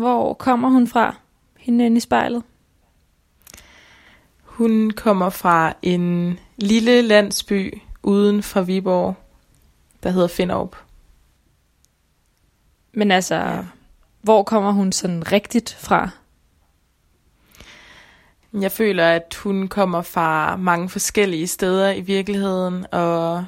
Hvor 0.00 0.34
kommer 0.34 0.68
hun 0.68 0.86
fra? 0.86 1.16
Hende 1.58 1.86
inde 1.86 1.96
i 1.96 2.00
spejlet. 2.00 2.42
Hun 4.42 4.90
kommer 4.90 5.30
fra 5.30 5.72
en 5.82 6.38
lille 6.56 7.02
landsby 7.02 7.78
uden 8.02 8.42
for 8.42 8.62
Viborg, 8.62 9.14
der 10.02 10.10
hedder 10.10 10.28
Finderup. 10.28 10.76
Men 12.92 13.10
altså, 13.10 13.34
ja. 13.34 13.64
hvor 14.20 14.42
kommer 14.42 14.72
hun 14.72 14.92
sådan 14.92 15.32
rigtigt 15.32 15.76
fra? 15.80 16.10
Jeg 18.52 18.72
føler, 18.72 19.08
at 19.08 19.38
hun 19.42 19.68
kommer 19.68 20.02
fra 20.02 20.56
mange 20.56 20.88
forskellige 20.88 21.46
steder 21.46 21.90
i 21.90 22.00
virkeligheden, 22.00 22.86
og 22.92 23.46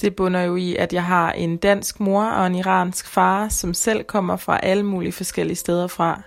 det 0.00 0.16
bunder 0.16 0.40
jo 0.40 0.56
i, 0.56 0.76
at 0.76 0.92
jeg 0.92 1.04
har 1.04 1.32
en 1.32 1.56
dansk 1.56 2.00
mor 2.00 2.24
og 2.24 2.46
en 2.46 2.54
iransk 2.54 3.08
far, 3.08 3.48
som 3.48 3.74
selv 3.74 4.04
kommer 4.04 4.36
fra 4.36 4.58
alle 4.62 4.82
mulige 4.82 5.12
forskellige 5.12 5.56
steder 5.56 5.86
fra. 5.86 6.22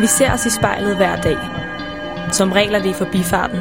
Vi 0.00 0.06
ser 0.06 0.32
os 0.32 0.46
i 0.46 0.50
spejlet 0.50 0.96
hver 0.96 1.20
dag. 1.20 1.38
Som 2.32 2.52
regel 2.52 2.74
er 2.74 2.82
det 2.82 2.90
i 2.90 2.92
forbifarten. 2.92 3.60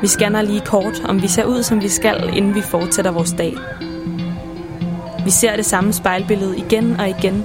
Vi 0.00 0.06
scanner 0.06 0.42
lige 0.42 0.60
kort, 0.60 1.00
om 1.04 1.22
vi 1.22 1.28
ser 1.28 1.44
ud, 1.44 1.62
som 1.62 1.82
vi 1.82 1.88
skal, 1.88 2.30
inden 2.36 2.54
vi 2.54 2.60
fortsætter 2.60 3.10
vores 3.10 3.32
dag. 3.32 3.54
Vi 5.24 5.30
ser 5.30 5.56
det 5.56 5.64
samme 5.64 5.92
spejlbillede 5.92 6.58
igen 6.58 7.00
og 7.00 7.08
igen, 7.08 7.44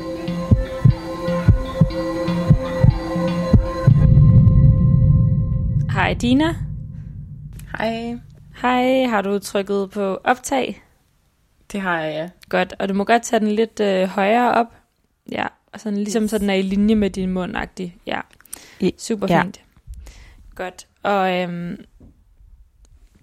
Hej 6.11 6.17
Dina. 6.17 6.55
Hej. 7.77 8.17
Hej, 8.61 9.03
har 9.05 9.21
du 9.21 9.39
trykket 9.39 9.89
på 9.89 10.17
optag? 10.23 10.83
Det 11.71 11.81
har 11.81 12.01
jeg, 12.01 12.13
ja. 12.13 12.29
Godt, 12.49 12.73
og 12.79 12.89
du 12.89 12.93
må 12.93 13.03
godt 13.03 13.23
tage 13.23 13.39
den 13.39 13.47
lidt 13.47 13.79
øh, 13.79 14.07
højere 14.07 14.51
op. 14.51 14.65
Ja, 15.31 15.47
og 15.73 15.79
sådan 15.79 15.97
ligesom 15.97 16.27
så 16.27 16.37
den 16.37 16.49
er 16.49 16.53
i 16.53 16.61
linje 16.61 16.95
med 16.95 17.09
din 17.09 17.29
mund 17.29 17.55
-agtig. 17.55 17.89
Ja, 18.05 18.21
super 18.97 19.27
ja. 19.29 19.41
fint. 19.43 19.61
Godt, 20.55 20.87
og 21.03 21.39
øhm, 21.39 21.77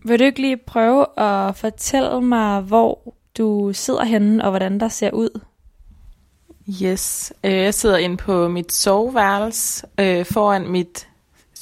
vil 0.05 0.19
du 0.19 0.25
ikke 0.25 0.41
lige 0.41 0.57
prøve 0.57 1.21
at 1.21 1.57
fortælle 1.57 2.21
mig, 2.21 2.61
hvor 2.61 3.15
du 3.39 3.71
sidder 3.73 4.05
henne, 4.05 4.45
og 4.45 4.51
hvordan 4.51 4.81
der 4.81 4.89
ser 4.89 5.11
ud? 5.11 5.41
Yes, 6.83 7.33
øh, 7.45 7.53
jeg 7.53 7.75
sidder 7.75 7.97
inde 7.97 8.17
på 8.17 8.49
mit 8.49 8.73
soveværelse 8.73 9.87
øh, 10.01 10.25
foran 10.25 10.69
mit 10.69 11.09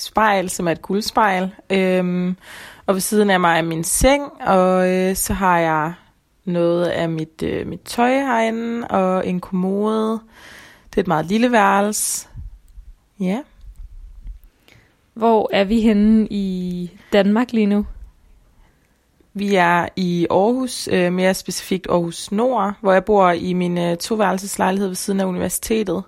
spejl, 0.03 0.51
som 0.51 0.69
er 0.69 0.73
et 0.73 0.83
guldspejl. 0.83 1.55
Øh, 1.71 2.35
og 2.87 2.95
ved 2.95 3.01
siden 3.01 3.31
af 3.31 3.41
mig 3.41 3.59
er 3.59 3.63
min 3.63 3.85
seng, 3.85 4.23
og 4.41 4.91
øh, 4.91 5.17
så 5.17 5.33
har 5.33 5.59
jeg 5.59 5.93
noget 6.45 6.87
af 6.87 7.09
mit, 7.09 7.43
øh, 7.43 7.67
mit 7.67 7.81
tøj 7.81 8.11
herinde, 8.11 8.89
og 8.89 9.27
en 9.27 9.41
kommode. 9.41 10.21
Det 10.91 10.97
er 10.97 11.01
et 11.01 11.09
meget 11.09 11.27
lille 11.27 11.53
værelse. 11.53 12.29
Ja. 13.21 13.41
Hvor 15.15 15.51
er 15.53 15.65
vi 15.65 15.81
henne 15.81 16.27
i 16.31 16.91
Danmark 17.13 17.53
lige 17.53 17.67
nu? 17.67 17.87
Vi 19.35 19.55
er 19.55 19.89
i 19.97 20.27
Aarhus, 20.31 20.89
øh, 20.93 21.13
mere 21.13 21.35
specifikt 21.35 21.87
Aarhus 21.91 22.33
Nord, 22.33 22.75
hvor 22.81 22.93
jeg 22.93 23.05
bor 23.05 23.31
i 23.31 23.53
min 23.53 23.79
øh, 23.79 23.97
toværelseslejlighed 23.97 24.89
ved 24.89 24.97
siden 24.97 25.21
af 25.21 25.25
universitetet. 25.25 26.03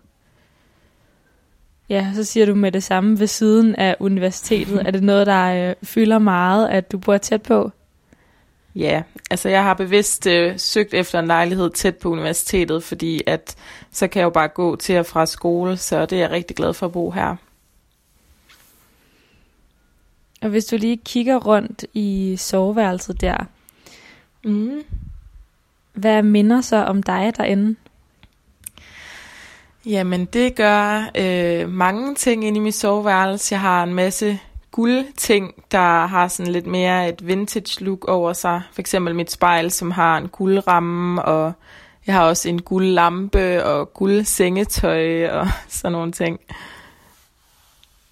Ja, 1.88 2.12
så 2.14 2.24
siger 2.24 2.46
du 2.46 2.54
med 2.54 2.72
det 2.72 2.82
samme 2.82 3.20
ved 3.20 3.26
siden 3.26 3.74
af 3.74 3.96
universitetet. 4.00 4.86
er 4.86 4.90
det 4.90 5.02
noget, 5.02 5.26
der 5.26 5.68
øh, 5.70 5.74
fylder 5.82 6.18
meget, 6.18 6.68
at 6.68 6.92
du 6.92 6.98
bor 6.98 7.16
tæt 7.18 7.42
på? 7.42 7.70
Ja, 8.74 9.02
altså 9.30 9.48
jeg 9.48 9.62
har 9.62 9.74
bevidst 9.74 10.26
øh, 10.26 10.58
søgt 10.58 10.94
efter 10.94 11.18
en 11.18 11.26
lejlighed 11.26 11.70
tæt 11.70 11.96
på 11.96 12.08
universitetet, 12.10 12.82
fordi 12.84 13.20
at 13.26 13.56
så 13.90 14.08
kan 14.08 14.20
jeg 14.20 14.24
jo 14.24 14.30
bare 14.30 14.48
gå 14.48 14.76
til 14.76 14.98
og 14.98 15.06
fra 15.06 15.26
skole, 15.26 15.76
så 15.76 16.06
det 16.06 16.16
er 16.16 16.20
jeg 16.22 16.30
rigtig 16.30 16.56
glad 16.56 16.74
for 16.74 16.86
at 16.86 16.92
bo 16.92 17.10
her. 17.10 17.36
Og 20.42 20.48
hvis 20.48 20.64
du 20.64 20.76
lige 20.76 20.96
kigger 20.96 21.36
rundt 21.36 21.84
i 21.94 22.36
soveværelset 22.38 23.20
der, 23.20 23.36
Mm. 24.44 24.82
hvad 25.92 26.22
minder 26.22 26.60
så 26.60 26.76
om 26.76 27.02
dig 27.02 27.32
derinde? 27.36 27.76
Jamen 29.88 30.24
det 30.24 30.54
gør 30.54 31.10
øh, 31.18 31.68
mange 31.68 32.14
ting 32.14 32.44
inde 32.44 32.56
i 32.56 32.60
mit 32.60 32.74
soveværelse. 32.74 33.54
Jeg 33.54 33.60
har 33.60 33.82
en 33.82 33.94
masse 33.94 34.38
guldting, 34.70 35.54
der 35.70 36.06
har 36.06 36.28
sådan 36.28 36.52
lidt 36.52 36.66
mere 36.66 37.08
et 37.08 37.26
vintage 37.26 37.84
look 37.84 38.04
over 38.04 38.32
sig. 38.32 38.62
For 38.72 38.80
eksempel 38.80 39.14
mit 39.14 39.30
spejl, 39.30 39.70
som 39.70 39.90
har 39.90 40.18
en 40.18 40.28
guldramme, 40.28 41.22
og 41.22 41.52
jeg 42.06 42.14
har 42.14 42.24
også 42.24 42.48
en 42.48 42.62
guldlampe 42.62 43.64
og 43.64 43.94
guldsengetøj 43.94 45.28
og 45.28 45.48
sådan 45.68 45.92
nogle 45.92 46.12
ting. 46.12 46.40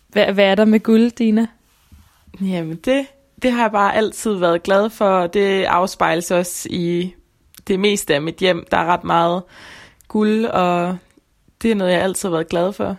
Hvad, 0.09 0.33
hvad 0.33 0.45
er 0.45 0.55
der 0.55 0.65
med 0.65 0.81
guld, 0.81 1.11
Dina? 1.11 1.47
Jamen 2.41 2.77
det, 2.77 3.07
det 3.43 3.53
har 3.53 3.63
jeg 3.63 3.73
bare 3.73 3.95
altid 3.95 4.35
været 4.35 4.63
glad 4.63 4.91
for, 4.91 5.09
og 5.09 5.35
det 5.35 5.65
afspejles 5.65 6.31
også 6.31 6.69
i 6.71 7.15
det 7.69 7.81
meste 7.81 8.15
af 8.15 8.23
mit 8.23 8.37
hjem. 8.37 8.67
Der 8.71 8.77
er 8.77 8.87
ret 8.87 9.05
meget 9.05 9.43
guld, 10.09 10.45
og 10.45 10.99
det 11.63 11.71
er 11.71 11.75
noget, 11.75 11.93
jeg 11.93 12.03
altid 12.03 12.29
har 12.29 12.37
været 12.37 12.49
glad 12.49 12.73
for. 12.73 12.97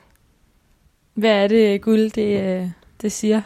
Hvad 1.13 1.43
er 1.43 1.47
det 1.47 1.81
guld, 1.81 2.11
det, 2.11 2.41
øh, 2.41 2.69
det 3.01 3.11
siger? 3.11 3.41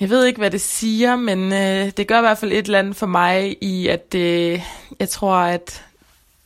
Jeg 0.00 0.10
ved 0.10 0.24
ikke, 0.24 0.38
hvad 0.38 0.50
det 0.50 0.60
siger, 0.60 1.16
men 1.16 1.52
øh, 1.52 1.92
det 1.96 2.08
gør 2.08 2.18
i 2.18 2.20
hvert 2.20 2.38
fald 2.38 2.52
et 2.52 2.66
eller 2.66 2.78
andet 2.78 2.96
for 2.96 3.06
mig 3.06 3.56
i, 3.60 3.88
at 3.88 4.12
det, 4.12 4.62
jeg 5.00 5.08
tror, 5.08 5.34
at 5.34 5.84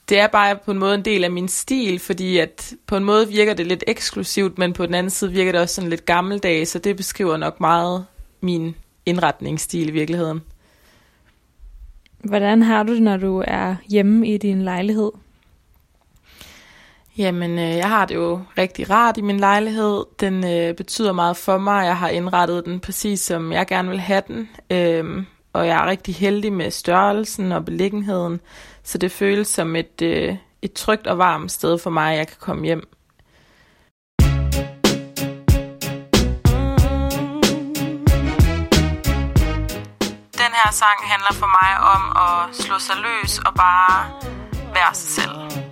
det 0.08 0.18
er 0.18 0.26
bare 0.26 0.56
på 0.56 0.70
en 0.70 0.78
måde 0.78 0.94
en 0.94 1.04
del 1.04 1.24
af 1.24 1.30
min 1.30 1.48
stil, 1.48 1.98
fordi 1.98 2.38
at 2.38 2.74
på 2.86 2.96
en 2.96 3.04
måde 3.04 3.28
virker 3.28 3.54
det 3.54 3.66
lidt 3.66 3.84
eksklusivt, 3.86 4.58
men 4.58 4.72
på 4.72 4.86
den 4.86 4.94
anden 4.94 5.10
side 5.10 5.32
virker 5.32 5.52
det 5.52 5.60
også 5.60 5.74
sådan 5.74 5.90
lidt 5.90 6.04
gammeldags, 6.04 6.70
så 6.70 6.78
det 6.78 6.96
beskriver 6.96 7.36
nok 7.36 7.60
meget 7.60 8.06
min 8.40 8.74
indretningsstil 9.06 9.88
i 9.88 9.92
virkeligheden. 9.92 10.42
Hvordan 12.24 12.62
har 12.62 12.82
du 12.82 12.94
det, 12.94 13.02
når 13.02 13.16
du 13.16 13.44
er 13.46 13.76
hjemme 13.88 14.28
i 14.28 14.36
din 14.36 14.62
lejlighed? 14.62 15.10
Jamen, 17.18 17.58
øh, 17.58 17.76
jeg 17.76 17.88
har 17.88 18.04
det 18.04 18.14
jo 18.14 18.40
rigtig 18.58 18.90
rart 18.90 19.16
i 19.16 19.20
min 19.20 19.40
lejlighed. 19.40 20.04
Den 20.20 20.44
øh, 20.44 20.74
betyder 20.74 21.12
meget 21.12 21.36
for 21.36 21.58
mig. 21.58 21.86
Jeg 21.86 21.96
har 21.96 22.08
indrettet 22.08 22.64
den 22.64 22.80
præcis, 22.80 23.20
som 23.20 23.52
jeg 23.52 23.66
gerne 23.66 23.88
vil 23.88 24.00
have 24.00 24.22
den. 24.26 24.48
Øhm, 24.70 25.26
og 25.52 25.66
jeg 25.66 25.76
er 25.76 25.86
rigtig 25.86 26.14
heldig 26.14 26.52
med 26.52 26.70
størrelsen 26.70 27.52
og 27.52 27.64
beliggenheden. 27.64 28.40
Så 28.82 28.98
det 28.98 29.12
føles 29.12 29.48
som 29.48 29.76
et, 29.76 30.02
øh, 30.02 30.36
et 30.62 30.72
trygt 30.72 31.06
og 31.06 31.18
varmt 31.18 31.52
sted 31.52 31.78
for 31.78 31.90
mig, 31.90 32.12
at 32.12 32.18
jeg 32.18 32.26
kan 32.26 32.36
komme 32.40 32.64
hjem. 32.64 32.88
Den 40.42 40.52
her 40.60 40.72
sang 40.72 40.98
handler 41.02 41.32
for 41.32 41.50
mig 41.62 41.70
om 41.94 42.02
at 42.16 42.56
slå 42.56 42.78
sig 42.78 42.96
løs 42.96 43.38
og 43.38 43.54
bare 43.54 44.10
være 44.74 44.94
sig 44.94 45.10
selv. 45.10 45.67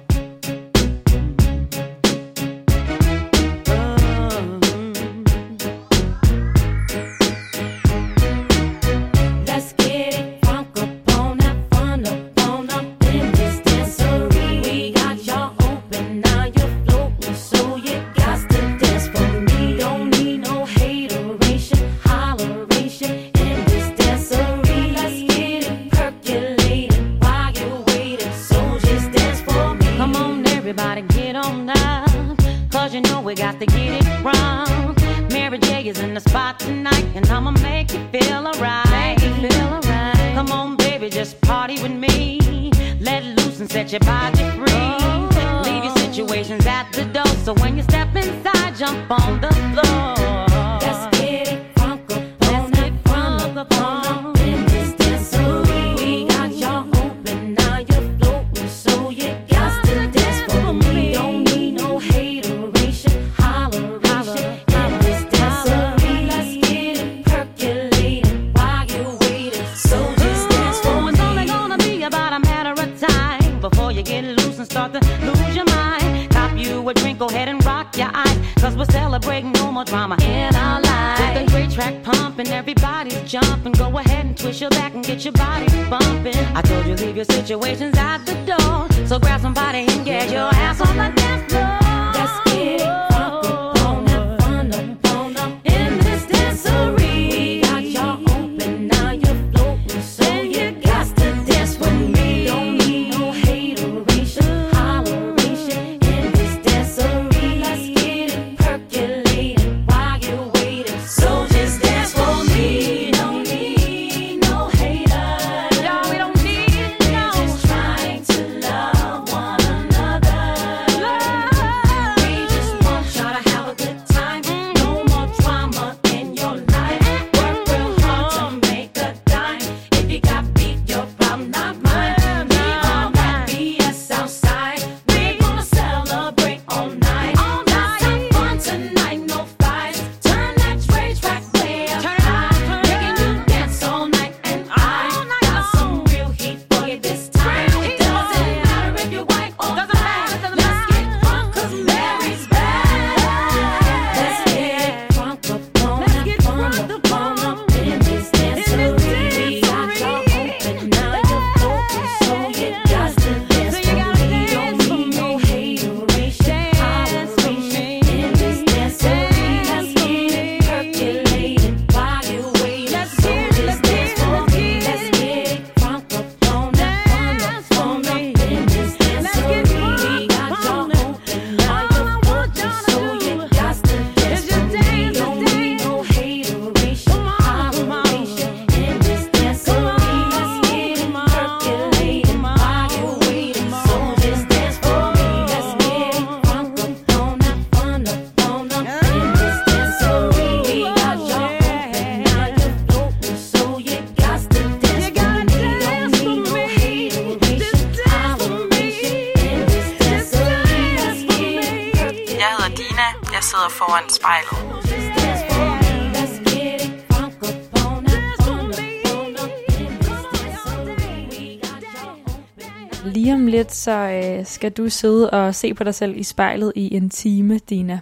Skal 224.56 224.70
du 224.72 224.88
sidde 224.88 225.30
og 225.30 225.54
se 225.54 225.74
på 225.74 225.84
dig 225.84 225.94
selv 225.94 226.16
i 226.16 226.22
spejlet 226.22 226.72
i 226.76 226.94
en 226.94 227.10
time, 227.10 227.58
Dina. 227.58 228.00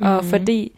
Og 0.00 0.16
Mhm. 0.22 0.30
fordi 0.30 0.72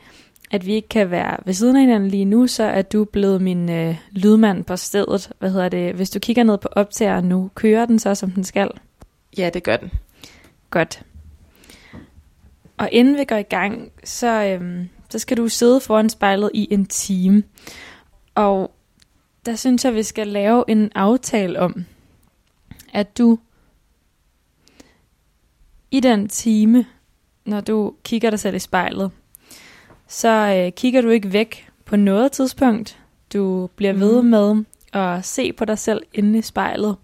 at 0.51 0.67
vi 0.67 0.73
ikke 0.75 0.89
kan 0.89 1.11
være 1.11 1.37
ved 1.45 1.55
siden 1.55 1.77
af 1.77 1.83
hinanden 1.83 2.11
lige 2.11 2.25
nu, 2.25 2.47
så 2.47 2.63
er 2.65 2.83
du 2.83 3.05
blevet 3.05 3.43
min 3.43 3.71
øh, 3.71 3.97
lydmand 4.11 4.65
på 4.65 4.77
stedet. 4.77 5.31
Hvad 5.39 5.51
hedder 5.51 5.69
det? 5.69 5.95
Hvis 5.95 6.11
du 6.11 6.19
kigger 6.19 6.43
ned 6.45 6.59
på 6.59 6.69
optageren 6.73 7.25
nu, 7.25 7.51
kører 7.55 7.87
den 7.87 7.99
så, 7.99 8.15
som 8.15 8.31
den 8.31 8.45
skal? 8.45 8.71
Ja, 9.39 9.51
det 9.55 9.63
gør 9.63 9.77
den. 9.77 9.91
Godt. 10.71 11.03
Og 12.79 12.89
inden 12.93 13.19
vi 13.19 13.25
går 13.25 13.37
i 13.37 13.43
gang, 13.43 13.93
så, 14.05 14.45
øhm, 14.45 14.89
så 15.11 15.19
skal 15.19 15.37
du 15.37 15.49
sidde 15.49 15.81
foran 15.81 16.09
spejlet 16.09 16.51
i 16.55 16.69
en 16.71 16.87
time. 16.87 17.43
Og 18.35 18.71
der 19.47 19.55
synes 19.57 19.85
jeg, 19.85 19.95
vi 19.95 20.03
skal 20.03 20.27
lave 20.27 20.65
en 20.69 20.91
aftale 20.95 21.61
om, 21.61 21.85
at 22.93 23.19
du 23.19 23.39
i 25.91 26.01
den 26.01 26.29
time, 26.29 26.87
når 27.45 27.61
du 27.61 27.95
kigger 28.05 28.31
dig 28.31 28.39
selv 28.41 28.57
i 28.57 28.59
spejlet, 28.59 29.11
så 30.09 30.29
øh, 30.29 30.73
kigger 30.73 31.01
du 31.01 31.09
ikke 31.09 31.33
væk 31.33 31.69
på 31.85 31.97
noget 31.97 32.33
tidspunkt. 32.33 32.99
Du 33.33 33.67
bliver 33.77 33.93
ved 33.93 34.23
Mhm. 34.23 34.31
med 34.31 34.65
at 34.93 35.25
se 35.25 35.53
på 35.53 35.65
dig 35.65 35.79
selv 35.79 36.03
inde 36.15 36.39
i 36.39 36.43
spejlet. 36.43 36.97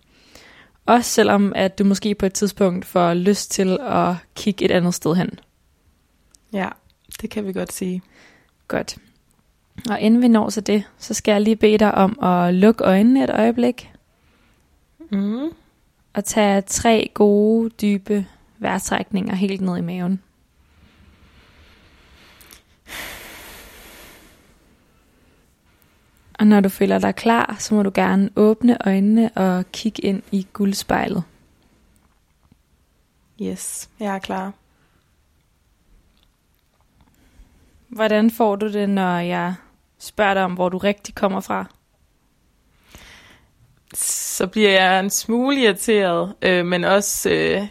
Også 0.86 1.10
selvom, 1.10 1.52
at 1.56 1.78
du 1.78 1.84
måske 1.84 2.14
på 2.14 2.26
et 2.26 2.32
tidspunkt 2.32 2.84
får 2.84 3.14
lyst 3.14 3.50
til 3.50 3.78
at 3.80 4.14
kigge 4.34 4.64
et 4.64 4.70
andet 4.70 4.94
sted 4.94 5.14
hen. 5.14 5.30
Ja, 6.52 6.68
det 7.20 7.30
kan 7.30 7.46
vi 7.46 7.52
godt 7.52 7.72
sige. 7.72 8.02
Godt. 8.68 8.96
Og 9.90 10.00
inden 10.00 10.22
vi 10.22 10.28
når 10.28 10.50
til 10.50 10.66
det, 10.66 10.84
så 10.98 11.14
skal 11.14 11.32
jeg 11.32 11.40
lige 11.40 11.56
bede 11.56 11.78
dig 11.78 11.94
om 11.94 12.18
at 12.22 12.54
lukke 12.54 12.84
øjnene 12.84 13.24
et 13.24 13.30
øjeblik. 13.30 13.90
Mm. 15.10 15.48
Og 16.14 16.24
tage 16.24 16.60
tre 16.60 17.10
gode, 17.14 17.70
dybe 17.70 18.26
vejrtrækninger 18.64 19.34
helt 19.34 19.60
ned 19.60 19.76
i 19.76 19.80
maven. 19.80 20.22
Og 26.38 26.46
når 26.46 26.60
du 26.60 26.68
føler 26.68 26.98
dig 26.98 27.14
klar, 27.14 27.56
så 27.58 27.74
må 27.74 27.82
du 27.82 27.90
gerne 27.94 28.30
åbne 28.36 28.86
øjnene 28.86 29.30
og 29.36 29.64
kigge 29.72 30.02
ind 30.02 30.22
i 30.32 30.46
guldspejlet. 30.52 31.24
Yes, 33.42 33.90
jeg 34.00 34.14
er 34.14 34.18
klar. 34.18 34.52
Hvordan 37.88 38.30
får 38.30 38.56
du 38.56 38.72
det, 38.72 38.90
når 38.90 39.18
jeg 39.18 39.54
spørger 39.98 40.34
dig 40.34 40.44
om, 40.44 40.54
hvor 40.54 40.68
du 40.68 40.78
rigtig 40.78 41.14
kommer 41.14 41.40
fra? 41.40 41.66
Så 43.94 44.46
bliver 44.46 44.70
jeg 44.70 45.00
en 45.00 45.10
smule 45.10 45.60
irriteret, 45.60 46.34
øh, 46.42 46.66
men 46.66 46.84
også, 46.84 47.30
øh, 47.30 47.68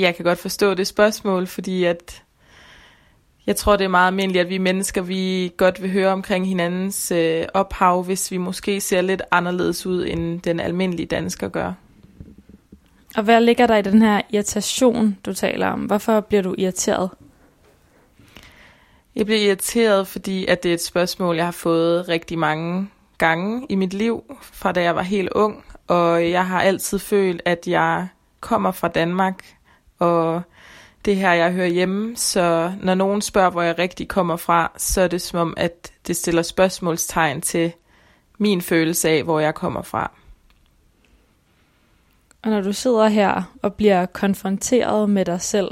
jeg 0.00 0.16
kan 0.16 0.24
godt 0.24 0.38
forstå 0.38 0.74
det 0.74 0.86
spørgsmål, 0.86 1.46
fordi 1.46 1.84
at 1.84 2.22
jeg 3.46 3.56
tror, 3.56 3.76
det 3.76 3.84
er 3.84 3.88
meget 3.88 4.06
almindeligt, 4.06 4.42
at 4.42 4.48
vi 4.48 4.58
mennesker, 4.58 5.02
vi 5.02 5.52
godt 5.56 5.82
vil 5.82 5.90
høre 5.90 6.12
omkring 6.12 6.48
hinandens 6.48 7.10
øh, 7.10 7.44
ophav, 7.54 8.02
hvis 8.02 8.30
vi 8.30 8.36
måske 8.36 8.80
ser 8.80 9.00
lidt 9.00 9.22
anderledes 9.30 9.86
ud, 9.86 10.06
end 10.06 10.40
den 10.40 10.60
almindelige 10.60 11.06
dansker 11.06 11.48
gør. 11.48 11.72
Og 13.16 13.22
hvad 13.22 13.40
ligger 13.40 13.66
der 13.66 13.76
i 13.76 13.82
den 13.82 14.02
her 14.02 14.20
irritation, 14.30 15.18
du 15.26 15.34
taler 15.34 15.66
om? 15.66 15.80
Hvorfor 15.80 16.20
bliver 16.20 16.42
du 16.42 16.54
irriteret? 16.58 17.10
Jeg 19.16 19.26
bliver 19.26 19.40
irriteret, 19.40 20.06
fordi 20.06 20.46
at 20.46 20.62
det 20.62 20.68
er 20.68 20.74
et 20.74 20.82
spørgsmål, 20.82 21.36
jeg 21.36 21.44
har 21.44 21.52
fået 21.52 22.08
rigtig 22.08 22.38
mange 22.38 22.88
gange 23.18 23.66
i 23.68 23.74
mit 23.74 23.94
liv, 23.94 24.36
fra 24.42 24.72
da 24.72 24.82
jeg 24.82 24.96
var 24.96 25.02
helt 25.02 25.28
ung. 25.32 25.64
Og 25.86 26.30
jeg 26.30 26.46
har 26.46 26.60
altid 26.60 26.98
følt, 26.98 27.42
at 27.44 27.66
jeg 27.66 28.08
kommer 28.40 28.72
fra 28.72 28.88
Danmark, 28.88 29.44
og 29.98 30.42
det 31.04 31.16
her, 31.16 31.32
jeg 31.32 31.52
hører 31.52 31.66
hjemme, 31.66 32.16
så 32.16 32.72
når 32.82 32.94
nogen 32.94 33.22
spørger, 33.22 33.50
hvor 33.50 33.62
jeg 33.62 33.78
rigtig 33.78 34.08
kommer 34.08 34.36
fra, 34.36 34.72
så 34.76 35.00
er 35.00 35.08
det 35.08 35.22
som 35.22 35.40
om, 35.40 35.54
at 35.56 35.92
det 36.06 36.16
stiller 36.16 36.42
spørgsmålstegn 36.42 37.40
til 37.40 37.72
min 38.38 38.62
følelse 38.62 39.08
af, 39.08 39.22
hvor 39.22 39.40
jeg 39.40 39.54
kommer 39.54 39.82
fra. 39.82 40.10
Og 42.42 42.50
når 42.50 42.60
du 42.60 42.72
sidder 42.72 43.08
her 43.08 43.42
og 43.62 43.74
bliver 43.74 44.06
konfronteret 44.06 45.10
med 45.10 45.24
dig 45.24 45.40
selv, 45.40 45.68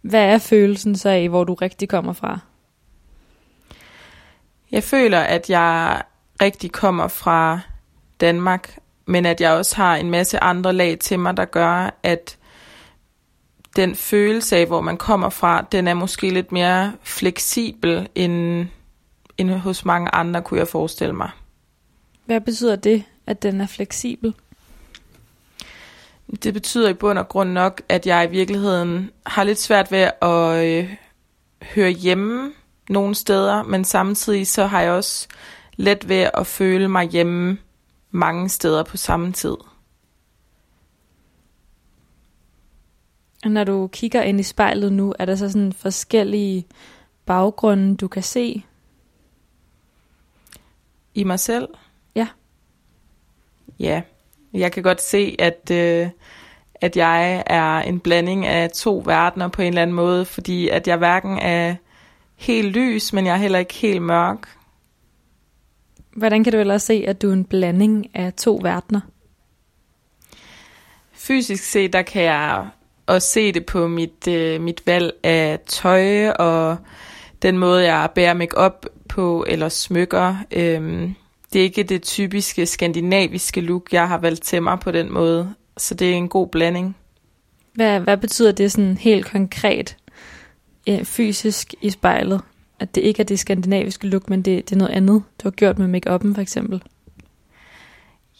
hvad 0.00 0.24
er 0.24 0.38
følelsen 0.38 0.96
så 0.96 1.08
af, 1.08 1.28
hvor 1.28 1.44
du 1.44 1.54
rigtig 1.54 1.88
kommer 1.88 2.12
fra? 2.12 2.38
Jeg 4.70 4.84
føler, 4.84 5.20
at 5.20 5.50
jeg 5.50 6.02
rigtig 6.42 6.72
kommer 6.72 7.08
fra 7.08 7.60
Danmark, 8.20 8.78
men 9.06 9.26
at 9.26 9.40
jeg 9.40 9.52
også 9.52 9.76
har 9.76 9.96
en 9.96 10.10
masse 10.10 10.38
andre 10.38 10.72
lag 10.72 10.98
til 10.98 11.18
mig, 11.18 11.36
der 11.36 11.44
gør, 11.44 11.98
at 12.02 12.38
den 13.76 13.94
følelse 13.94 14.56
af, 14.56 14.66
hvor 14.66 14.80
man 14.80 14.96
kommer 14.96 15.28
fra, 15.28 15.66
den 15.72 15.88
er 15.88 15.94
måske 15.94 16.30
lidt 16.30 16.52
mere 16.52 16.92
fleksibel 17.02 18.08
end, 18.14 18.66
end 19.38 19.50
hos 19.50 19.84
mange 19.84 20.14
andre, 20.14 20.42
kunne 20.42 20.60
jeg 20.60 20.68
forestille 20.68 21.14
mig. 21.14 21.30
Hvad 22.24 22.40
betyder 22.40 22.76
det, 22.76 23.04
at 23.26 23.42
den 23.42 23.60
er 23.60 23.66
fleksibel? 23.66 24.34
Det 26.42 26.54
betyder 26.54 26.88
i 26.88 26.94
bund 26.94 27.18
og 27.18 27.28
grund 27.28 27.50
nok, 27.50 27.82
at 27.88 28.06
jeg 28.06 28.24
i 28.24 28.30
virkeligheden 28.30 29.10
har 29.26 29.44
lidt 29.44 29.60
svært 29.60 29.92
ved 29.92 30.10
at 30.22 30.64
øh, 30.64 30.94
høre 31.62 31.90
hjemme 31.90 32.52
nogle 32.88 33.14
steder, 33.14 33.62
men 33.62 33.84
samtidig 33.84 34.46
så 34.46 34.66
har 34.66 34.80
jeg 34.80 34.92
også 34.92 35.28
let 35.76 36.08
ved 36.08 36.30
at 36.34 36.46
føle 36.46 36.88
mig 36.88 37.08
hjemme 37.08 37.58
mange 38.10 38.48
steder 38.48 38.82
på 38.82 38.96
samme 38.96 39.32
tid. 39.32 39.56
Når 43.50 43.64
du 43.64 43.86
kigger 43.86 44.22
ind 44.22 44.40
i 44.40 44.42
spejlet 44.42 44.92
nu, 44.92 45.14
er 45.18 45.24
der 45.24 45.36
så 45.36 45.48
sådan 45.48 45.72
forskellige 45.72 46.66
baggrunde, 47.26 47.96
du 47.96 48.08
kan 48.08 48.22
se? 48.22 48.64
I 51.14 51.24
mig 51.24 51.40
selv? 51.40 51.68
Ja. 52.14 52.28
Ja, 53.78 54.02
jeg 54.52 54.72
kan 54.72 54.82
godt 54.82 55.02
se, 55.02 55.36
at, 55.38 55.70
øh, 55.72 56.08
at 56.74 56.96
jeg 56.96 57.42
er 57.46 57.78
en 57.78 58.00
blanding 58.00 58.46
af 58.46 58.70
to 58.70 59.02
verdener 59.04 59.48
på 59.48 59.62
en 59.62 59.68
eller 59.68 59.82
anden 59.82 59.96
måde, 59.96 60.24
fordi 60.24 60.68
at 60.68 60.88
jeg 60.88 60.96
hverken 60.96 61.38
er 61.38 61.74
helt 62.36 62.72
lys, 62.72 63.12
men 63.12 63.26
jeg 63.26 63.32
er 63.32 63.38
heller 63.38 63.58
ikke 63.58 63.74
helt 63.74 64.02
mørk. 64.02 64.56
Hvordan 66.16 66.44
kan 66.44 66.52
du 66.52 66.58
ellers 66.58 66.82
se, 66.82 67.04
at 67.08 67.22
du 67.22 67.28
er 67.28 67.32
en 67.32 67.44
blanding 67.44 68.16
af 68.16 68.32
to 68.32 68.60
verdener? 68.62 69.00
Fysisk 71.12 71.64
set, 71.64 71.92
der 71.92 72.02
kan 72.02 72.22
jeg 72.22 72.68
også 73.06 73.28
se 73.28 73.52
det 73.52 73.66
på 73.66 73.88
mit, 73.88 74.28
øh, 74.28 74.60
mit 74.60 74.82
valg 74.86 75.12
af 75.22 75.58
tøj 75.66 76.28
og 76.28 76.76
den 77.42 77.58
måde, 77.58 77.84
jeg 77.84 78.10
bærer 78.14 78.34
make 78.34 78.58
op 78.58 78.86
på 79.08 79.44
eller 79.48 79.68
smykker. 79.68 80.36
Øhm, 80.52 81.14
det 81.52 81.58
er 81.58 81.64
ikke 81.64 81.82
det 81.82 82.02
typiske 82.02 82.66
skandinaviske 82.66 83.60
look, 83.60 83.92
jeg 83.92 84.08
har 84.08 84.18
valgt 84.18 84.42
til 84.42 84.62
mig 84.62 84.80
på 84.80 84.90
den 84.90 85.12
måde, 85.12 85.54
så 85.76 85.94
det 85.94 86.10
er 86.10 86.14
en 86.14 86.28
god 86.28 86.48
blanding. 86.48 86.96
Hvad, 87.74 88.00
hvad 88.00 88.16
betyder 88.16 88.52
det 88.52 88.72
sådan 88.72 88.96
helt 88.96 89.26
konkret 89.26 89.96
øh, 90.88 91.04
fysisk 91.04 91.74
i 91.82 91.90
spejlet? 91.90 92.40
At 92.78 92.94
det 92.94 93.00
ikke 93.00 93.20
er 93.20 93.24
det 93.24 93.38
skandinaviske 93.38 94.06
look, 94.06 94.30
men 94.30 94.42
det, 94.42 94.68
det 94.68 94.76
er 94.76 94.78
noget 94.78 94.92
andet, 94.92 95.22
du 95.42 95.48
har 95.48 95.50
gjort 95.50 95.78
med 95.78 95.86
make-up'en 95.86 96.34
for 96.34 96.40
eksempel? 96.40 96.82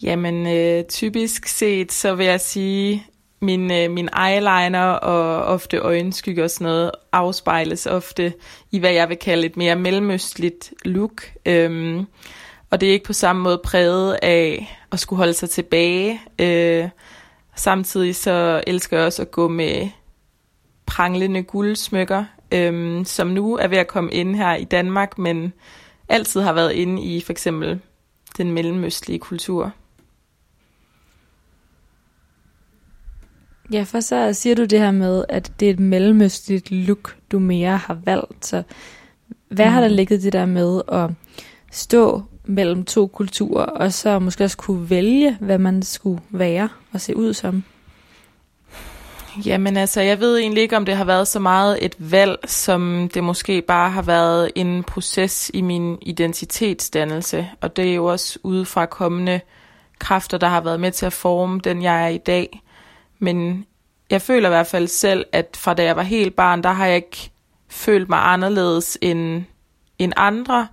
Jamen, 0.03 0.47
øh, 0.47 0.85
typisk 0.85 1.47
set, 1.47 1.93
så 1.93 2.15
vil 2.15 2.27
jeg 2.27 2.41
sige, 2.41 3.07
min, 3.45 3.73
øh, 3.73 3.91
min 3.91 4.09
eyeliner 4.29 4.87
og 4.87 5.45
ofte 5.45 5.79
øjenskygge 5.79 6.45
og 6.45 6.51
sådan 6.51 6.65
noget 6.65 6.91
afspejles 7.13 7.87
ofte 7.87 8.33
i, 8.71 8.79
hvad 8.79 8.93
jeg 8.93 9.09
vil 9.09 9.17
kalde 9.17 9.47
et 9.47 9.57
mere 9.57 9.77
mellemøstligt 9.77 10.75
look. 10.85 11.23
Øhm, 11.47 12.07
og 12.71 12.81
det 12.81 12.89
er 12.89 12.93
ikke 12.93 13.05
på 13.05 13.13
samme 13.13 13.43
måde 13.43 13.61
præget 13.65 14.19
af 14.23 14.77
at 14.93 15.01
skulle 15.01 15.19
holde 15.19 15.33
sig 15.33 15.51
tilbage. 15.51 16.21
Øh, 16.39 16.89
samtidig 17.57 18.17
så 18.17 18.63
elsker 18.67 18.97
jeg 18.97 19.07
også 19.07 19.23
at 19.23 19.31
gå 19.31 19.49
med 19.49 19.89
pranglende 20.87 21.43
guldsmykker, 21.43 22.25
øhm, 22.53 23.05
som 23.05 23.27
nu 23.27 23.57
er 23.57 23.69
ved 23.69 23.79
at 23.79 23.89
komme 23.89 24.13
ind 24.13 24.37
her 24.37 24.55
i 24.55 24.65
Danmark, 24.65 25.19
men 25.19 25.53
altid 26.09 26.41
har 26.41 26.53
været 26.53 26.73
inde 26.73 27.03
i 27.03 27.21
for 27.21 27.33
eksempel 27.33 27.81
den 28.37 28.53
mellemøstlige 28.53 29.19
kultur. 29.19 29.73
Ja, 33.73 33.83
for 33.83 34.01
så 34.01 34.33
siger 34.33 34.55
du 34.55 34.65
det 34.65 34.79
her 34.79 34.91
med, 34.91 35.25
at 35.29 35.53
det 35.61 35.67
er 35.67 35.71
et 35.71 35.81
mellemøstligt 35.81 36.71
look, 36.71 37.17
du 37.33 37.39
mere 37.39 37.77
har 37.77 37.99
valgt. 38.05 38.47
Så 38.47 38.63
hvad 39.49 39.67
mm. 39.67 39.73
har 39.73 39.81
der 39.81 39.89
ligget 39.89 40.23
det 40.23 40.33
der 40.33 40.47
med 40.47 40.83
at 40.89 41.11
stå 41.73 42.23
mellem 42.45 42.85
to 42.85 43.07
kulturer, 43.07 43.65
og 43.65 43.93
så 43.93 44.19
måske 44.19 44.45
også 44.45 44.57
kunne 44.57 44.91
vælge, 44.91 45.37
hvad 45.41 45.59
man 45.59 45.83
skulle 45.83 46.21
være 46.31 46.69
og 46.93 47.01
se 47.01 47.17
ud 47.17 47.35
som? 47.35 47.65
Jamen 49.47 49.77
altså, 49.77 50.01
jeg 50.01 50.21
ved 50.21 50.39
egentlig 50.39 50.63
ikke, 50.63 50.77
om 50.77 50.85
det 50.85 50.97
har 50.97 51.05
været 51.05 51.29
så 51.29 51.39
meget 51.39 51.85
et 51.85 51.95
valg, 51.99 52.39
som 52.47 53.11
det 53.15 53.25
måske 53.25 53.63
bare 53.63 53.91
har 53.91 54.03
været 54.03 54.51
en 54.55 54.83
proces 54.83 55.51
i 55.55 55.61
min 55.61 55.99
identitetsdannelse. 56.03 57.49
Og 57.61 57.77
det 57.77 57.91
er 57.91 57.95
jo 57.95 58.05
også 58.05 58.39
ude 58.43 58.65
fra 58.65 58.87
kommende 58.87 59.41
kræfter, 59.99 60.39
der 60.39 60.49
har 60.49 60.61
været 60.61 60.81
med 60.81 60.93
til 60.93 61.07
at 61.07 61.13
forme 61.13 61.61
den, 61.65 61.83
jeg 61.83 62.05
er 62.05 62.09
i 62.09 62.19
dag. 62.19 62.61
Men 63.25 63.67
jeg 64.11 64.23
føler 64.23 64.49
i 64.49 64.51
hvert 64.51 64.67
fald 64.67 64.89
selv, 64.89 65.27
at 65.33 65.57
fra 65.57 65.75
da 65.75 65.85
jeg 65.85 65.97
var 65.97 66.03
helt 66.03 66.37
barn, 66.37 66.63
der 66.63 66.73
har 66.73 66.87
jeg 66.87 66.97
ikke 66.97 67.31
følt 67.69 68.09
mig 68.09 68.19
anderledes 68.23 68.99
end, 69.03 69.45
end 69.99 70.13
andre. 70.17 70.69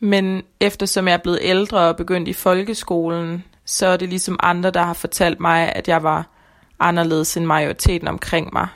Men 0.00 0.42
eftersom 0.60 1.08
jeg 1.08 1.14
er 1.14 1.18
blevet 1.18 1.38
ældre 1.42 1.78
og 1.78 1.96
begyndt 1.96 2.28
i 2.28 2.32
folkeskolen, 2.32 3.44
så 3.64 3.86
er 3.86 3.96
det 3.96 4.08
ligesom 4.08 4.36
andre, 4.42 4.70
der 4.70 4.82
har 4.82 4.92
fortalt 4.92 5.40
mig, 5.40 5.72
at 5.76 5.88
jeg 5.88 6.02
var 6.02 6.26
anderledes 6.80 7.36
end 7.36 7.46
majoriteten 7.46 8.08
omkring 8.08 8.48
mig. 8.52 8.68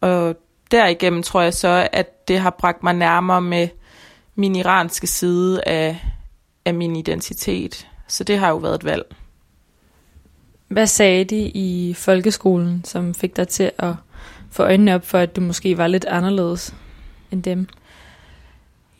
Og 0.00 0.36
derigennem 0.70 1.22
tror 1.22 1.40
jeg 1.40 1.54
så, 1.54 1.88
at 1.92 2.28
det 2.28 2.38
har 2.38 2.50
bragt 2.50 2.82
mig 2.82 2.94
nærmere 2.94 3.42
med 3.42 3.68
min 4.34 4.56
iranske 4.56 5.06
side 5.06 5.62
af, 5.66 6.04
af 6.64 6.74
min 6.74 6.96
identitet. 6.96 7.88
Så 8.06 8.24
det 8.24 8.38
har 8.38 8.48
jo 8.48 8.56
været 8.56 8.74
et 8.74 8.84
valg. 8.84 9.14
Hvad 10.70 10.86
sagde 10.86 11.24
de 11.24 11.40
i 11.40 11.94
folkeskolen, 11.98 12.84
som 12.84 13.14
fik 13.14 13.36
dig 13.36 13.48
til 13.48 13.70
at 13.78 13.94
få 14.50 14.62
øjnene 14.62 14.94
op 14.94 15.06
for, 15.06 15.18
at 15.18 15.36
du 15.36 15.40
måske 15.40 15.78
var 15.78 15.86
lidt 15.86 16.04
anderledes 16.04 16.74
end 17.30 17.42
dem? 17.42 17.68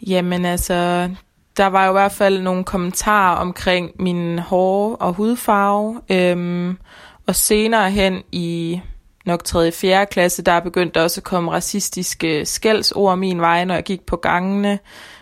Jamen 0.06 0.44
altså, 0.44 1.10
der 1.56 1.66
var 1.66 1.84
jo 1.84 1.90
i 1.90 1.98
hvert 1.98 2.12
fald 2.12 2.42
nogle 2.42 2.64
kommentarer 2.64 3.36
omkring 3.36 3.90
min 3.98 4.38
hår 4.38 4.94
og 4.94 5.12
hudfarve. 5.12 6.00
Øhm, 6.10 6.78
og 7.26 7.34
senere 7.34 7.90
hen 7.90 8.22
i 8.32 8.80
nok 9.26 9.44
3. 9.44 9.72
4. 9.72 10.06
klasse, 10.06 10.42
der 10.42 10.60
begyndte 10.60 11.02
også 11.02 11.20
at 11.20 11.24
komme 11.24 11.52
racistiske 11.52 12.46
skældsord 12.46 13.18
min 13.18 13.40
vej, 13.40 13.64
når 13.64 13.74
jeg 13.74 13.84
gik 13.84 14.06
på 14.06 14.16
gangene, 14.16 14.78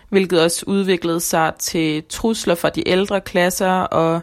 hvilket 0.09 0.41
også 0.41 0.63
udviklede 0.67 1.19
sig 1.19 1.53
til 1.59 2.03
trusler 2.09 2.55
fra 2.55 2.69
de 2.69 2.89
ældre 2.89 3.21
klasser, 3.21 3.71
og 3.71 4.21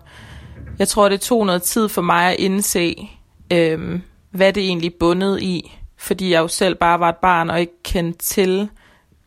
jeg 0.78 0.88
tror, 0.88 1.08
det 1.08 1.20
tog 1.20 1.46
noget 1.46 1.62
tid 1.62 1.88
for 1.88 2.02
mig 2.02 2.32
at 2.32 2.40
indse, 2.40 3.08
øhm, 3.52 4.02
hvad 4.30 4.52
det 4.52 4.62
egentlig 4.62 4.94
bundet 4.94 5.42
i, 5.42 5.72
fordi 5.96 6.30
jeg 6.30 6.40
jo 6.40 6.48
selv 6.48 6.74
bare 6.74 7.00
var 7.00 7.08
et 7.08 7.16
barn 7.16 7.50
og 7.50 7.60
ikke 7.60 7.82
kendte 7.82 8.18
til 8.18 8.68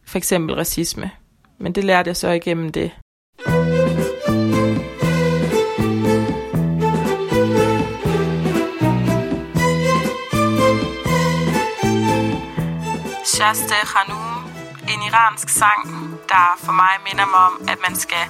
for 0.07 0.17
eksempel 0.17 0.55
racisme. 0.55 1.11
Men 1.57 1.75
det 1.75 1.83
lærte 1.83 2.07
jeg 2.07 2.17
så 2.17 2.29
igennem 2.29 2.71
det. 2.71 2.91
Shasta 13.25 13.75
Khanum, 13.83 14.43
en 14.93 15.01
iransk 15.07 15.49
sang, 15.49 15.89
der 16.29 16.57
for 16.57 16.71
mig 16.71 16.93
minder 17.07 17.25
mig 17.25 17.39
om, 17.39 17.69
at 17.69 17.77
man 17.87 17.95
skal 17.95 18.25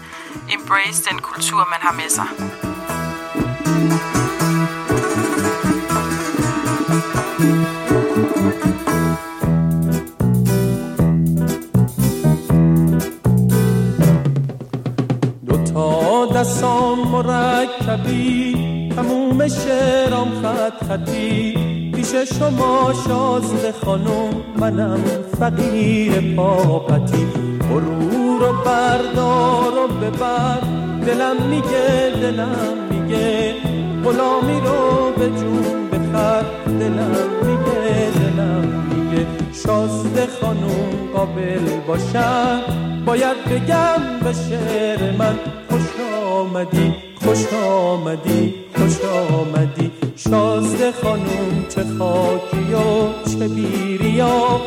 embrace 0.54 1.04
den 1.04 1.20
kultur, 1.20 1.58
man 1.58 1.80
har 1.82 1.94
med 1.94 2.10
sig. 2.10 2.59
دستام 16.26 17.08
مرکبی 17.08 18.56
تموم 18.96 19.48
شعرام 19.48 20.32
خط 20.44 20.86
خطی. 20.90 21.54
پیش 21.96 22.16
شما 22.16 22.94
شازده 23.08 23.72
خانم 23.86 24.30
منم 24.60 25.00
فقیر 25.40 26.36
پاپتی. 26.36 27.28
برو 27.70 28.38
رو 28.40 28.54
بردار 28.66 29.74
و 29.78 29.88
ببر 29.88 30.60
دلم 31.06 31.36
میگه 31.50 32.14
دلم 32.22 32.78
میگه. 32.92 33.54
غلامی 34.04 34.60
رو 34.60 35.12
به 35.18 35.26
جون 35.26 36.16
حرف 36.16 36.68
دلم 36.80 37.30
میگه 37.42 38.12
دلم 38.12 38.66
میگه. 38.90 39.28
شازده 39.54 40.28
خانوم 40.42 41.12
قابل 41.14 41.80
باشم 41.88 42.62
باید 43.06 43.38
بگم 43.46 44.02
به 44.24 44.34
شعر 44.34 45.12
من 45.18 45.36
خوش 45.70 46.09
آمدی؟ 46.30 46.94
خوش 47.24 47.54
آمدی؟ 47.54 48.54
خوش 48.76 48.96
آمدی؟ 49.32 49.92
شازده 50.16 50.92
خانوم 50.92 51.66
چه 51.70 51.84
خاکی 52.00 52.74
و 52.74 53.30
چه 53.30 53.48
بیریا 53.48 54.62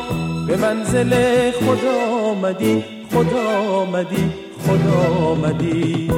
به 0.47 0.57
منزل 0.57 1.13
خدا 1.51 1.95
آمدی؟ 2.29 2.83
خدا 3.13 3.49
آمدی؟ 3.81 4.31
خدا 4.67 5.25
آمدی. 5.25 6.09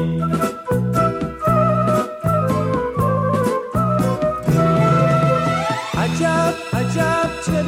عجب 5.98 6.54
عجب 6.74 7.30
چه 7.46 7.64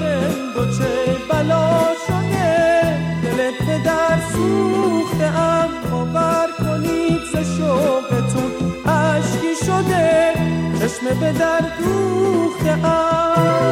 به 11.20 11.32
در 11.32 11.62
دوخته 11.80 12.88
ام 12.88 13.68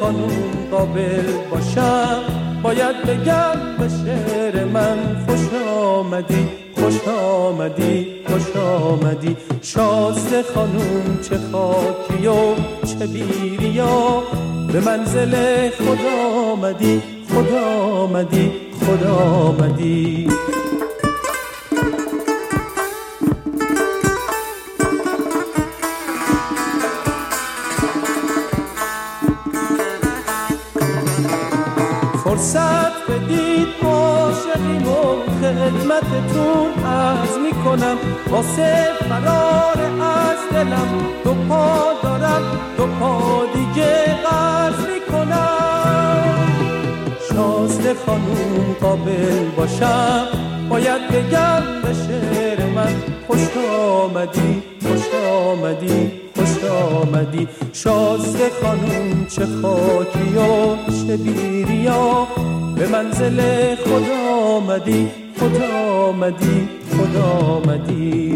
خانوم 0.00 0.68
قابل 0.70 1.22
باشم 1.50 2.22
باید 2.62 2.96
بگم 3.02 3.76
به 3.78 3.88
شعر 3.88 4.64
من 4.64 5.26
خوش 5.26 5.62
آمدی 5.68 6.48
خوش 6.74 7.08
آمدی 7.08 8.06
خوش 8.26 8.56
آمدی. 8.56 9.36
شازده 9.62 10.42
خانوم 10.42 11.18
چه 11.28 11.38
خاکی 11.52 12.26
و 12.26 12.54
چه 12.86 13.06
بیریا 13.06 14.22
به 14.72 14.80
منزل 14.80 15.34
خدا 15.70 16.40
آمدی 16.52 17.02
خدا 17.34 17.66
آمدی 17.80 18.52
خدا 18.80 19.14
آمدی. 19.14 20.28
فرصت 32.38 33.10
بدید 33.10 33.68
عاشقیم 33.82 34.88
و 34.88 35.02
خدمتتون 35.40 36.84
عرض 36.84 37.38
می‌کنم. 37.38 37.96
واسه 38.30 38.88
فرار 39.08 39.78
از 40.00 40.38
دلم 40.52 40.88
دو 41.24 41.34
پا 41.34 41.92
دارم 42.02 42.42
دو 42.76 42.86
پا 42.86 43.44
دیگه 43.54 44.16
قرض 44.30 44.80
می‌کنم. 44.94 46.24
شازده 47.32 47.94
خانوم 48.06 48.76
قابل 48.80 49.44
باشم 49.56 50.26
باید 50.68 51.08
بگم 51.08 51.62
به 51.82 51.94
شعر 51.94 52.66
من 52.74 52.94
خوش 53.26 53.56
آمدی 53.80 54.62
خوش 54.82 55.02
آمدی. 55.32 56.27
آمدی؟ 56.68 57.48
شازده 57.72 58.50
خانوم 58.62 59.26
چه 59.26 59.46
خاکی 59.62 60.34
و 60.36 60.76
چه 61.06 61.16
بیریا 61.16 62.28
به 62.76 62.86
منزل 62.86 63.74
خدا 63.74 64.46
آمدی؟ 64.56 65.10
خدا 65.40 65.78
آمدی؟ 65.78 66.68
خدا 66.90 67.24
آمدی؟ 67.24 68.34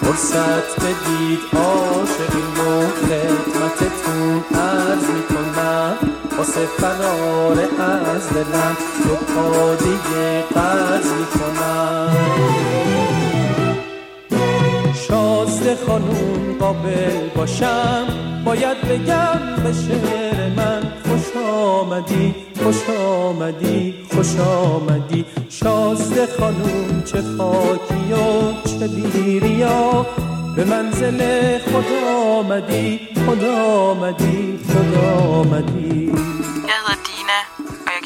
فرصت 0.00 0.80
بدید 0.80 1.38
عاشقین 1.56 2.54
و 2.58 2.88
خدمتتون 2.88 4.44
عرض 4.60 5.04
می‌کنم. 5.10 6.23
واسه 6.44 6.66
فرار 6.66 7.58
از 8.16 8.30
دلم 8.30 8.76
پا 9.34 9.74
دیگه 9.74 10.42
قرض 10.54 11.06
می‌کنم. 11.06 12.10
شازده 15.08 15.76
خانوم 15.86 16.58
قابل 16.60 17.28
باشم 17.36 18.06
باید 18.44 18.80
بگم 18.80 19.40
به 19.64 19.72
شعر 19.72 20.48
من 20.56 20.82
خوش 21.08 21.42
آمدی 21.52 22.34
خوش 22.62 22.96
آمدی 22.98 23.94
خوش 24.14 24.36
آمدی. 24.40 25.24
شازده 25.48 26.26
خانوم 26.38 27.02
چه 27.04 27.22
خاکی 27.38 28.12
و 28.12 28.52
چه 28.68 28.88
بیریا 28.88 30.06
به 30.56 30.64
منزل 30.64 31.18
خدا 31.58 32.18
آمدی 32.38 33.00
خدا 33.26 33.56
آمدی 33.64 34.58
خدا 34.68 35.24
آمدی. 35.24 36.23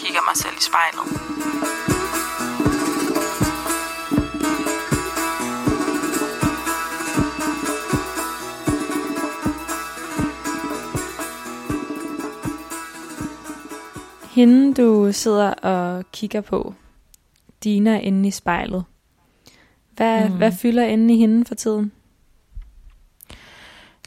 Kigger 0.09 0.23
mig 0.29 0.37
selv 0.37 0.57
i 0.57 0.63
spejlet. 0.63 1.07
Hende, 14.35 14.75
du 14.75 15.13
sidder 15.13 15.51
og 15.51 16.05
kigger 16.13 16.41
på, 16.41 16.75
Dina 17.65 18.01
inde 18.01 18.29
i 18.29 18.31
spejlet. 18.31 18.85
Hvad, 19.97 20.29
mm. 20.29 20.37
hvad 20.37 20.53
fylder 20.53 20.85
inde 20.85 21.15
i 21.15 21.17
hende 21.17 21.45
for 21.45 21.55
tiden? 21.55 21.93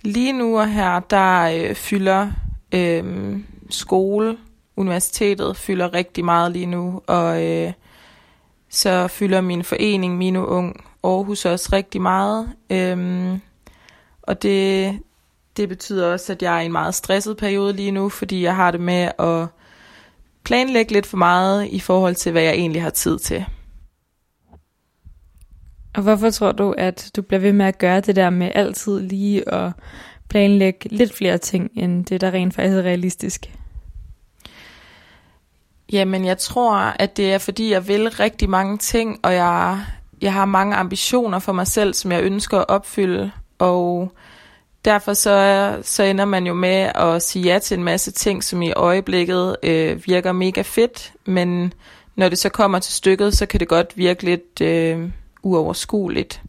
Lige 0.01 0.33
nu 0.33 0.59
og 0.59 0.69
her, 0.69 0.99
der 0.99 1.41
øh, 1.41 1.75
fylder 1.75 2.31
øh, 2.71 3.39
skole, 3.69 4.37
universitetet 4.75 5.57
fylder 5.57 5.93
rigtig 5.93 6.25
meget 6.25 6.51
lige 6.51 6.65
nu, 6.65 7.01
og 7.07 7.43
øh, 7.43 7.73
så 8.69 9.07
fylder 9.07 9.41
min 9.41 9.63
forening, 9.63 10.17
Mino 10.17 10.45
Ung, 10.45 10.85
Aarhus 11.03 11.45
også 11.45 11.69
rigtig 11.73 12.01
meget. 12.01 12.49
Øhm, 12.69 13.41
og 14.21 14.41
det, 14.41 14.99
det 15.57 15.69
betyder 15.69 16.11
også, 16.11 16.33
at 16.33 16.41
jeg 16.41 16.57
er 16.57 16.61
i 16.61 16.65
en 16.65 16.71
meget 16.71 16.95
stresset 16.95 17.37
periode 17.37 17.73
lige 17.73 17.91
nu, 17.91 18.09
fordi 18.09 18.43
jeg 18.43 18.55
har 18.55 18.71
det 18.71 18.81
med 18.81 19.11
at 19.19 19.47
planlægge 20.43 20.93
lidt 20.93 21.05
for 21.05 21.17
meget 21.17 21.67
i 21.67 21.79
forhold 21.79 22.15
til, 22.15 22.31
hvad 22.31 22.43
jeg 22.43 22.53
egentlig 22.53 22.81
har 22.81 22.89
tid 22.89 23.19
til. 23.19 23.45
Og 25.95 26.03
hvorfor 26.03 26.29
tror 26.29 26.51
du, 26.51 26.75
at 26.77 27.11
du 27.15 27.21
bliver 27.21 27.39
ved 27.39 27.53
med 27.53 27.65
at 27.65 27.77
gøre 27.77 28.01
det 28.01 28.15
der 28.15 28.29
med 28.29 28.51
altid 28.55 28.99
lige 28.99 29.53
at 29.53 29.71
planlægge 30.29 30.89
lidt 30.89 31.13
flere 31.13 31.37
ting, 31.37 31.71
end 31.75 32.05
det, 32.05 32.21
der 32.21 32.31
rent 32.31 32.53
faktisk 32.53 32.77
er 32.77 32.81
realistisk? 32.81 33.51
Jamen, 35.91 36.25
jeg 36.25 36.37
tror, 36.37 36.75
at 36.75 37.17
det 37.17 37.33
er, 37.33 37.37
fordi 37.37 37.71
jeg 37.71 37.87
vil 37.87 38.09
rigtig 38.09 38.49
mange 38.49 38.77
ting, 38.77 39.19
og 39.23 39.33
jeg, 39.33 39.79
jeg 40.21 40.33
har 40.33 40.45
mange 40.45 40.75
ambitioner 40.75 41.39
for 41.39 41.53
mig 41.53 41.67
selv, 41.67 41.93
som 41.93 42.11
jeg 42.11 42.23
ønsker 42.23 42.59
at 42.59 42.69
opfylde, 42.69 43.31
og 43.59 44.11
derfor 44.85 45.13
så, 45.13 45.77
så 45.81 46.03
ender 46.03 46.25
man 46.25 46.47
jo 46.47 46.53
med 46.53 46.91
at 46.95 47.21
sige 47.21 47.45
ja 47.45 47.59
til 47.59 47.77
en 47.77 47.83
masse 47.83 48.11
ting, 48.11 48.43
som 48.43 48.61
i 48.61 48.71
øjeblikket 48.71 49.57
øh, 49.63 50.07
virker 50.07 50.31
mega 50.31 50.61
fedt, 50.61 51.13
men 51.25 51.73
når 52.15 52.29
det 52.29 52.39
så 52.39 52.49
kommer 52.49 52.79
til 52.79 52.93
stykket, 52.93 53.37
så 53.37 53.45
kan 53.45 53.59
det 53.59 53.67
godt 53.67 53.97
virke 53.97 54.23
lidt 54.23 54.61
øh, 54.61 55.09
uoverskueligt. 55.43 56.41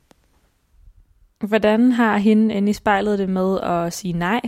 Hvordan 1.40 1.92
har 1.92 2.18
hende 2.18 2.54
inde 2.54 2.70
i 2.70 2.72
spejlet 2.72 3.18
det 3.18 3.28
med 3.28 3.60
at 3.60 3.92
sige 3.92 4.12
nej? 4.12 4.40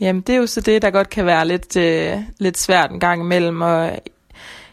Jamen, 0.00 0.22
det 0.22 0.32
er 0.32 0.36
jo 0.36 0.46
så 0.46 0.60
det, 0.60 0.82
der 0.82 0.90
godt 0.90 1.10
kan 1.10 1.26
være 1.26 1.46
lidt, 1.48 1.76
øh, 1.76 2.18
lidt 2.38 2.58
svært 2.58 2.90
en 2.90 3.00
gang 3.00 3.22
imellem, 3.22 3.60
og 3.60 3.98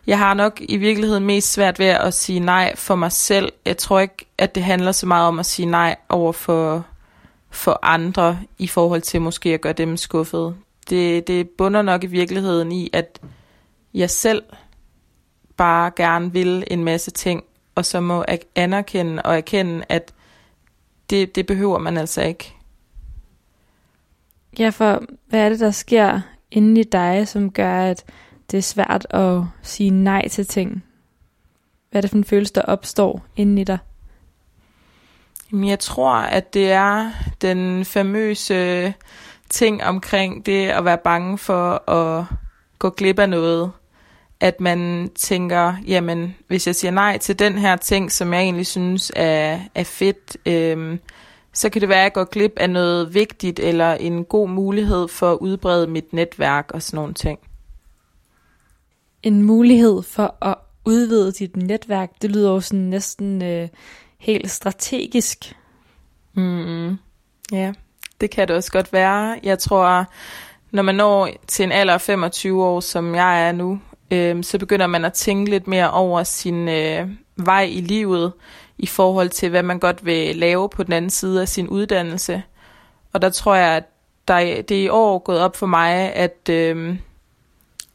jeg 0.08 0.18
har 0.18 0.34
nok 0.34 0.62
i 0.62 0.78
virkeligheden 0.78 1.26
mest 1.26 1.54
svært 1.54 1.80
ved 1.80 1.86
at 1.86 2.14
sige 2.14 2.40
nej 2.40 2.76
for 2.76 2.96
mig 2.96 3.12
selv. 3.12 3.52
Jeg 3.66 3.78
tror 3.78 4.00
ikke, 4.00 4.26
at 4.38 4.56
det 4.56 4.64
handler 4.64 4.92
så 4.92 5.06
meget 5.06 5.28
om 5.28 5.40
at 5.40 5.46
sige 5.46 5.66
nej 5.66 5.96
over 6.10 6.32
for, 6.32 6.86
for 7.50 7.80
andre, 7.82 8.40
i 8.58 8.68
forhold 8.68 9.02
til 9.02 9.22
måske 9.22 9.54
at 9.54 9.62
gøre 9.62 9.74
dem 9.74 9.98
skuffet. 9.98 10.56
Det, 10.90 11.28
det 11.28 11.50
bunder 11.50 11.82
nok 11.82 12.04
i 12.04 12.08
virkeligheden 12.08 12.72
i, 12.72 12.90
at 12.94 13.20
jeg 13.94 14.10
selv 14.10 14.44
bare 15.58 15.92
gerne 15.96 16.34
vil 16.34 16.64
en 16.68 16.84
masse 16.84 17.12
ting, 17.12 17.44
og 17.76 17.86
så 17.86 18.00
må 18.00 18.26
anerkende 18.56 19.22
og 19.22 19.38
erkende, 19.38 19.86
at 19.90 20.14
det, 21.10 21.36
det 21.36 21.46
behøver 21.46 21.78
man 21.78 21.98
altså 21.98 22.22
ikke. 22.22 22.57
Ja, 24.60 24.70
for 24.70 25.04
hvad 25.30 25.40
er 25.46 25.50
det, 25.50 25.60
der 25.60 25.72
sker 25.72 26.22
inde 26.52 26.82
i 26.82 26.84
dig, 26.84 27.28
som 27.28 27.52
gør, 27.52 27.82
at 27.82 28.06
det 28.52 28.58
er 28.58 28.62
svært 28.62 29.08
at 29.10 29.42
sige 29.62 29.90
nej 29.90 30.28
til 30.28 30.48
ting? 30.48 30.84
Hvad 31.92 32.00
er 32.00 32.02
det 32.02 32.10
for 32.10 32.18
en 32.18 32.24
følelse, 32.24 32.54
der 32.54 32.62
opstår 32.62 33.26
inde 33.36 33.62
i 33.62 33.66
dig? 33.66 33.78
Jamen, 35.52 35.70
jeg 35.70 35.80
tror, 35.80 36.14
at 36.14 36.54
det 36.54 36.72
er 36.72 37.12
den 37.42 37.86
famøse 37.86 38.94
ting 39.50 39.84
omkring 39.84 40.46
det 40.46 40.68
at 40.68 40.86
være 40.86 40.98
bange 40.98 41.38
for 41.38 41.90
at 41.92 42.26
gå 42.80 42.90
glip 42.90 43.20
af 43.20 43.30
noget. 43.30 43.72
at 44.40 44.62
man 44.62 45.10
tænker, 45.16 45.74
jamen, 45.88 46.36
hvis 46.48 46.68
jeg 46.68 46.76
siger 46.76 46.92
nej 46.92 47.18
til 47.18 47.40
den 47.40 47.58
her 47.58 47.76
ting, 47.76 48.12
som 48.12 48.34
jeg 48.34 48.42
egentlig 48.42 48.68
synes 48.68 49.12
er, 49.16 49.60
er 49.76 49.84
fedt, 49.84 50.38
øh, 50.46 50.98
så 51.58 51.70
kan 51.70 51.82
det 51.82 51.90
være, 51.90 51.98
at 51.98 52.04
jeg 52.04 52.14
går 52.14 52.24
glip 52.24 52.54
af 52.58 52.70
noget 52.70 53.14
vigtigt, 53.14 53.60
eller 53.60 53.94
en 53.94 54.26
god 54.26 54.50
mulighed 54.50 55.08
for 55.08 55.32
at 55.32 55.38
udbrede 55.38 55.88
mit 55.88 56.14
netværk 56.14 56.72
og 56.74 56.82
sådan 56.82 56.98
nogle 56.98 57.14
ting. 57.14 57.40
En 59.24 59.44
mulighed 59.44 60.02
for 60.02 60.46
at 60.46 60.56
udvide 60.86 61.32
dit 61.32 61.58
netværk, 61.58 62.12
det 62.22 62.32
lyder 62.32 62.52
jo 62.52 62.60
sådan 62.60 62.80
næsten 62.80 63.42
øh, 63.44 63.70
helt 64.18 64.52
strategisk. 64.52 65.56
Mm, 66.34 66.98
ja, 67.52 67.74
det 68.22 68.30
kan 68.30 68.48
det 68.48 68.56
også 68.56 68.72
godt 68.72 68.94
være. 68.94 69.40
Jeg 69.44 69.60
tror, 69.60 70.06
når 70.72 70.84
man 70.84 70.96
når 70.96 71.30
til 71.48 71.64
en 71.64 71.72
alder 71.72 71.94
af 71.94 72.02
25 72.02 72.64
år, 72.64 72.80
som 72.80 73.16
jeg 73.16 73.48
er 73.48 73.52
nu, 73.52 73.80
øh, 74.12 74.44
så 74.44 74.60
begynder 74.60 74.88
man 74.88 75.06
at 75.06 75.14
tænke 75.14 75.52
lidt 75.52 75.68
mere 75.68 75.92
over 75.92 76.24
sin 76.24 76.70
øh, 76.70 77.10
vej 77.36 77.64
i 77.64 77.82
livet 77.82 78.34
i 78.78 78.86
forhold 78.86 79.30
til, 79.30 79.50
hvad 79.50 79.64
man 79.64 79.80
godt 79.80 80.06
vil 80.06 80.36
lave 80.36 80.70
på 80.70 80.84
den 80.84 80.94
anden 80.94 81.12
side 81.12 81.42
af 81.42 81.48
sin 81.48 81.68
uddannelse. 81.68 82.44
Og 83.14 83.22
der 83.22 83.30
tror 83.30 83.56
jeg, 83.56 83.76
at 83.76 83.84
der, 84.28 84.62
det 84.62 84.78
er 84.78 84.84
i 84.84 84.90
år 84.90 85.20
gået 85.20 85.40
op 85.40 85.56
for 85.56 85.66
mig, 85.66 86.14
at, 86.14 86.50
øh, 86.50 86.98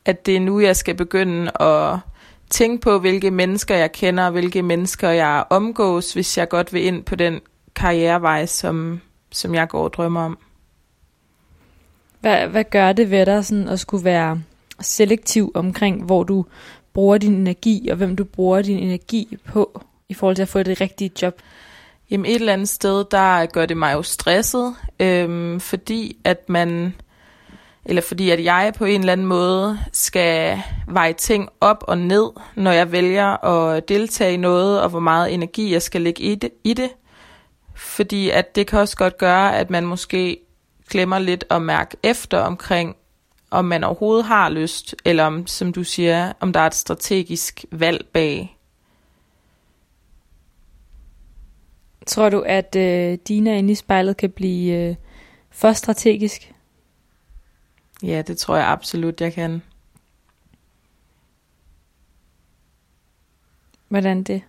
at 0.05 0.27
det 0.27 0.37
er 0.37 0.41
nu, 0.41 0.61
jeg 0.61 0.77
skal 0.77 0.95
begynde 0.95 1.63
at 1.63 1.99
tænke 2.51 2.81
på, 2.81 2.99
hvilke 2.99 3.31
mennesker 3.31 3.77
jeg 3.77 3.93
kender, 3.93 4.25
og 4.25 4.33
hvilke 4.33 4.63
mennesker 4.63 5.09
jeg 5.09 5.45
omgås, 5.51 6.13
hvis 6.13 6.39
jeg 6.39 6.49
godt 6.49 6.73
vil 6.73 6.85
ind 6.85 7.05
på 7.05 7.17
den 7.17 7.41
karrierevej, 7.75 8.47
som, 8.47 9.01
som 9.31 9.55
jeg 9.55 9.69
går 9.69 9.85
og 9.85 9.93
drømmer 9.93 10.25
om. 10.25 10.39
Hvad, 12.21 12.47
hvad 12.47 12.65
gør 12.65 12.93
det 12.93 13.11
ved 13.11 13.27
dig 13.27 13.45
sådan 13.45 13.69
at 13.69 13.81
skulle 13.81 14.05
være 14.05 14.43
selektiv 14.81 15.53
omkring, 15.55 16.05
hvor 16.05 16.23
du 16.23 16.45
bruger 16.93 17.19
din 17.19 17.35
energi, 17.35 17.89
og 17.91 17.97
hvem 17.97 18.17
du 18.17 18.25
bruger 18.25 18.63
din 18.63 18.79
energi 18.79 19.37
på, 19.45 19.83
i 20.13 20.15
forhold 20.15 20.37
til 20.37 20.43
at 20.43 20.49
få 20.49 20.63
det 20.63 20.81
rigtige 20.81 21.11
job? 21.23 21.41
Jamen 22.11 22.27
et 22.27 22.35
eller 22.35 22.53
andet 22.53 22.69
sted, 22.69 23.05
der 23.11 23.47
gør 23.47 23.67
det 23.67 23.77
mig 23.77 23.95
jo 23.95 24.03
stresset, 24.03 24.75
øhm, 25.01 25.61
fordi 25.61 26.17
at 26.25 26.49
man, 26.49 26.95
eller 27.85 28.03
fordi 28.03 28.31
at 28.31 28.45
jeg 28.45 28.73
på 28.79 28.85
en 28.85 29.01
eller 29.01 29.13
anden 29.13 29.27
måde 29.27 29.79
skal 29.93 30.63
veje 30.89 31.13
ting 31.13 31.49
op 31.61 31.85
og 31.89 31.99
ned, 31.99 32.31
når 32.57 32.73
jeg 32.73 32.93
vælger 32.93 33.45
at 33.45 33.89
deltage 33.89 34.35
i 34.35 34.37
noget, 34.37 34.81
og 34.81 34.89
hvor 34.89 35.01
meget 35.01 35.35
energi 35.35 35.73
jeg 35.73 35.83
skal 35.83 36.01
lægge 36.01 36.23
i 36.23 36.35
det. 36.35 36.51
I 36.65 36.75
det. 36.75 36.91
Fordi 37.75 38.31
at 38.31 38.55
det 38.55 38.67
kan 38.67 38.79
også 38.79 38.97
godt 38.97 39.19
gøre, 39.19 39.57
at 39.57 39.71
man 39.71 39.87
måske 39.87 40.39
glemmer 40.91 41.19
lidt 41.19 41.45
at 41.51 41.63
mærke 41.63 41.97
efter 42.03 42.39
omkring, 42.39 42.97
om 43.51 43.65
man 43.65 43.85
overhovedet 43.85 44.25
har 44.25 44.51
lyst, 44.51 44.95
eller 45.05 45.25
om, 45.25 45.47
som 45.47 45.73
du 45.73 45.85
siger, 45.85 46.33
om 46.41 46.53
der 46.53 46.61
er 46.61 46.67
et 46.67 46.75
strategisk 46.75 47.65
valg 47.73 48.07
bag. 48.13 48.57
Tror 52.07 52.29
du, 52.29 52.41
at 52.41 52.77
øh, 52.77 53.19
Dina 53.29 53.57
inde 53.57 53.73
i 53.73 53.75
spejlet 53.75 54.17
kan 54.17 54.31
blive 54.31 54.75
øh, 54.75 54.97
for 55.51 55.73
strategisk? 55.73 56.53
Ja, 58.03 58.23
det 58.23 58.39
tror 58.39 58.57
jeg 58.57 58.69
absolut, 58.69 59.21
jeg 59.21 59.33
kan. 59.33 59.63
Hvordan 63.89 64.23
det? 64.23 64.43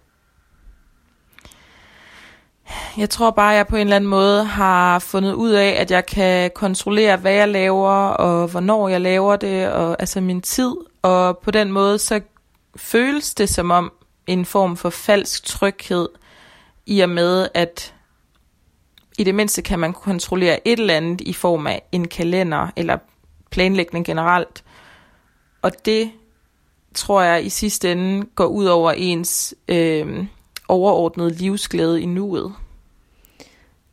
Jeg 2.97 3.09
tror 3.09 3.31
bare, 3.31 3.51
at 3.51 3.57
jeg 3.57 3.67
på 3.67 3.75
en 3.75 3.81
eller 3.81 3.95
anden 3.95 4.09
måde 4.09 4.43
har 4.43 4.99
fundet 4.99 5.33
ud 5.33 5.51
af, 5.51 5.69
at 5.69 5.91
jeg 5.91 6.05
kan 6.05 6.51
kontrollere, 6.55 7.17
hvad 7.17 7.33
jeg 7.33 7.49
laver, 7.49 7.91
og 8.07 8.47
hvornår 8.47 8.89
jeg 8.89 9.01
laver 9.01 9.35
det, 9.35 9.71
og 9.71 9.95
altså 9.99 10.21
min 10.21 10.41
tid. 10.41 10.73
Og 11.01 11.37
på 11.37 11.51
den 11.51 11.71
måde, 11.71 11.99
så 11.99 12.21
føles 12.75 13.35
det 13.35 13.49
som 13.49 13.71
om 13.71 13.91
en 14.27 14.45
form 14.45 14.77
for 14.77 14.89
falsk 14.89 15.45
tryghed, 15.45 16.07
i 16.85 16.99
og 16.99 17.09
med, 17.09 17.47
at 17.53 17.93
i 19.17 19.23
det 19.23 19.35
mindste 19.35 19.61
kan 19.61 19.79
man 19.79 19.93
kontrollere 19.93 20.67
et 20.67 20.79
eller 20.79 20.93
andet 20.93 21.21
i 21.21 21.33
form 21.33 21.67
af 21.67 21.83
en 21.91 22.07
kalender, 22.07 22.67
eller 22.75 22.97
planlægning 23.51 24.05
generelt. 24.05 24.63
Og 25.61 25.85
det 25.85 26.11
tror 26.93 27.21
jeg 27.21 27.45
i 27.45 27.49
sidste 27.49 27.91
ende 27.91 28.25
går 28.35 28.45
ud 28.45 28.65
over 28.65 28.91
ens 28.91 29.55
øh, 29.67 30.25
overordnede 30.67 31.29
livsglæde 31.29 32.01
i 32.01 32.05
nuet. 32.05 32.53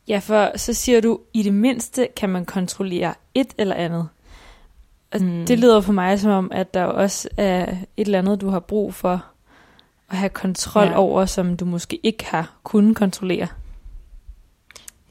Ja, 0.07 0.19
for 0.19 0.57
så 0.57 0.73
siger 0.73 1.01
du, 1.01 1.19
i 1.33 1.43
det 1.43 1.53
mindste 1.53 2.07
kan 2.17 2.29
man 2.29 2.45
kontrollere 2.45 3.13
et 3.33 3.53
eller 3.57 3.75
andet. 3.75 4.09
Og 5.11 5.21
mm. 5.21 5.45
det 5.45 5.59
lyder 5.59 5.81
for 5.81 5.93
mig 5.93 6.19
som 6.19 6.31
om, 6.31 6.51
at 6.53 6.73
der 6.73 6.83
også 6.83 7.29
er 7.37 7.71
et 7.97 8.05
eller 8.05 8.19
andet, 8.19 8.41
du 8.41 8.49
har 8.49 8.59
brug 8.59 8.93
for 8.93 9.25
at 10.11 10.17
have 10.17 10.29
kontrol 10.29 10.87
ja. 10.87 10.97
over, 10.97 11.25
som 11.25 11.57
du 11.57 11.65
måske 11.65 11.99
ikke 12.03 12.25
har 12.25 12.51
kunnet 12.63 12.95
kontrollere. 12.95 13.47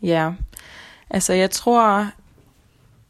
Ja, 0.02 0.32
altså 1.10 1.32
jeg 1.32 1.50
tror, 1.50 2.06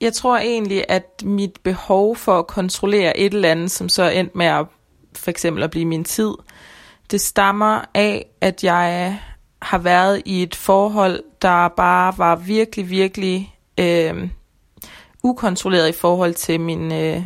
jeg 0.00 0.12
tror 0.12 0.38
egentlig, 0.38 0.84
at 0.88 1.22
mit 1.24 1.60
behov 1.62 2.16
for 2.16 2.38
at 2.38 2.46
kontrollere 2.46 3.16
et 3.16 3.34
eller 3.34 3.50
andet, 3.50 3.70
som 3.70 3.88
så 3.88 4.02
er 4.02 4.10
endt 4.10 4.34
med 4.34 4.46
at 4.46 4.66
for 5.16 5.30
eksempel 5.30 5.62
at 5.62 5.70
blive 5.70 5.84
min 5.84 6.04
tid, 6.04 6.34
det 7.10 7.20
stammer 7.20 7.80
af, 7.94 8.26
at 8.40 8.64
jeg 8.64 9.18
har 9.62 9.78
været 9.78 10.22
i 10.24 10.42
et 10.42 10.54
forhold, 10.54 11.22
der 11.42 11.68
bare 11.68 12.18
var 12.18 12.36
virkelig, 12.36 12.90
virkelig 12.90 13.54
øh, 13.78 14.28
ukontrolleret 15.22 15.88
i 15.88 15.92
forhold 15.92 16.34
til 16.34 16.60
min, 16.60 16.92
øh, 16.92 17.22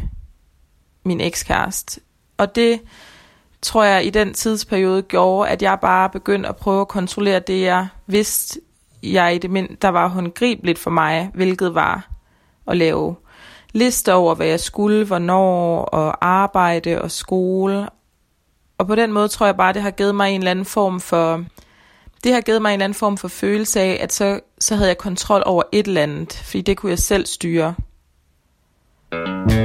min 1.05 1.21
ekskæreste. 1.21 2.01
Og 2.37 2.55
det 2.55 2.81
tror 3.65 3.85
jeg 3.85 4.07
i 4.07 4.11
den 4.11 4.35
tidsperiode 4.35 5.03
gjorde, 5.03 5.51
at 5.51 5.63
jeg 5.63 5.79
bare 5.81 6.11
begyndte 6.11 6.49
at 6.49 6.57
prøve 6.57 6.81
at 6.81 6.89
kontrollere 6.89 7.41
det, 7.41 7.61
jeg 7.61 7.89
vidste, 8.07 8.61
jeg 9.03 9.35
i 9.35 9.39
det 9.39 9.51
mind, 9.51 9.77
der 9.83 9.89
var 9.89 10.09
håndgribeligt 10.09 10.79
for 10.79 10.91
mig, 10.91 11.31
hvilket 11.35 11.75
var 11.75 12.09
at 12.67 12.77
lave 12.77 13.17
lister 13.73 14.13
over, 14.13 14.35
hvad 14.35 14.47
jeg 14.47 14.61
skulle, 14.61 15.07
hvornår, 15.07 15.83
og 15.85 16.27
arbejde 16.27 17.03
og 17.03 17.11
skole. 17.11 17.89
Og 18.79 18.87
på 18.87 18.95
den 18.95 19.13
måde 19.13 19.29
tror 19.29 19.47
jeg 19.47 19.57
bare, 19.57 19.73
det 19.73 19.83
har 19.83 19.91
givet 19.91 20.15
mig 20.15 20.31
en 20.31 20.41
eller 20.41 20.51
anden 20.51 20.65
form 20.65 21.01
for 21.01 21.45
det 22.25 22.33
har 22.33 22.41
givet 22.41 22.63
mig 22.63 22.69
en 22.69 22.73
eller 22.73 22.85
anden 22.85 22.95
form 22.95 23.17
for 23.17 23.29
følelse 23.29 23.81
af, 23.81 23.99
at 24.01 24.13
så, 24.13 24.41
så 24.59 24.75
havde 24.75 24.89
jeg 24.89 24.99
kontrol 24.99 25.43
over 25.47 25.63
et 25.73 25.87
eller 25.87 26.03
andet, 26.03 26.33
fordi 26.33 26.61
det 26.61 26.77
kunne 26.77 26.91
jeg 26.91 26.99
selv 26.99 27.27
styre. 27.27 27.75
Mm. 29.13 29.64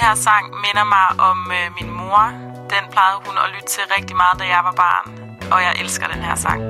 Her 0.00 0.14
sang 0.14 0.44
minder 0.64 0.84
mig 0.84 1.06
om 1.30 1.38
øh, 1.58 1.66
min 1.80 1.90
mor. 2.00 2.22
Den 2.74 2.84
plejede 2.92 3.18
hun 3.26 3.36
at 3.44 3.50
lytte 3.54 3.68
til 3.74 3.82
rigtig 3.96 4.16
meget, 4.16 4.36
da 4.40 4.44
jeg 4.44 4.60
var 4.64 4.72
barn. 4.84 5.04
Og 5.52 5.62
jeg 5.62 5.72
elsker 5.82 6.06
den 6.06 6.22
her 6.22 6.34
sang. 6.34 6.60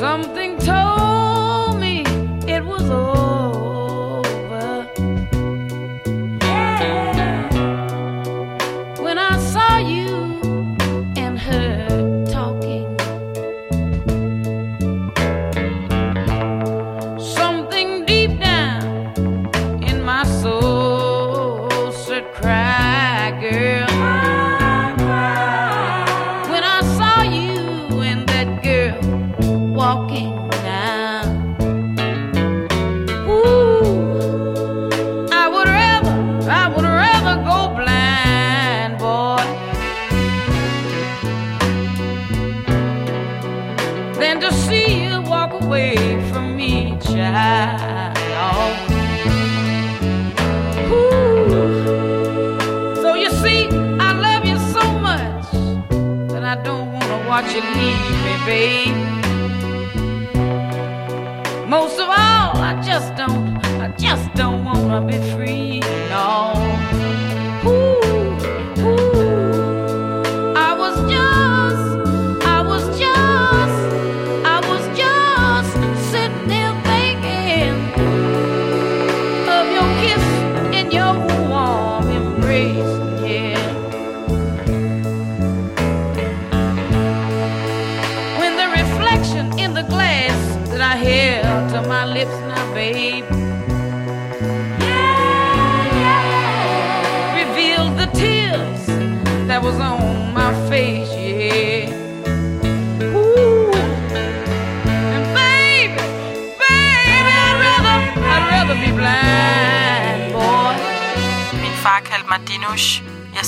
Something 0.00 0.60
told 0.66 1.05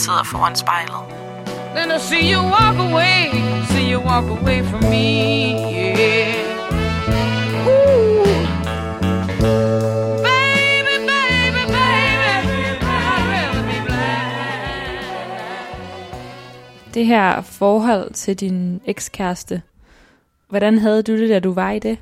sidder 0.09 0.23
foran 0.23 0.57
spejlet. 0.57 1.03
than 1.75 1.89
to 1.89 1.99
see 1.99 2.33
you 2.33 2.41
walk 2.41 2.77
away, 2.89 3.31
see 3.71 3.93
you 3.93 4.01
walk 4.01 4.25
away 4.39 4.63
from 4.63 4.81
me, 4.81 5.07
yeah. 5.75 6.35
Ooh. 7.69 8.27
Baby, 10.29 10.97
baby, 11.13 11.63
baby. 11.73 12.45
Det 16.95 17.07
her 17.07 17.43
forhold 17.43 18.13
til 18.13 18.37
din 18.37 18.81
ekskæreste, 18.87 19.63
hvordan 20.49 20.79
havde 20.79 21.03
du 21.03 21.19
det, 21.19 21.29
da 21.29 21.39
du 21.39 21.53
var 21.53 21.71
i 21.71 21.79
det? 21.79 21.99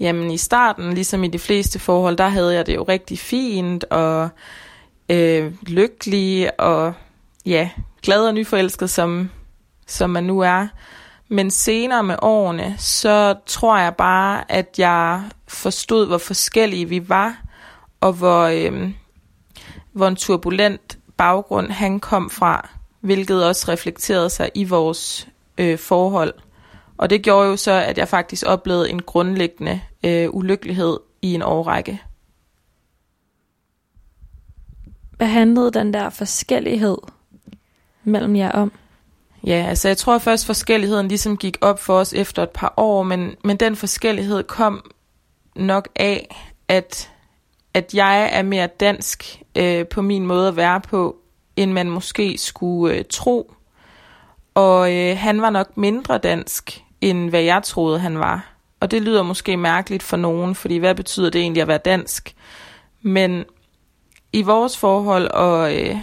Jamen 0.00 0.30
i 0.30 0.36
starten, 0.36 0.94
ligesom 0.94 1.24
i 1.24 1.28
de 1.28 1.38
fleste 1.38 1.78
forhold, 1.78 2.16
der 2.16 2.28
havde 2.28 2.54
jeg 2.54 2.66
det 2.66 2.74
jo 2.74 2.82
rigtig 2.82 3.18
fint 3.18 3.84
og 3.84 4.28
øh, 5.08 5.52
lykkelig 5.62 6.60
og 6.60 6.94
ja, 7.46 7.70
glad 8.02 8.26
og 8.26 8.34
nyforelsket, 8.34 8.90
som, 8.90 9.30
som 9.86 10.10
man 10.10 10.24
nu 10.24 10.40
er. 10.40 10.66
Men 11.28 11.50
senere 11.50 12.02
med 12.02 12.16
årene, 12.22 12.74
så 12.78 13.34
tror 13.46 13.78
jeg 13.78 13.94
bare, 13.94 14.52
at 14.52 14.78
jeg 14.78 15.22
forstod, 15.48 16.06
hvor 16.06 16.18
forskellige 16.18 16.88
vi 16.88 17.08
var, 17.08 17.42
og 18.00 18.12
hvor, 18.12 18.42
øh, 18.42 18.90
hvor 19.92 20.08
en 20.08 20.16
turbulent 20.16 20.98
baggrund 21.16 21.70
han 21.70 22.00
kom 22.00 22.30
fra, 22.30 22.68
hvilket 23.00 23.46
også 23.46 23.72
reflekterede 23.72 24.30
sig 24.30 24.50
i 24.54 24.64
vores 24.64 25.28
øh, 25.58 25.78
forhold. 25.78 26.34
Og 26.96 27.10
det 27.10 27.22
gjorde 27.22 27.48
jo 27.48 27.56
så, 27.56 27.72
at 27.72 27.98
jeg 27.98 28.08
faktisk 28.08 28.44
oplevede 28.46 28.90
en 28.90 29.02
grundlæggende 29.02 29.80
øh, 30.04 30.30
ulykkelighed 30.30 30.98
i 31.22 31.34
en 31.34 31.42
årrække. 31.42 32.02
Hvad 35.16 35.26
handlede 35.26 35.70
den 35.70 35.94
der 35.94 36.10
forskellighed 36.10 36.96
mellem 38.04 38.36
jer 38.36 38.50
om? 38.50 38.72
Ja, 39.46 39.66
altså 39.68 39.88
jeg 39.88 39.96
tror 39.96 40.18
først 40.18 40.46
forskelligheden 40.46 41.08
ligesom 41.08 41.36
gik 41.36 41.56
op 41.60 41.80
for 41.80 41.98
os 41.98 42.12
efter 42.12 42.42
et 42.42 42.50
par 42.50 42.74
år, 42.76 43.02
men, 43.02 43.34
men 43.44 43.56
den 43.56 43.76
forskellighed 43.76 44.42
kom 44.42 44.90
nok 45.56 45.88
af, 45.96 46.36
at, 46.68 47.10
at 47.74 47.94
jeg 47.94 48.30
er 48.32 48.42
mere 48.42 48.66
dansk 48.66 49.42
øh, 49.56 49.86
på 49.86 50.02
min 50.02 50.26
måde 50.26 50.48
at 50.48 50.56
være 50.56 50.80
på, 50.80 51.16
end 51.56 51.72
man 51.72 51.90
måske 51.90 52.38
skulle 52.38 52.94
øh, 52.94 53.04
tro. 53.10 53.52
Og 54.54 54.94
øh, 54.94 55.18
han 55.18 55.42
var 55.42 55.50
nok 55.50 55.76
mindre 55.76 56.18
dansk, 56.18 56.82
end 57.00 57.30
hvad 57.30 57.42
jeg 57.42 57.62
troede, 57.62 57.98
han 57.98 58.18
var. 58.18 58.54
Og 58.80 58.90
det 58.90 59.02
lyder 59.02 59.22
måske 59.22 59.56
mærkeligt 59.56 60.02
for 60.02 60.16
nogen, 60.16 60.54
fordi 60.54 60.76
hvad 60.76 60.94
betyder 60.94 61.30
det 61.30 61.40
egentlig 61.40 61.60
at 61.60 61.68
være 61.68 61.78
dansk? 61.78 62.34
Men 63.02 63.44
i 64.34 64.42
vores 64.42 64.78
forhold, 64.78 65.30
og 65.30 65.76
øh, 65.76 65.96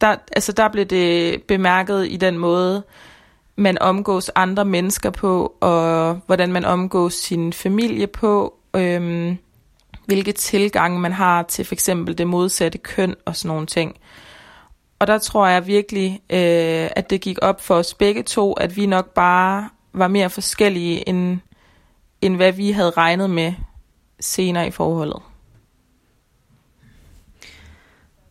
der, 0.00 0.16
altså 0.32 0.52
der 0.52 0.68
blev 0.68 0.84
det 0.84 1.42
bemærket 1.42 2.06
i 2.10 2.16
den 2.16 2.38
måde, 2.38 2.82
man 3.56 3.78
omgås 3.80 4.30
andre 4.34 4.64
mennesker 4.64 5.10
på, 5.10 5.56
og 5.60 6.20
hvordan 6.26 6.52
man 6.52 6.64
omgås 6.64 7.14
sin 7.14 7.52
familie 7.52 8.06
på, 8.06 8.54
øhm, 8.74 9.38
hvilke 10.06 10.32
tilgange 10.32 11.00
man 11.00 11.12
har 11.12 11.42
til 11.42 11.64
for 11.64 11.74
eksempel 11.74 12.18
det 12.18 12.26
modsatte 12.26 12.78
køn 12.78 13.14
og 13.24 13.36
sådan 13.36 13.48
nogle 13.48 13.66
ting. 13.66 13.96
Og 14.98 15.06
der 15.06 15.18
tror 15.18 15.46
jeg 15.46 15.66
virkelig, 15.66 16.20
øh, 16.30 16.90
at 16.96 17.10
det 17.10 17.20
gik 17.20 17.38
op 17.42 17.60
for 17.60 17.74
os 17.74 17.94
begge 17.94 18.22
to, 18.22 18.52
at 18.52 18.76
vi 18.76 18.86
nok 18.86 19.14
bare 19.14 19.68
var 19.92 20.08
mere 20.08 20.30
forskellige, 20.30 21.08
end, 21.08 21.38
end 22.22 22.36
hvad 22.36 22.52
vi 22.52 22.70
havde 22.70 22.90
regnet 22.90 23.30
med 23.30 23.52
senere 24.20 24.66
i 24.66 24.70
forholdet. 24.70 25.22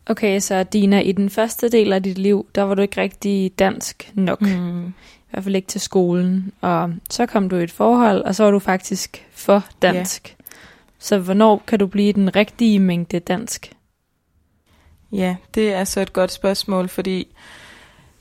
Okay, 0.06 0.40
så 0.40 0.62
Dina, 0.62 1.00
i 1.00 1.12
den 1.12 1.30
første 1.30 1.68
del 1.68 1.92
af 1.92 2.02
dit 2.02 2.18
liv, 2.18 2.46
der 2.54 2.62
var 2.62 2.74
du 2.74 2.82
ikke 2.82 3.00
rigtig 3.00 3.52
dansk 3.58 4.10
nok. 4.14 4.40
Mm. 4.40 4.86
I 4.88 4.92
hvert 5.30 5.44
fald 5.44 5.56
ikke 5.56 5.68
til 5.68 5.80
skolen. 5.80 6.52
Og 6.60 6.94
så 7.10 7.26
kom 7.26 7.48
du 7.48 7.56
i 7.56 7.62
et 7.64 7.70
forhold, 7.70 8.22
og 8.22 8.34
så 8.34 8.44
var 8.44 8.50
du 8.50 8.58
faktisk 8.58 9.26
for 9.30 9.64
dansk. 9.82 10.26
Yeah. 10.28 10.36
Så 10.98 11.18
hvornår 11.18 11.62
kan 11.66 11.78
du 11.78 11.86
blive 11.86 12.12
den 12.12 12.36
rigtige 12.36 12.78
mængde 12.78 13.18
dansk? 13.20 13.72
Ja, 15.12 15.36
det 15.54 15.72
er 15.72 15.84
så 15.84 16.00
et 16.00 16.12
godt 16.12 16.32
spørgsmål, 16.32 16.88
fordi 16.88 17.28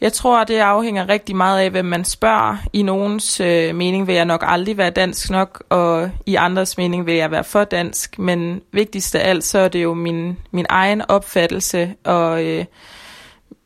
jeg 0.02 0.14
tror, 0.14 0.44
det 0.44 0.58
afhænger 0.58 1.10
rigtig 1.10 1.36
meget 1.36 1.60
af, 1.60 1.72
hvem 1.72 1.86
man 1.86 2.06
spørger. 2.06 2.58
I 2.74 2.84
nogens 2.84 3.40
øh, 3.40 3.76
mening 3.76 4.08
vil 4.08 4.16
jeg 4.16 4.26
nok 4.26 4.44
aldrig 4.48 4.78
være 4.78 4.90
dansk 4.90 5.30
nok, 5.30 5.64
og 5.70 6.12
i 6.26 6.36
andres 6.36 6.78
mening 6.78 7.06
vil 7.06 7.16
jeg 7.16 7.32
være 7.32 7.44
for 7.44 7.64
dansk. 7.64 8.20
Men 8.20 8.62
vigtigst 8.72 9.16
af 9.16 9.30
alt, 9.30 9.44
så 9.44 9.60
er 9.60 9.68
det 9.68 9.84
jo 9.84 9.94
min, 9.94 10.38
min 10.52 10.66
egen 10.70 11.02
opfattelse 11.08 11.94
og 12.04 12.44
øh, 12.44 12.66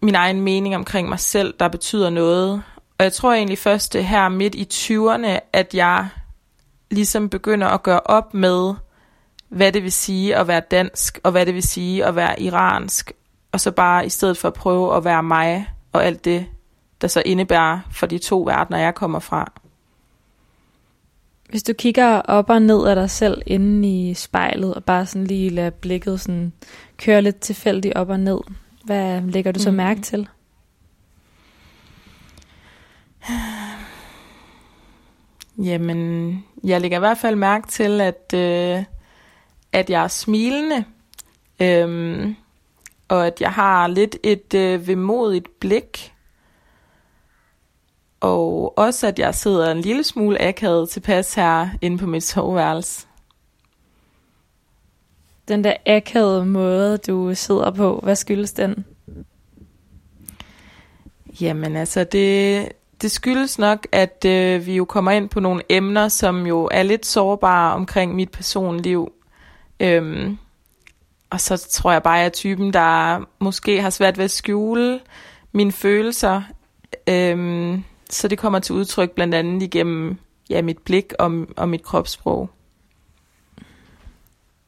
min 0.01 0.15
egen 0.15 0.41
mening 0.41 0.75
omkring 0.75 1.09
mig 1.09 1.19
selv, 1.19 1.53
der 1.59 1.67
betyder 1.67 2.09
noget. 2.09 2.63
Og 2.97 3.03
jeg 3.03 3.13
tror 3.13 3.33
egentlig 3.33 3.57
først 3.57 3.93
det 3.93 4.05
her 4.05 4.29
midt 4.29 4.55
i 4.55 4.67
20'erne, 4.73 5.39
at 5.53 5.73
jeg 5.73 6.07
ligesom 6.91 7.29
begynder 7.29 7.67
at 7.67 7.83
gøre 7.83 8.01
op 8.05 8.33
med, 8.33 8.73
hvad 9.49 9.71
det 9.71 9.83
vil 9.83 9.91
sige 9.91 10.35
at 10.35 10.47
være 10.47 10.61
dansk, 10.71 11.19
og 11.23 11.31
hvad 11.31 11.45
det 11.45 11.53
vil 11.53 11.63
sige 11.63 12.05
at 12.05 12.15
være 12.15 12.41
iransk. 12.41 13.11
Og 13.51 13.59
så 13.59 13.71
bare 13.71 14.05
i 14.05 14.09
stedet 14.09 14.37
for 14.37 14.47
at 14.47 14.53
prøve 14.53 14.97
at 14.97 15.03
være 15.03 15.23
mig, 15.23 15.67
og 15.93 16.05
alt 16.05 16.25
det, 16.25 16.45
der 17.01 17.07
så 17.07 17.21
indebærer 17.25 17.79
for 17.91 18.07
de 18.07 18.17
to 18.17 18.41
verdener, 18.41 18.77
jeg 18.77 18.95
kommer 18.95 19.19
fra. 19.19 19.51
Hvis 21.49 21.63
du 21.63 21.73
kigger 21.73 22.21
op 22.21 22.49
og 22.49 22.61
ned 22.61 22.87
af 22.87 22.95
dig 22.95 23.09
selv 23.09 23.41
inde 23.45 24.09
i 24.09 24.13
spejlet, 24.13 24.73
og 24.73 24.83
bare 24.83 25.05
sådan 25.05 25.27
lige 25.27 25.49
lader 25.49 25.69
blikket 25.69 26.21
sådan 26.21 26.53
køre 26.97 27.21
lidt 27.21 27.39
tilfældigt 27.39 27.95
op 27.95 28.09
og 28.09 28.19
ned, 28.19 28.39
hvad 28.83 29.21
lægger 29.21 29.51
du 29.51 29.59
så 29.59 29.71
Mm. 29.71 29.77
mærke 29.77 30.01
til? 30.01 30.27
Jamen, 35.57 36.43
jeg 36.63 36.81
lægger 36.81 36.97
i 36.97 36.99
hvert 36.99 37.17
fald 37.17 37.35
mærke 37.35 37.67
til, 37.67 38.01
at, 38.01 38.33
øh, 38.33 38.83
at 39.71 39.89
jeg 39.89 40.03
er 40.03 40.07
smilende, 40.07 40.83
øhm, 41.61 42.35
og 43.09 43.27
at 43.27 43.41
jeg 43.41 43.51
har 43.51 43.87
lidt 43.87 44.17
et 44.23 44.53
øh, 44.53 44.87
vemodigt 44.87 45.59
blik, 45.59 46.13
og 48.19 48.77
også 48.77 49.07
at 49.07 49.19
jeg 49.19 49.35
sidder 49.35 49.71
en 49.71 49.81
lille 49.81 50.03
smule 50.03 50.41
akavet 50.41 50.89
tilpas 50.89 51.33
her 51.33 51.69
inde 51.81 51.97
på 51.97 52.05
mit 52.05 52.23
soveværelse. 52.23 53.07
Den 55.47 55.63
der 55.63 55.73
akavede 55.85 56.45
måde, 56.45 56.97
du 56.97 57.35
sidder 57.35 57.71
på, 57.71 57.99
hvad 58.03 58.15
skyldes 58.15 58.51
den? 58.51 58.85
Jamen 61.41 61.75
altså, 61.75 62.03
det, 62.03 62.69
det 63.01 63.11
skyldes 63.11 63.59
nok, 63.59 63.87
at 63.91 64.25
øh, 64.25 64.65
vi 64.65 64.75
jo 64.75 64.85
kommer 64.85 65.11
ind 65.11 65.29
på 65.29 65.39
nogle 65.39 65.61
emner, 65.69 66.07
som 66.07 66.47
jo 66.47 66.69
er 66.71 66.83
lidt 66.83 67.05
sårbare 67.05 67.73
omkring 67.73 68.15
mit 68.15 68.31
personliv. 68.31 69.11
Øhm, 69.79 70.37
og 71.29 71.41
så 71.41 71.67
tror 71.69 71.91
jeg 71.91 72.03
bare, 72.03 72.15
at 72.15 72.19
jeg 72.19 72.25
er 72.25 72.29
typen, 72.29 72.73
der 72.73 73.19
måske 73.39 73.81
har 73.81 73.89
svært 73.89 74.17
ved 74.17 74.25
at 74.25 74.31
skjule 74.31 74.99
mine 75.51 75.71
følelser. 75.71 76.41
Øhm, 77.09 77.83
så 78.09 78.27
det 78.27 78.37
kommer 78.37 78.59
til 78.59 78.75
udtryk 78.75 79.11
blandt 79.11 79.35
andet 79.35 79.63
igennem 79.63 80.17
ja, 80.49 80.61
mit 80.61 80.77
blik 80.77 81.13
og, 81.19 81.45
og 81.57 81.69
mit 81.69 81.83
kropssprog. 81.83 82.49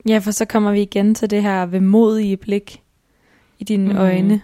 Ja, 0.08 0.18
for 0.18 0.32
så 0.32 0.46
kommer 0.46 0.72
vi 0.72 0.82
igen 0.82 1.16
til 1.16 1.30
det 1.30 1.42
her 1.42 1.66
vemodige 1.66 2.38
blik 2.38 2.82
i 3.60 3.64
dine 3.64 3.94
mm. 3.94 4.00
øjne. 4.00 4.42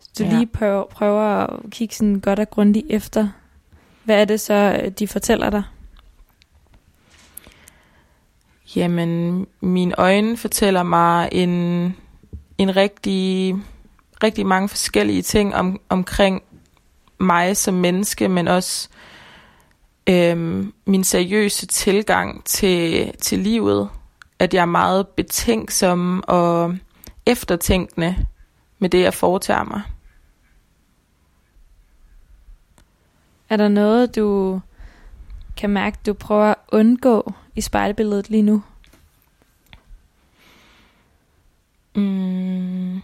Så 0.00 0.10
du 0.18 0.24
Ja. 0.24 0.30
lige 0.36 0.46
prøver, 0.46 0.84
prøver 0.84 1.22
at 1.22 1.70
kigge 1.70 1.94
sådan 1.94 2.20
godt 2.20 2.38
og 2.38 2.50
grundigt 2.50 2.86
efter. 2.90 3.28
Hvad 4.04 4.20
er 4.20 4.24
det 4.24 4.40
så, 4.40 4.90
de 4.98 5.08
fortæller 5.08 5.50
dig? 5.50 5.62
Jamen, 8.76 9.46
mine 9.60 9.94
øjne 9.98 10.36
fortæller 10.36 10.82
mig 10.82 11.28
en, 11.32 11.50
en 12.58 12.76
rigtig, 12.76 13.56
rigtig 14.22 14.46
mange 14.46 14.68
forskellige 14.68 15.22
ting 15.22 15.54
om, 15.54 15.80
omkring 15.88 16.42
mig 17.18 17.56
som 17.56 17.74
menneske, 17.74 18.28
men 18.28 18.48
også 18.48 18.88
øhm, 20.06 20.72
min 20.86 21.04
seriøse 21.04 21.66
tilgang 21.66 22.44
til, 22.44 23.12
til 23.20 23.38
livet. 23.38 23.88
At 24.38 24.54
jeg 24.54 24.60
er 24.60 24.66
meget 24.66 25.08
betænksom 25.08 26.24
og 26.26 26.76
eftertænkende 27.26 28.26
med 28.78 28.88
det, 28.88 29.00
jeg 29.00 29.14
foretager 29.14 29.64
mig. 29.64 29.82
Er 33.48 33.56
der 33.56 33.68
noget, 33.68 34.16
du 34.16 34.60
kan 35.56 35.70
mærke, 35.70 35.98
du 36.06 36.12
prøver 36.12 36.44
at 36.44 36.56
undgå 36.72 37.32
i 37.54 37.60
spejlbilledet 37.60 38.30
lige 38.30 38.42
nu? 38.42 38.62
Mm. 41.96 43.00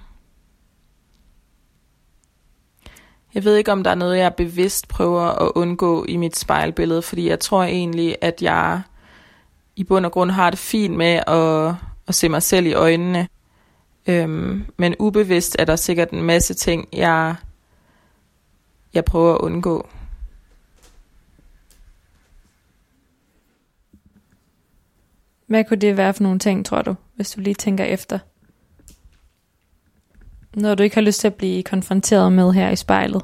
Jeg 3.35 3.45
ved 3.45 3.57
ikke, 3.57 3.73
om 3.73 3.85
der 3.85 3.91
er 3.91 3.95
noget, 3.95 4.19
jeg 4.19 4.35
bevidst 4.35 4.89
prøver 4.89 5.23
at 5.23 5.53
undgå 5.55 6.05
i 6.05 6.17
mit 6.17 6.37
spejlbillede, 6.37 7.03
fordi 7.03 7.29
jeg 7.29 7.41
tror 7.41 7.63
egentlig, 7.63 8.17
at 8.21 8.43
jeg 8.43 8.83
i 9.77 9.85
bund 9.85 10.07
og 10.07 10.13
grund 10.13 10.31
har 10.31 10.51
det 10.51 10.59
fint 10.59 10.97
med 10.97 11.21
at, 11.27 11.75
at 12.07 12.15
se 12.15 12.29
mig 12.29 12.43
selv 12.43 12.67
i 12.67 12.73
øjnene. 12.73 13.29
Øhm, 14.07 14.67
men 14.77 14.95
ubevidst 14.99 15.57
er 15.59 15.65
der 15.65 15.77
sikkert 15.77 16.11
en 16.11 16.23
masse 16.23 16.55
ting, 16.55 16.89
jeg, 16.93 17.35
jeg 18.95 19.05
prøver 19.05 19.35
at 19.35 19.41
undgå. 19.41 19.89
Hvad 25.51 25.65
kunne 25.65 25.81
det 25.81 25.97
være 25.97 26.15
for 26.15 26.23
nogle 26.23 26.39
ting, 26.39 26.67
tror 26.67 26.83
du, 26.83 26.95
hvis 27.15 27.31
du 27.31 27.41
lige 27.41 27.55
tænker 27.55 27.85
efter? 27.85 28.19
Når 30.55 30.75
du 30.75 30.83
ikke 30.83 30.97
har 30.97 31.03
lyst 31.03 31.21
til 31.21 31.27
at 31.27 31.35
blive 31.35 31.63
konfronteret 31.63 32.33
med 32.33 32.53
her 32.53 32.71
i 32.71 32.77
spejlet. 32.77 33.23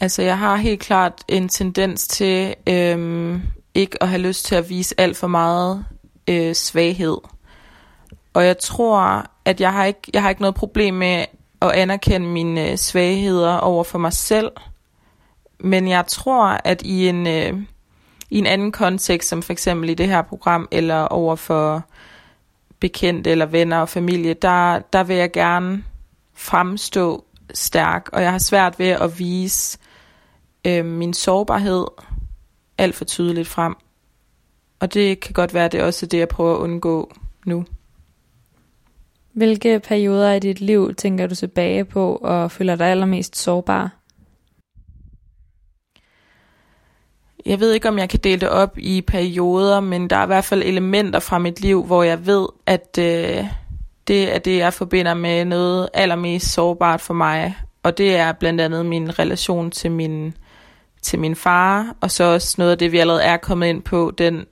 Altså, 0.00 0.22
jeg 0.22 0.38
har 0.38 0.56
helt 0.56 0.80
klart 0.80 1.24
en 1.28 1.48
tendens 1.48 2.08
til 2.08 2.54
øhm, 2.66 3.42
ikke 3.74 4.02
at 4.02 4.08
have 4.08 4.22
lyst 4.22 4.44
til 4.44 4.54
at 4.54 4.68
vise 4.68 4.94
alt 4.98 5.16
for 5.16 5.26
meget 5.26 5.84
øh, 6.28 6.54
svaghed. 6.54 7.16
Og 8.34 8.46
jeg 8.46 8.58
tror, 8.58 9.26
at 9.44 9.60
jeg 9.60 9.72
har 9.72 9.84
ikke, 9.84 10.00
jeg 10.14 10.22
har 10.22 10.30
ikke 10.30 10.42
noget 10.42 10.54
problem 10.54 10.94
med 10.94 11.24
at 11.62 11.70
anerkende 11.70 12.26
mine 12.26 12.70
øh, 12.70 12.76
svagheder 12.76 13.56
over 13.56 13.84
for 13.84 13.98
mig 13.98 14.12
selv. 14.12 14.50
Men 15.60 15.88
jeg 15.88 16.06
tror, 16.06 16.60
at 16.64 16.82
i 16.82 17.08
en, 17.08 17.26
øh, 17.26 17.62
i 18.30 18.38
en 18.38 18.46
anden 18.46 18.72
kontekst, 18.72 19.28
som 19.28 19.42
for 19.42 19.52
eksempel 19.52 19.90
i 19.90 19.94
det 19.94 20.08
her 20.08 20.22
program, 20.22 20.68
eller 20.70 21.04
over 21.04 21.36
for 21.36 21.84
bekendte 22.80 23.30
eller 23.30 23.46
venner 23.46 23.78
og 23.78 23.88
familie, 23.88 24.34
der, 24.34 24.78
der 24.78 25.04
vil 25.04 25.16
jeg 25.16 25.32
gerne 25.32 25.84
fremstå 26.34 27.24
stærk, 27.54 28.08
og 28.12 28.22
jeg 28.22 28.30
har 28.30 28.38
svært 28.38 28.78
ved 28.78 28.88
at 28.88 29.18
vise 29.18 29.78
øh, 30.66 30.84
min 30.84 31.14
sårbarhed 31.14 31.84
alt 32.78 32.94
for 32.94 33.04
tydeligt 33.04 33.48
frem. 33.48 33.74
Og 34.80 34.94
det 34.94 35.20
kan 35.20 35.32
godt 35.32 35.54
være, 35.54 35.64
at 35.64 35.72
det 35.72 35.80
er 35.80 35.84
også 35.84 36.06
det, 36.06 36.18
jeg 36.18 36.28
prøver 36.28 36.54
at 36.54 36.60
undgå 36.60 37.12
nu. 37.46 37.64
Hvilke 39.32 39.80
perioder 39.80 40.32
i 40.32 40.38
dit 40.38 40.60
liv 40.60 40.94
tænker 40.94 41.26
du 41.26 41.34
tilbage 41.34 41.84
på 41.84 42.16
og 42.16 42.50
føler 42.50 42.76
dig 42.76 42.86
allermest 42.86 43.36
sårbar? 43.36 43.99
Jeg 47.46 47.60
ved 47.60 47.72
ikke, 47.72 47.88
om 47.88 47.98
jeg 47.98 48.08
kan 48.08 48.20
dele 48.24 48.40
det 48.40 48.48
op 48.48 48.78
i 48.78 49.00
perioder, 49.00 49.80
men 49.80 50.10
der 50.10 50.16
er 50.16 50.22
i 50.22 50.26
hvert 50.26 50.44
fald 50.44 50.62
elementer 50.62 51.20
fra 51.20 51.38
mit 51.38 51.60
liv, 51.60 51.84
hvor 51.84 52.02
jeg 52.02 52.26
ved, 52.26 52.46
at 52.66 52.98
øh, 52.98 53.44
det 54.08 54.34
er 54.34 54.38
det, 54.38 54.56
jeg 54.56 54.72
forbinder 54.72 55.14
med 55.14 55.44
noget 55.44 55.88
allermest 55.94 56.52
sårbart 56.52 57.00
for 57.00 57.14
mig. 57.14 57.56
Og 57.82 57.98
det 57.98 58.16
er 58.16 58.32
blandt 58.32 58.60
andet 58.60 58.86
min 58.86 59.18
relation 59.18 59.70
til 59.70 59.90
min, 59.90 60.34
til 61.02 61.18
min 61.18 61.36
far, 61.36 61.96
og 62.00 62.10
så 62.10 62.24
også 62.24 62.54
noget 62.58 62.72
af 62.72 62.78
det, 62.78 62.92
vi 62.92 62.98
allerede 62.98 63.22
er 63.22 63.36
kommet 63.36 63.66
ind 63.66 63.82
på, 63.82 64.12
den 64.18 64.46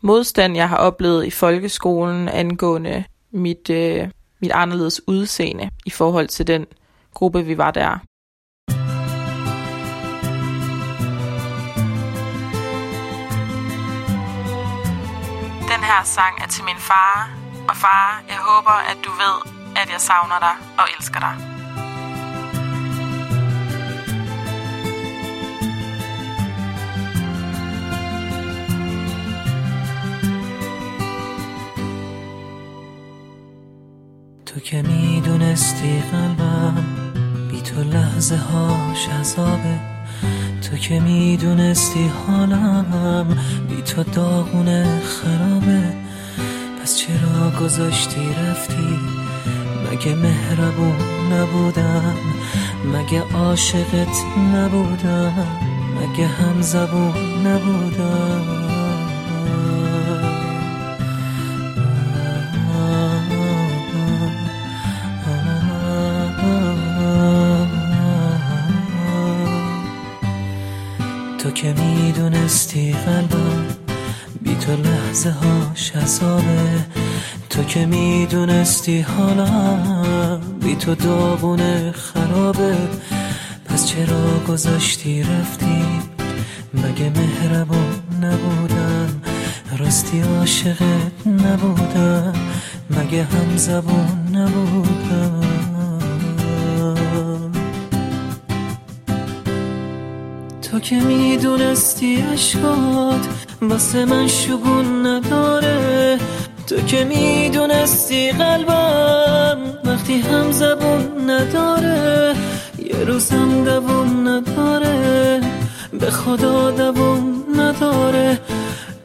modstand, 0.00 0.56
jeg 0.56 0.68
har 0.68 0.76
oplevet 0.76 1.26
i 1.26 1.30
folkeskolen 1.30 2.28
angående 2.28 3.04
mit, 3.30 3.70
øh, 3.70 4.08
mit 4.40 4.50
anderledes 4.50 5.00
udseende 5.08 5.70
i 5.86 5.90
forhold 5.90 6.28
til 6.28 6.46
den 6.46 6.66
gruppe, 7.14 7.44
vi 7.44 7.58
var 7.58 7.70
der. 7.70 7.98
Den 15.81 15.83
her 15.83 16.03
sang 16.03 16.41
er 16.43 16.47
til 16.47 16.63
min 16.63 16.79
far, 16.79 17.29
og 17.69 17.75
far, 17.75 18.23
jeg 18.29 18.37
håber, 18.37 18.77
at 18.91 18.97
du 19.05 19.11
ved, 19.11 19.37
at 19.75 19.89
jeg 19.93 20.01
savner 20.01 20.39
dig 20.39 20.55
og 20.77 20.85
elsker 20.97 21.19
dig. 21.19 21.57
تو 34.45 34.59
که 34.59 34.81
میدونستی 34.81 36.01
قلبم 36.11 36.75
بی 37.51 37.61
تو 37.61 37.83
لحظه 37.83 38.37
هاش 38.37 39.09
عذابه 39.09 39.90
تو 40.62 40.76
که 40.76 41.00
می‌دونستی 41.00 42.10
حالم 42.26 43.38
بی 43.68 43.82
تو 43.82 44.02
داغونه 44.02 45.00
خرابه. 45.00 45.94
پس 46.82 46.96
چرا 46.96 47.50
گذاشتی 47.60 48.20
رفتی؟ 48.20 48.98
مگه 49.92 50.14
مهربون 50.14 50.96
نبودم؟ 51.32 52.14
مگه 52.94 53.22
عاشقت 53.34 54.24
نبودم؟ 54.54 55.46
مگه 56.00 56.26
هم 56.26 56.60
زبون 56.60 57.46
نبودم؟ 57.46 58.71
می‌دونستی 72.42 72.92
قلبم 72.92 73.66
بی 74.42 74.54
تو 74.54 74.72
لحظه 74.72 75.30
هاش 75.30 75.96
عذابه. 75.96 76.86
تو 77.50 77.64
که 77.64 77.86
می‌دونستی 77.86 79.00
حالم 79.00 80.40
بی 80.60 80.76
تو 80.76 80.94
داغونه 80.94 81.92
خرابه. 81.92 82.76
پس 83.64 83.86
چرا 83.86 84.38
گذاشتی 84.48 85.22
رفتی؟ 85.22 85.84
مگه 86.74 87.12
مهربون 87.16 88.02
نبودم؟ 88.22 89.22
راستی 89.78 90.20
عاشقت 90.20 91.26
نبودم. 91.26 92.32
مگه 92.90 93.24
هم 93.24 93.56
زبون 93.56 94.36
نبودم؟ 94.36 95.31
که 100.82 100.94
می‌دونستی 100.94 102.16
عشقات 102.32 103.26
واسه 103.62 104.04
من 104.04 104.26
شگون 104.26 105.06
نداره. 105.06 106.18
تو 106.66 106.76
که 106.76 107.04
می‌دونستی 107.04 108.32
قلبم 108.32 109.58
وقتی 109.84 110.20
هم 110.20 110.52
زبون 110.52 111.30
نداره. 111.30 112.34
یه 112.78 113.04
روزم 113.06 113.64
دوون 113.64 114.28
نداره 114.28 115.40
به 116.00 116.10
خدا 116.10 116.70
دوون 116.70 117.44
نداره. 117.56 118.40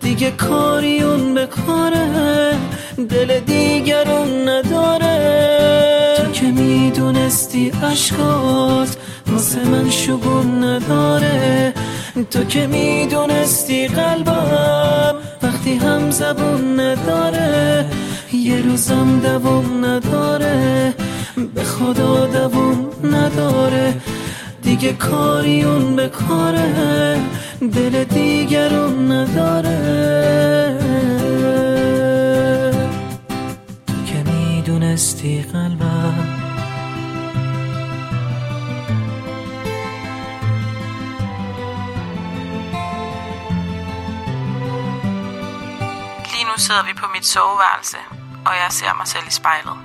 دیگه 0.01 0.31
کاری 0.31 1.01
اون 1.01 1.33
به 1.33 1.45
کاره 1.45 2.57
دل 3.09 3.39
دیگرون 3.39 4.49
نداره. 4.49 5.17
تو 6.17 6.31
که 6.31 6.45
می‌دونستی 6.45 7.69
عشقات 7.69 8.97
واسه 9.37 9.69
من 9.69 9.89
شگون 9.89 10.63
نداره. 10.63 11.73
تو 12.31 12.43
که 12.43 12.67
می‌دونستی 12.67 13.87
قلبم 13.87 15.15
وقتی 15.43 15.75
هم 15.75 16.11
زبون 16.11 16.79
نداره. 16.79 17.85
یه 18.33 18.61
روزم 18.61 19.19
دوام 19.19 19.85
نداره. 19.85 20.93
به 21.55 21.63
خدا 21.63 22.25
دوام 22.25 22.87
نداره. 23.03 23.93
دیگه 24.61 24.93
کاری 24.93 25.63
اون 25.63 25.95
به 25.95 26.07
کاره. 26.07 27.17
دل 27.73 28.03
دیگرون 28.03 29.11
نداره. 29.11 29.79
تو 33.87 33.93
که 34.05 34.31
می‌دونستی 34.31 35.41
قلبم 35.53 35.76
sidder 46.67 46.85
vi 46.85 46.93
på 46.93 47.05
mit 47.15 47.25
soveværelse, 47.25 47.97
og 48.45 48.53
jeg 48.61 48.67
ser 48.69 48.93
mig 48.97 49.07
selv 49.07 49.27
i 49.27 49.31
spejlet. 49.31 49.77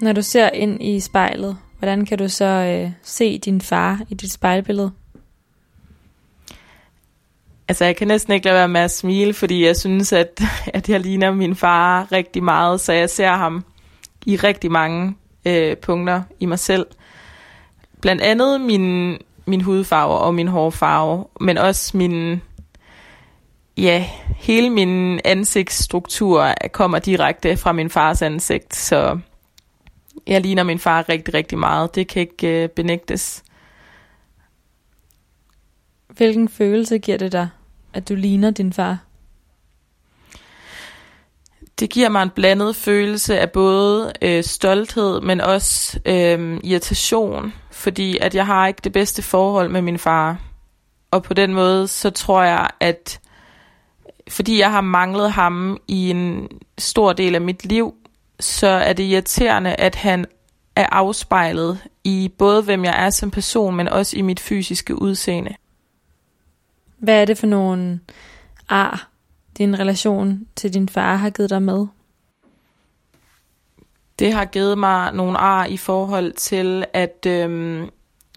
Når 0.00 0.12
du 0.12 0.22
ser 0.22 0.50
ind 0.50 0.82
i 0.82 1.00
spejlet, 1.00 1.58
hvordan 1.78 2.06
kan 2.06 2.18
du 2.18 2.28
så 2.28 2.44
øh, 2.44 2.90
se 3.02 3.38
din 3.38 3.60
far 3.60 4.00
i 4.08 4.14
dit 4.14 4.32
spejlbillede? 4.32 4.97
Altså, 7.68 7.84
jeg 7.84 7.96
kan 7.96 8.08
næsten 8.08 8.32
ikke 8.32 8.44
lade 8.44 8.56
være 8.56 8.68
med 8.68 8.80
at 8.80 8.90
smile, 8.90 9.34
fordi 9.34 9.66
jeg 9.66 9.76
synes, 9.76 10.12
at, 10.12 10.40
at 10.74 10.88
jeg 10.88 11.00
ligner 11.00 11.30
min 11.30 11.56
far 11.56 12.12
rigtig 12.12 12.42
meget, 12.42 12.80
så 12.80 12.92
jeg 12.92 13.10
ser 13.10 13.32
ham 13.32 13.64
i 14.26 14.36
rigtig 14.36 14.72
mange 14.72 15.16
øh, 15.44 15.76
punkter 15.76 16.22
i 16.40 16.46
mig 16.46 16.58
selv. 16.58 16.86
Blandt 18.00 18.22
andet 18.22 18.60
min, 18.60 19.18
min 19.46 19.60
hudfarve 19.60 20.14
og 20.18 20.34
min 20.34 20.48
hårfarve, 20.48 21.24
men 21.40 21.58
også 21.58 21.96
min, 21.96 22.42
ja, 23.76 24.06
hele 24.36 24.70
min 24.70 25.20
ansigtsstruktur 25.24 26.54
kommer 26.72 26.98
direkte 26.98 27.56
fra 27.56 27.72
min 27.72 27.90
fars 27.90 28.22
ansigt, 28.22 28.76
så 28.76 29.18
jeg 30.26 30.40
ligner 30.40 30.62
min 30.62 30.78
far 30.78 31.08
rigtig, 31.08 31.34
rigtig 31.34 31.58
meget. 31.58 31.94
Det 31.94 32.08
kan 32.08 32.20
ikke 32.20 32.62
øh, 32.62 32.68
benægtes. 32.68 33.42
Hvilken 36.08 36.48
følelse 36.48 36.98
giver 36.98 37.18
det 37.18 37.32
dig, 37.32 37.48
at 37.92 38.08
du 38.08 38.14
ligner 38.14 38.50
din 38.50 38.72
far? 38.72 38.98
Det 41.78 41.90
giver 41.90 42.08
mig 42.08 42.22
en 42.22 42.30
blandet 42.30 42.76
følelse 42.76 43.40
af 43.40 43.50
både 43.50 44.12
øh, 44.22 44.44
stolthed, 44.44 45.20
men 45.20 45.40
også 45.40 46.00
øh, 46.06 46.60
irritation, 46.64 47.52
fordi 47.70 48.18
at 48.18 48.34
jeg 48.34 48.46
har 48.46 48.66
ikke 48.66 48.80
det 48.84 48.92
bedste 48.92 49.22
forhold 49.22 49.68
med 49.68 49.82
min 49.82 49.98
far. 49.98 50.40
Og 51.10 51.22
på 51.22 51.34
den 51.34 51.54
måde, 51.54 51.88
så 51.88 52.10
tror 52.10 52.42
jeg, 52.42 52.68
at 52.80 53.20
fordi 54.28 54.58
jeg 54.58 54.70
har 54.70 54.80
manglet 54.80 55.32
ham 55.32 55.78
i 55.88 56.10
en 56.10 56.48
stor 56.78 57.12
del 57.12 57.34
af 57.34 57.40
mit 57.40 57.66
liv, 57.66 57.94
så 58.40 58.66
er 58.66 58.92
det 58.92 59.04
irriterende, 59.04 59.74
at 59.74 59.94
han 59.94 60.26
er 60.76 60.86
afspejlet 60.92 61.78
i 62.04 62.30
både 62.38 62.62
hvem 62.62 62.84
jeg 62.84 63.06
er 63.06 63.10
som 63.10 63.30
person, 63.30 63.76
men 63.76 63.88
også 63.88 64.16
i 64.16 64.22
mit 64.22 64.40
fysiske 64.40 65.02
udseende. 65.02 65.54
Hvad 66.98 67.20
er 67.20 67.24
det 67.24 67.38
for 67.38 67.46
nogle 67.46 68.00
ar, 68.68 69.08
din 69.58 69.78
relation 69.78 70.46
til 70.56 70.74
din 70.74 70.88
far 70.88 71.16
har 71.16 71.30
givet 71.30 71.50
dig 71.50 71.62
med? 71.62 71.86
Det 74.18 74.32
har 74.32 74.44
givet 74.44 74.78
mig 74.78 75.12
nogle 75.12 75.38
ar 75.38 75.64
i 75.64 75.76
forhold 75.76 76.32
til, 76.32 76.84
at 76.92 77.26
øhm, 77.26 77.90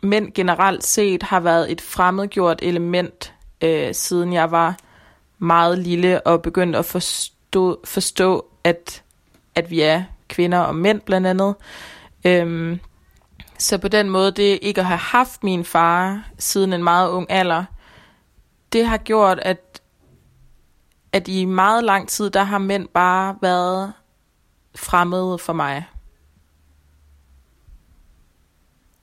mænd 0.03 0.34
generelt 0.34 0.84
set 0.84 1.24
har 1.24 1.39
været 1.39 1.72
et 1.72 1.82
fremmedgjort 1.82 2.59
element, 2.62 3.34
øh, 3.62 3.93
siden 3.93 4.34
jeg 4.34 4.51
var 4.51 4.78
meget 5.38 5.80
lille 5.80 6.28
og 6.28 6.41
begyndte 6.41 6.80
at 6.80 6.86
forstå, 6.86 7.82
forstå 7.86 8.45
at, 8.64 9.03
at 9.55 9.70
vi 9.70 9.82
er 9.82 10.03
kvinder 10.28 10.59
og 10.59 10.76
mænd 10.76 11.01
blandt 11.01 11.28
andet. 11.28 11.55
Øhm, 12.26 12.80
så 13.57 13.78
på 13.78 13.88
den 13.88 14.09
måde, 14.09 14.32
det 14.32 14.59
ikke 14.62 14.82
at 14.82 14.88
have 14.88 14.97
haft 14.97 15.43
min 15.43 15.66
far 15.66 16.30
siden 16.38 16.74
en 16.74 16.84
meget 16.84 17.09
ung 17.09 17.32
alder, 17.32 17.64
det 18.74 18.86
har 18.86 18.97
gjort, 18.97 19.39
at, 19.39 19.82
at 21.11 21.28
i 21.28 21.45
meget 21.45 21.84
lang 21.84 22.07
tid, 22.09 22.30
der 22.30 22.43
har 22.43 22.57
mænd 22.57 22.88
bare 22.88 23.36
været 23.41 23.93
fremmede 24.76 25.38
for 25.38 25.53
mig. 25.53 25.86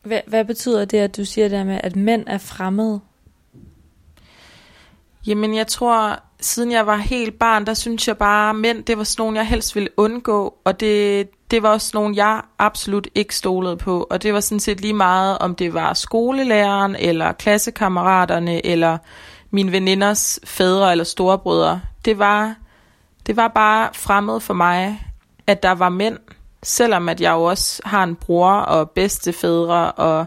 Hvad, 0.02 0.20
hvad 0.26 0.44
betyder 0.44 0.84
det, 0.84 0.98
at 0.98 1.16
du 1.16 1.24
siger 1.24 1.48
der 1.48 1.64
med, 1.64 1.80
at 1.82 1.96
mænd 1.96 2.24
er 2.26 2.38
fremmede? 2.38 3.00
Jamen, 5.26 5.54
jeg 5.54 5.66
tror, 5.66 6.22
siden 6.40 6.72
jeg 6.72 6.86
var 6.86 6.96
helt 6.96 7.38
barn, 7.38 7.66
der 7.66 7.74
synes 7.74 8.08
jeg 8.08 8.18
bare, 8.18 8.54
mænd, 8.54 8.84
det 8.84 8.98
var 8.98 9.04
sådan 9.04 9.22
nogle, 9.22 9.38
jeg 9.38 9.46
helst 9.46 9.74
ville 9.74 9.88
undgå, 9.96 10.54
og 10.64 10.80
det, 10.80 11.28
det 11.50 11.62
var 11.62 11.68
også 11.68 11.90
nogle, 11.94 12.16
jeg 12.16 12.42
absolut 12.58 13.08
ikke 13.14 13.36
stolede 13.36 13.76
på, 13.76 14.06
og 14.10 14.22
det 14.22 14.34
var 14.34 14.40
sådan 14.40 14.60
set 14.60 14.80
lige 14.80 14.94
meget, 14.94 15.38
om 15.38 15.54
det 15.54 15.74
var 15.74 15.94
skolelæreren, 15.94 16.96
eller 16.96 17.32
klassekammeraterne, 17.32 18.66
eller 18.66 18.98
mine 19.51 19.72
veninders 19.72 20.40
fædre 20.44 20.90
eller 20.90 21.05
storebrødre. 21.05 21.80
Det 22.05 22.18
var, 22.18 22.55
det 23.26 23.36
var 23.36 23.49
bare 23.49 23.90
fremmed 23.94 24.40
for 24.40 24.55
mig, 24.55 25.07
at 25.46 25.62
der 25.62 25.72
var 25.72 25.88
mænd, 25.88 26.18
selvom 26.62 27.09
at 27.09 27.20
jeg 27.20 27.32
jo 27.32 27.42
også 27.42 27.82
har 27.84 28.05
en 28.05 28.16
bror 28.16 28.53
og 28.53 28.90
bedstefædre, 28.90 29.92
og 29.92 30.26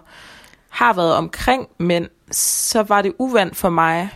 har 0.70 0.94
været 0.94 1.16
omkring 1.16 1.68
mænd, 1.78 2.08
så 2.32 2.84
var 2.84 3.02
det 3.02 3.14
uvandt 3.20 3.56
for 3.56 3.70
mig 3.70 4.10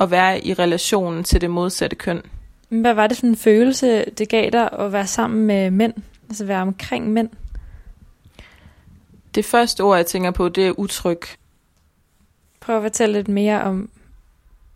at 0.00 0.10
være 0.10 0.44
i 0.44 0.54
relationen 0.54 1.24
til 1.24 1.40
det 1.40 1.50
modsatte 1.50 1.96
køn. 1.96 2.22
Hvad 2.68 2.94
var 2.94 3.06
det 3.06 3.18
for 3.18 3.26
en 3.26 3.36
følelse, 3.36 4.04
det 4.18 4.28
gav 4.28 4.50
dig 4.50 4.72
at 4.72 4.92
være 4.92 5.06
sammen 5.06 5.46
med 5.46 5.70
mænd? 5.70 5.94
Altså 6.28 6.44
være 6.44 6.62
omkring 6.62 7.08
mænd? 7.08 7.30
Det 9.34 9.44
første 9.44 9.80
ord, 9.80 9.96
jeg 9.96 10.06
tænker 10.06 10.30
på, 10.30 10.48
det 10.48 10.66
er 10.66 10.78
utryg. 10.78 11.20
Prøv 12.60 12.76
at 12.76 12.82
fortælle 12.82 13.12
lidt 13.12 13.28
mere 13.28 13.62
om 13.62 13.88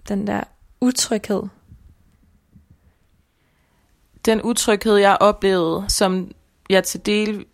den 0.08 0.26
der 0.26 0.40
utryghed. 0.80 1.42
Den 4.24 4.42
utryghed, 4.42 4.96
jeg 4.96 5.16
oplevede, 5.20 5.84
som 5.88 6.30
jeg 6.70 6.84
til, 6.84 7.06
del, 7.06 7.44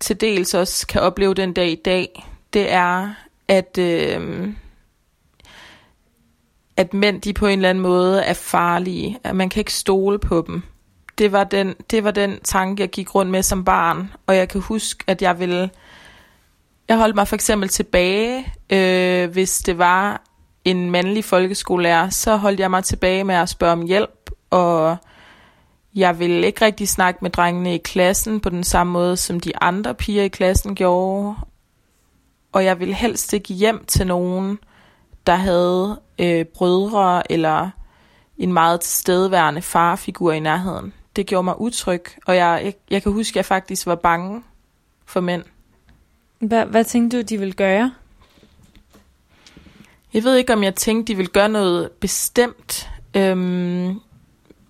til 0.00 0.20
dels 0.20 0.54
også 0.54 0.86
kan 0.86 1.00
opleve 1.00 1.34
den 1.34 1.52
dag 1.52 1.70
i 1.70 1.80
dag, 1.84 2.26
det 2.52 2.72
er, 2.72 3.14
at, 3.48 3.78
øh, 3.78 4.48
at 6.76 6.94
mænd 6.94 7.22
de 7.22 7.32
på 7.32 7.46
en 7.46 7.58
eller 7.58 7.70
anden 7.70 7.82
måde 7.82 8.22
er 8.22 8.34
farlige. 8.34 9.18
At 9.24 9.36
man 9.36 9.48
kan 9.48 9.60
ikke 9.60 9.74
stole 9.74 10.18
på 10.18 10.44
dem. 10.46 10.62
Det 11.18 11.32
var, 11.32 11.44
den, 11.44 11.74
det 11.90 12.04
var 12.04 12.10
den 12.10 12.40
tanke, 12.44 12.80
jeg 12.80 12.90
gik 12.90 13.14
rundt 13.14 13.30
med 13.30 13.42
som 13.42 13.64
barn. 13.64 14.12
Og 14.26 14.36
jeg 14.36 14.48
kan 14.48 14.60
huske, 14.60 15.04
at 15.06 15.22
jeg 15.22 15.38
ville... 15.40 15.70
Jeg 16.88 16.96
holdt 16.96 17.16
mig 17.16 17.28
for 17.28 17.34
eksempel 17.34 17.68
tilbage, 17.68 18.52
øh, 18.70 19.30
hvis 19.30 19.58
det 19.58 19.78
var 19.78 20.22
en 20.66 20.90
mandlig 20.90 21.24
folkeskolelærer, 21.24 22.10
så 22.10 22.36
holdt 22.36 22.60
jeg 22.60 22.70
mig 22.70 22.84
tilbage 22.84 23.24
med 23.24 23.34
at 23.34 23.48
spørge 23.48 23.72
om 23.72 23.82
hjælp, 23.82 24.30
og 24.50 24.96
jeg 25.94 26.18
ville 26.18 26.46
ikke 26.46 26.64
rigtig 26.64 26.88
snakke 26.88 27.18
med 27.22 27.30
drengene 27.30 27.74
i 27.74 27.78
klassen 27.78 28.40
på 28.40 28.48
den 28.48 28.64
samme 28.64 28.92
måde, 28.92 29.16
som 29.16 29.40
de 29.40 29.56
andre 29.60 29.94
piger 29.94 30.22
i 30.22 30.28
klassen 30.28 30.74
gjorde. 30.74 31.34
Og 32.52 32.64
jeg 32.64 32.80
ville 32.80 32.94
helst 32.94 33.32
ikke 33.32 33.54
hjem 33.54 33.84
til 33.84 34.06
nogen, 34.06 34.58
der 35.26 35.34
havde 35.34 36.00
øh, 36.18 36.44
brødre 36.44 37.32
eller 37.32 37.70
en 38.38 38.52
meget 38.52 38.80
tilstedeværende 38.80 39.62
farfigur 39.62 40.32
i 40.32 40.40
nærheden. 40.40 40.92
Det 41.16 41.26
gjorde 41.26 41.44
mig 41.44 41.60
utryg, 41.60 42.04
og 42.26 42.36
jeg, 42.36 42.60
jeg, 42.64 42.74
jeg 42.90 43.02
kan 43.02 43.12
huske, 43.12 43.32
at 43.32 43.36
jeg 43.36 43.44
faktisk 43.44 43.86
var 43.86 43.94
bange 43.94 44.42
for 45.04 45.20
mænd. 45.20 45.44
Hvad, 46.38 46.66
hvad 46.66 46.84
tænkte 46.84 47.16
du, 47.16 47.22
de 47.22 47.38
ville 47.38 47.54
gøre? 47.54 47.92
Jeg 50.16 50.24
ved 50.24 50.36
ikke, 50.36 50.52
om 50.52 50.62
jeg 50.64 50.74
tænkte, 50.74 51.12
de 51.12 51.16
ville 51.16 51.30
gøre 51.30 51.48
noget 51.48 51.90
bestemt, 51.90 52.90
øhm, 53.16 54.00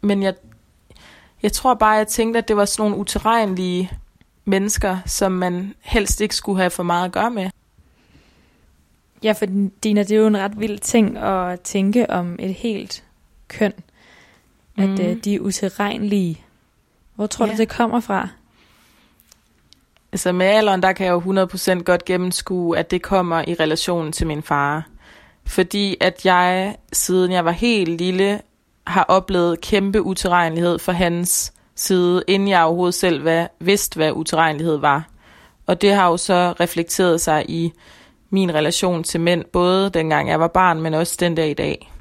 men 0.01 0.23
jeg, 0.23 0.35
jeg 1.43 1.53
tror 1.53 1.75
bare, 1.75 1.91
jeg 1.91 2.07
tænkte, 2.09 2.39
at 2.39 2.49
det 2.49 2.57
var 2.57 2.65
sådan 2.65 2.83
nogle 2.83 2.97
uterrenlige 3.01 3.91
mennesker, 4.45 4.99
som 5.07 5.33
man 5.33 5.75
helst 5.81 6.21
ikke 6.21 6.35
skulle 6.37 6.59
have 6.59 6.71
for 6.71 6.83
meget 6.83 7.05
at 7.05 7.13
gøre 7.13 7.31
med. 7.31 7.51
Ja, 9.23 9.33
for 9.33 9.47
Dina, 9.83 10.03
det 10.03 10.11
er 10.11 10.17
jo 10.17 10.27
en 10.27 10.37
ret 10.37 10.61
vild 10.61 10.79
ting 10.79 11.19
at 11.19 11.61
tænke 11.61 12.11
om 12.11 12.37
et 12.39 12.55
helt 12.55 13.05
køn. 13.49 13.73
At 14.79 14.89
Mm. 14.89 15.01
øh, 15.01 15.17
de 15.25 15.35
er 15.35 15.41
utilregnelige. 15.41 16.45
Hvor 17.15 17.27
tror 17.27 17.47
Ja. 17.47 17.53
du, 17.53 17.57
det 17.57 17.69
kommer 17.69 18.01
fra? 18.01 18.29
Altså 20.13 20.33
med 20.33 20.47
alderen, 20.47 20.83
der 20.83 20.93
kan 20.93 21.07
jeg 21.07 21.13
jo 21.13 21.21
100% 21.21 21.83
godt 21.83 22.05
gennemskue, 22.05 22.79
at 22.79 22.91
det 22.91 23.03
kommer 23.03 23.45
i 23.49 23.55
relation 23.55 24.13
til 24.13 24.27
min 24.27 24.43
far. 24.43 24.87
Fordi 25.47 25.97
at 26.01 26.27
jeg, 26.27 26.77
siden 26.93 27.33
jeg 27.33 27.45
var 27.45 27.51
helt 27.51 27.91
lille, 27.91 28.41
har 28.87 29.05
oplevet 29.09 29.61
kæmpe 29.61 30.03
utilregnelighed 30.03 30.79
fra 30.79 30.93
hans 30.93 31.53
side, 31.75 32.23
inden 32.27 32.49
jeg 32.49 32.63
overhovedet 32.63 32.95
selv 32.95 33.23
hvad, 33.23 33.47
vidste, 33.61 33.97
hvad 33.97 34.13
utilregnelighed 34.13 34.77
var. 34.77 35.09
Og 35.67 35.83
det 35.83 35.93
har 35.93 36.09
jo 36.09 36.17
så 36.17 36.55
reflekteret 36.61 37.21
sig 37.21 37.51
i 37.51 37.73
min 38.31 38.55
relation 38.55 39.05
til 39.05 39.21
mænd, 39.21 39.45
både 39.45 39.91
dengang 39.91 40.29
jeg 40.29 40.41
var 40.41 40.49
barn, 40.49 40.81
men 40.81 40.95
også 40.95 41.17
den 41.21 41.35
dag 41.35 41.51
i 41.51 41.55
dag. 41.55 41.93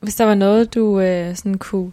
Hvis 0.00 0.14
der 0.14 0.24
var 0.24 0.34
noget, 0.34 0.74
du 0.74 1.00
øh, 1.00 1.36
sådan 1.36 1.58
kunne, 1.58 1.92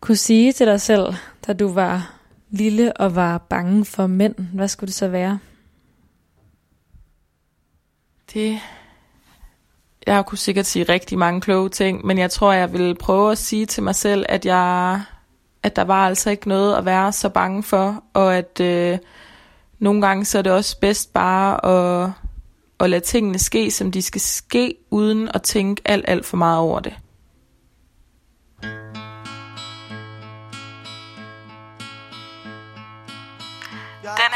kunne 0.00 0.16
sige 0.16 0.52
til 0.52 0.66
dig 0.66 0.80
selv, 0.80 1.14
da 1.46 1.52
du 1.52 1.72
var 1.72 2.14
lille 2.50 2.96
og 2.96 3.14
var 3.14 3.38
bange 3.38 3.84
for 3.84 4.06
mænd, 4.06 4.34
hvad 4.54 4.68
skulle 4.68 4.88
det 4.88 4.94
så 4.94 5.08
være? 5.08 5.38
Det... 8.32 8.60
Jeg 10.06 10.26
kunne 10.26 10.38
sikkert 10.38 10.66
sige 10.66 10.84
rigtig 10.84 11.18
mange 11.18 11.40
kloge 11.40 11.68
ting, 11.68 12.06
men 12.06 12.18
jeg 12.18 12.30
tror, 12.30 12.52
jeg 12.52 12.72
vil 12.72 12.94
prøve 12.94 13.32
at 13.32 13.38
sige 13.38 13.66
til 13.66 13.82
mig 13.82 13.94
selv, 13.94 14.26
at 14.28 14.46
jeg 14.46 15.00
at 15.64 15.76
der 15.76 15.84
var 15.84 16.06
altså 16.06 16.30
ikke 16.30 16.48
noget 16.48 16.76
at 16.76 16.84
være 16.84 17.12
så 17.12 17.28
bange 17.28 17.62
for, 17.62 18.02
og 18.14 18.36
at 18.36 18.60
øh, 18.60 18.98
nogle 19.78 20.06
gange 20.06 20.24
så 20.24 20.38
er 20.38 20.42
det 20.42 20.52
også 20.52 20.80
bedst 20.80 21.12
bare 21.12 21.66
at, 21.66 22.10
at 22.80 22.90
lade 22.90 23.04
tingene 23.04 23.38
ske, 23.38 23.70
som 23.70 23.92
de 23.92 24.02
skal 24.02 24.20
ske, 24.20 24.74
uden 24.90 25.28
at 25.34 25.42
tænke 25.42 25.82
alt, 25.84 26.04
alt 26.08 26.26
for 26.26 26.36
meget 26.36 26.58
over 26.58 26.80
det. 26.80 26.94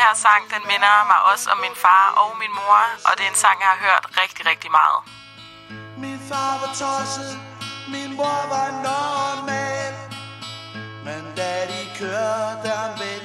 Her 0.09 0.15
sang, 0.15 0.43
den 0.55 0.63
minder 0.73 0.95
mig 1.11 1.21
også 1.33 1.47
om 1.53 1.59
min 1.67 1.77
far 1.85 2.07
og 2.21 2.31
min 2.43 2.53
mor, 2.61 2.81
og 3.07 3.13
det 3.17 3.25
er 3.27 3.31
en 3.37 3.41
sang, 3.45 3.57
jeg 3.61 3.71
har 3.75 3.81
hørt 3.87 4.05
rigtig, 4.23 4.43
rigtig 4.53 4.71
meget. 4.79 4.99
Min 6.05 6.21
far 6.29 6.53
var 6.63 6.73
tosset, 6.83 7.33
min 7.95 8.11
mor 8.17 8.41
var 8.55 8.69
normal 8.89 9.95
Men 11.07 11.23
da 11.37 11.53
de 11.73 11.81
kørte 11.99 12.69
ham 12.81 12.93
væk, 13.05 13.25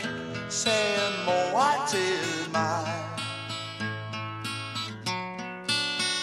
sagde 0.50 1.08
mor 1.26 1.86
til 1.94 2.52
mig 2.52 2.88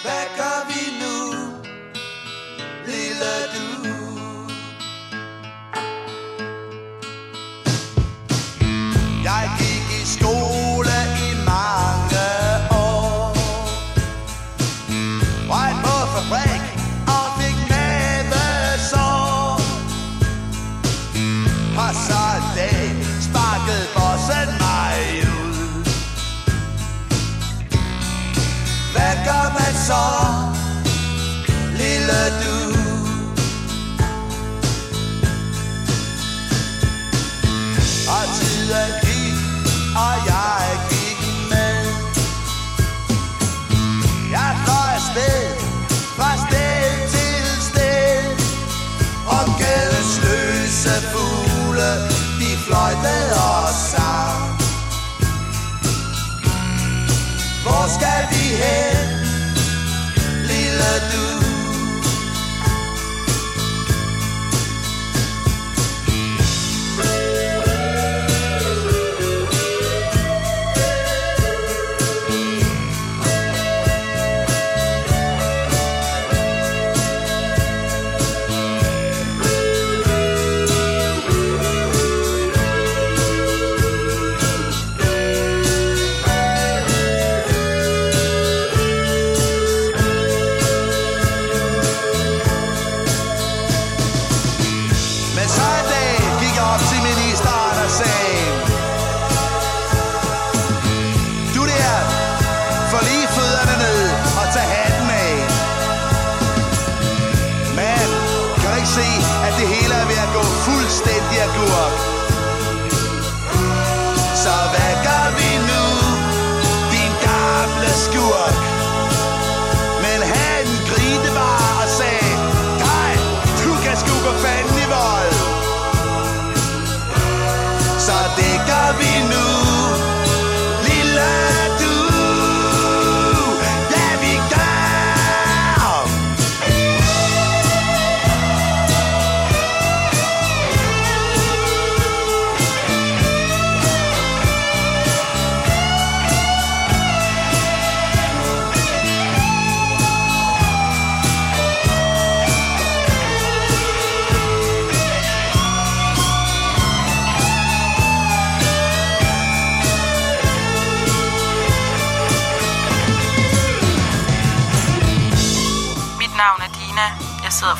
Hvad 0.05 0.25
gør 0.39 0.59
vi 0.71 0.83
nu, 1.03 1.17
lille 2.87 3.35
du? 3.55 3.70
Så, 29.91 30.09
lille 31.81 32.21
du? 32.43 32.57
Og 38.15 38.25
tiden 38.37 38.91
gik, 39.03 39.37
og 40.05 40.15
jeg 40.31 40.67
gik 40.91 41.21
med. 41.51 41.79
Jeg 44.31 44.51
fløj 44.65 44.91
afsted, 44.99 45.43
fra 46.17 46.31
sted 46.47 46.91
til 47.15 47.45
sted. 47.71 48.23
Og 49.35 49.45
gadens 49.61 50.15
løse 50.27 50.95
fugle, 51.13 51.91
de 52.41 52.51
fløjtede 52.67 53.35
og 53.35 53.69
sang 53.91 54.43
Hvor 57.63 57.85
skal 57.97 58.21
vi 58.31 58.45
hen, 58.63 58.90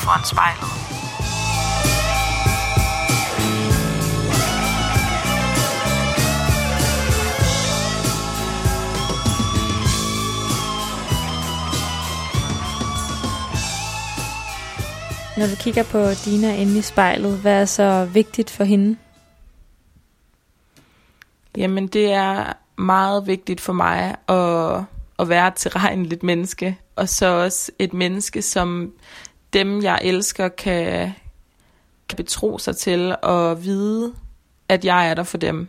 foran 0.03 0.25
spejlet. 0.25 0.71
Når 15.37 15.47
du 15.47 15.55
kigger 15.55 15.83
på 15.83 15.99
Dina 16.25 16.55
inde 16.55 16.77
i 16.77 16.81
spejlet, 16.81 17.37
hvad 17.37 17.61
er 17.61 17.65
så 17.65 18.05
vigtigt 18.05 18.49
for 18.49 18.63
hende? 18.63 18.97
Jamen, 21.57 21.87
det 21.87 22.11
er 22.11 22.53
meget 22.77 23.27
vigtigt 23.27 23.61
for 23.61 23.73
mig 23.73 24.15
at, 24.27 24.83
at 25.19 25.29
være 25.29 25.47
et 25.47 25.53
tilregneligt 25.53 26.23
menneske, 26.23 26.77
og 26.95 27.09
så 27.09 27.25
også 27.25 27.71
et 27.79 27.93
menneske, 27.93 28.41
som 28.41 28.91
dem, 29.53 29.83
jeg 29.83 29.99
elsker, 30.01 30.47
kan, 30.47 31.13
kan 32.09 32.15
betro 32.15 32.57
sig 32.57 32.77
til 32.77 33.15
og 33.21 33.63
vide, 33.63 34.13
at 34.69 34.85
jeg 34.85 35.09
er 35.09 35.13
der 35.13 35.23
for 35.23 35.37
dem. 35.37 35.67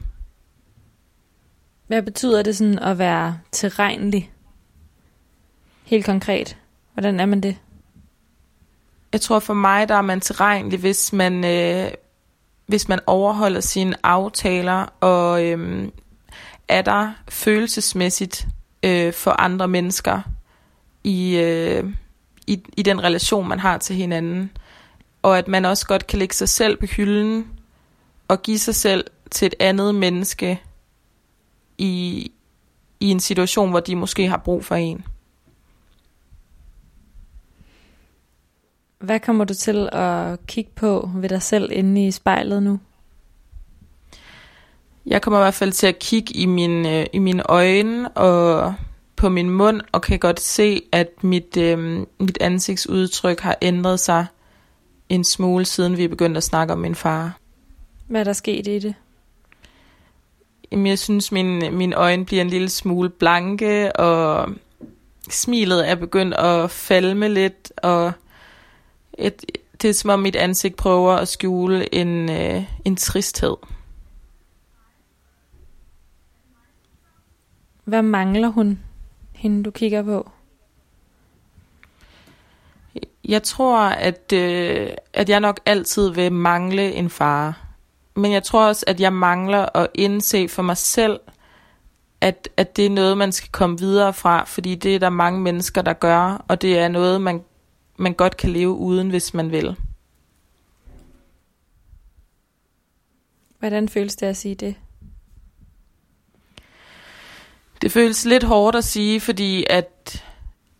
Hvad 1.86 2.02
betyder 2.02 2.42
det 2.42 2.56
sådan 2.56 2.78
at 2.78 2.98
være 2.98 3.38
tilregnelig? 3.52 4.32
Helt 5.84 6.04
konkret. 6.04 6.56
Hvordan 6.92 7.20
er 7.20 7.26
man 7.26 7.40
det? 7.40 7.56
Jeg 9.12 9.20
tror 9.20 9.38
for 9.38 9.54
mig, 9.54 9.88
der 9.88 9.94
er 9.94 10.02
man 10.02 10.20
tilregnelig, 10.20 10.78
hvis 10.78 11.12
man, 11.12 11.44
øh, 11.44 11.90
hvis 12.66 12.88
man 12.88 13.00
overholder 13.06 13.60
sine 13.60 13.96
aftaler 14.02 14.86
og 15.00 15.44
øh, 15.44 15.88
er 16.68 16.82
der 16.82 17.12
følelsesmæssigt 17.28 18.46
øh, 18.82 19.12
for 19.12 19.40
andre 19.40 19.68
mennesker 19.68 20.20
i, 21.04 21.36
øh, 21.36 21.84
i, 22.52 22.64
i 22.76 22.82
den 22.82 23.04
relation, 23.04 23.48
man 23.48 23.58
har 23.58 23.78
til 23.78 23.96
hinanden. 23.96 24.50
Og 25.22 25.38
at 25.38 25.48
man 25.48 25.64
også 25.64 25.86
godt 25.86 26.06
kan 26.06 26.18
lægge 26.18 26.34
sig 26.34 26.48
selv 26.48 26.76
på 26.76 26.86
hylden 26.86 27.48
og 28.28 28.42
give 28.42 28.58
sig 28.58 28.74
selv 28.74 29.04
til 29.30 29.46
et 29.46 29.54
andet 29.60 29.94
menneske 29.94 30.60
i, 31.78 32.30
i 33.00 33.10
en 33.10 33.20
situation, 33.20 33.70
hvor 33.70 33.80
de 33.80 33.96
måske 33.96 34.28
har 34.28 34.36
brug 34.36 34.64
for 34.64 34.74
en. 34.74 35.04
Hvad 38.98 39.20
kommer 39.20 39.44
du 39.44 39.54
til 39.54 39.88
at 39.92 40.46
kigge 40.46 40.70
på 40.74 41.10
ved 41.14 41.28
dig 41.28 41.42
selv 41.42 41.68
inde 41.72 42.06
i 42.06 42.10
spejlet 42.10 42.62
nu? 42.62 42.80
Jeg 45.06 45.22
kommer 45.22 45.38
i 45.40 45.42
hvert 45.42 45.54
fald 45.54 45.72
til 45.72 45.86
at 45.86 45.98
kigge 45.98 46.34
i, 46.34 46.46
min, 46.46 46.86
øh, 46.86 47.06
i 47.12 47.18
mine 47.18 47.42
øjne 47.50 48.08
og 48.08 48.74
på 49.22 49.28
min 49.28 49.50
mund, 49.50 49.80
og 49.92 50.02
kan 50.02 50.18
godt 50.18 50.40
se, 50.40 50.82
at 50.92 51.24
mit, 51.24 51.56
øh, 51.56 52.06
mit 52.20 52.38
ansigtsudtryk 52.40 53.40
har 53.40 53.58
ændret 53.62 54.00
sig 54.00 54.26
en 55.08 55.24
smule, 55.24 55.64
siden 55.64 55.96
vi 55.96 56.08
begyndte 56.08 56.38
at 56.38 56.44
snakke 56.44 56.72
om 56.72 56.78
min 56.78 56.94
far. 56.94 57.38
Hvad 58.06 58.20
er 58.20 58.24
der 58.24 58.32
sket 58.32 58.66
i 58.66 58.78
det? 58.78 58.94
Jamen, 60.72 60.86
jeg 60.86 60.98
synes, 60.98 61.32
min, 61.32 61.76
mine 61.76 61.96
øjne 61.96 62.24
bliver 62.24 62.42
en 62.42 62.48
lille 62.48 62.68
smule 62.68 63.10
blanke, 63.10 63.96
og 63.96 64.48
smilet 65.30 65.88
er 65.88 65.94
begyndt 65.94 66.34
at 66.34 66.70
falme 66.70 67.28
lidt, 67.28 67.72
og 67.76 68.12
et, 69.18 69.44
det 69.82 69.90
er 69.90 69.94
som 69.94 70.10
om 70.10 70.20
mit 70.20 70.36
ansigt 70.36 70.76
prøver 70.76 71.12
at 71.12 71.28
skjule 71.28 71.94
en, 71.94 72.30
øh, 72.30 72.64
en 72.84 72.96
tristhed. 72.96 73.56
Hvad 77.84 78.02
mangler 78.02 78.48
hun, 78.48 78.78
hende 79.42 79.64
du 79.64 79.70
kigger 79.70 80.02
på? 80.02 80.30
Jeg 83.24 83.42
tror, 83.42 83.78
at, 83.78 84.32
øh, 84.32 84.90
at 85.12 85.28
jeg 85.28 85.40
nok 85.40 85.60
altid 85.66 86.10
vil 86.10 86.32
mangle 86.32 86.92
en 86.92 87.10
far. 87.10 87.66
Men 88.14 88.32
jeg 88.32 88.42
tror 88.42 88.66
også, 88.66 88.84
at 88.86 89.00
jeg 89.00 89.12
mangler 89.12 89.76
at 89.76 89.88
indse 89.94 90.48
for 90.48 90.62
mig 90.62 90.76
selv, 90.76 91.20
at, 92.20 92.48
at 92.56 92.76
det 92.76 92.86
er 92.86 92.90
noget, 92.90 93.18
man 93.18 93.32
skal 93.32 93.50
komme 93.50 93.78
videre 93.78 94.12
fra, 94.12 94.44
fordi 94.44 94.74
det 94.74 94.94
er 94.94 94.98
der 94.98 95.10
mange 95.10 95.40
mennesker, 95.40 95.82
der 95.82 95.92
gør, 95.92 96.44
og 96.48 96.62
det 96.62 96.78
er 96.78 96.88
noget, 96.88 97.20
man, 97.20 97.42
man 97.96 98.14
godt 98.14 98.36
kan 98.36 98.50
leve 98.50 98.70
uden, 98.70 99.10
hvis 99.10 99.34
man 99.34 99.50
vil. 99.50 99.76
Hvordan 103.58 103.88
føles 103.88 104.16
det 104.16 104.26
at 104.26 104.36
sige 104.36 104.54
det? 104.54 104.74
Det 107.82 107.92
føles 107.92 108.24
lidt 108.24 108.44
hårdt 108.44 108.76
at 108.76 108.84
sige, 108.84 109.20
fordi 109.20 109.64
at 109.70 110.22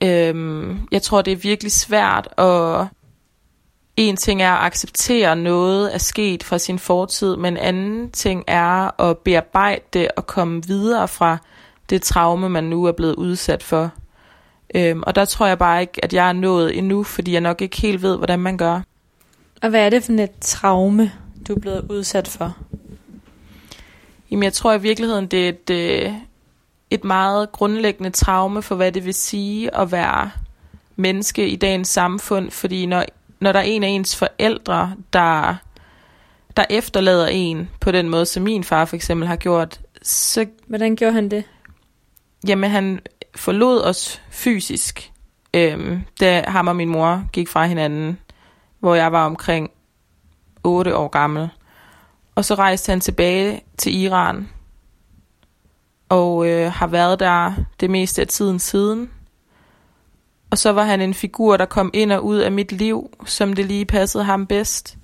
øhm, 0.02 0.88
jeg 0.92 1.02
tror, 1.02 1.22
det 1.22 1.32
er 1.32 1.36
virkelig 1.36 1.72
svært 1.72 2.28
at... 2.38 2.86
En 3.96 4.16
ting 4.16 4.42
er 4.42 4.52
at 4.52 4.66
acceptere 4.66 5.36
noget 5.36 5.94
er 5.94 5.98
sket 5.98 6.42
fra 6.42 6.58
sin 6.58 6.78
fortid, 6.78 7.36
men 7.36 7.56
en 7.56 7.62
anden 7.62 8.10
ting 8.10 8.44
er 8.46 9.00
at 9.00 9.18
bearbejde 9.18 9.84
det 9.92 10.08
og 10.16 10.26
komme 10.26 10.66
videre 10.66 11.08
fra 11.08 11.38
det 11.90 12.02
traume, 12.02 12.48
man 12.48 12.64
nu 12.64 12.84
er 12.84 12.92
blevet 12.92 13.14
udsat 13.14 13.62
for. 13.62 13.90
Øhm, 14.74 15.02
og 15.06 15.14
der 15.14 15.24
tror 15.24 15.46
jeg 15.46 15.58
bare 15.58 15.80
ikke, 15.80 16.04
at 16.04 16.12
jeg 16.12 16.28
er 16.28 16.32
nået 16.32 16.78
endnu, 16.78 17.02
fordi 17.02 17.32
jeg 17.32 17.40
nok 17.40 17.62
ikke 17.62 17.80
helt 17.80 18.02
ved, 18.02 18.16
hvordan 18.16 18.40
man 18.40 18.56
gør. 18.56 18.80
Og 19.62 19.70
hvad 19.70 19.86
er 19.86 19.90
det 19.90 20.04
for 20.04 20.12
et 20.12 20.30
traume, 20.40 21.12
du 21.48 21.54
er 21.54 21.60
blevet 21.60 21.86
udsat 21.90 22.28
for? 22.28 22.56
Jamen, 24.30 24.42
jeg 24.42 24.52
tror 24.52 24.72
i 24.72 24.80
virkeligheden, 24.80 25.26
det 25.26 25.44
er 25.44 25.48
et, 25.48 25.70
øh, 25.70 26.12
et 26.94 27.04
meget 27.04 27.52
grundlæggende 27.52 28.10
traume 28.10 28.62
for, 28.62 28.74
hvad 28.74 28.92
det 28.92 29.04
vil 29.04 29.14
sige 29.14 29.76
at 29.76 29.92
være 29.92 30.30
menneske 30.96 31.48
i 31.48 31.56
dagens 31.56 31.88
samfund. 31.88 32.50
Fordi 32.50 32.86
når, 32.86 33.04
når 33.40 33.52
der 33.52 33.60
er 33.60 33.64
en 33.64 33.82
af 33.84 33.88
ens 33.88 34.16
forældre, 34.16 34.94
der, 35.12 35.54
der 36.56 36.64
efterlader 36.70 37.26
en 37.26 37.70
på 37.80 37.90
den 37.90 38.08
måde, 38.08 38.26
som 38.26 38.42
min 38.42 38.64
far 38.64 38.84
for 38.84 38.96
eksempel 38.96 39.28
har 39.28 39.36
gjort, 39.36 39.80
så 40.02 40.46
Hvordan 40.66 40.96
gjorde 40.96 41.14
han 41.14 41.28
det? 41.28 41.44
jamen, 42.48 42.70
han 42.70 43.00
forlod 43.34 43.80
os 43.80 44.22
fysisk, 44.30 45.12
øhm, 45.54 46.02
da 46.20 46.44
ham 46.48 46.68
og 46.68 46.76
min 46.76 46.88
mor 46.88 47.24
gik 47.32 47.48
fra 47.48 47.66
hinanden, 47.66 48.18
hvor 48.80 48.94
jeg 48.94 49.12
var 49.12 49.26
omkring 49.26 49.70
8 50.64 50.96
år 50.96 51.08
gammel. 51.08 51.48
Og 52.34 52.44
så 52.44 52.54
rejste 52.54 52.90
han 52.90 53.00
tilbage 53.00 53.60
til 53.78 54.00
Iran, 54.00 54.48
og 56.12 56.46
øh, 56.46 56.72
har 56.72 56.86
været 56.86 57.20
der 57.20 57.52
det 57.80 57.90
meste 57.90 58.20
af 58.20 58.28
tiden 58.28 58.58
siden. 58.58 59.10
Og 60.50 60.58
så 60.58 60.72
var 60.72 60.84
han 60.84 61.00
en 61.00 61.14
figur, 61.14 61.56
der 61.56 61.64
kom 61.64 61.90
ind 61.94 62.12
og 62.12 62.24
ud 62.24 62.36
af 62.36 62.52
mit 62.52 62.72
liv, 62.72 63.10
som 63.24 63.52
det 63.52 63.66
lige 63.66 63.84
passede 63.84 64.24
ham 64.24 64.46
bedst. 64.46 64.98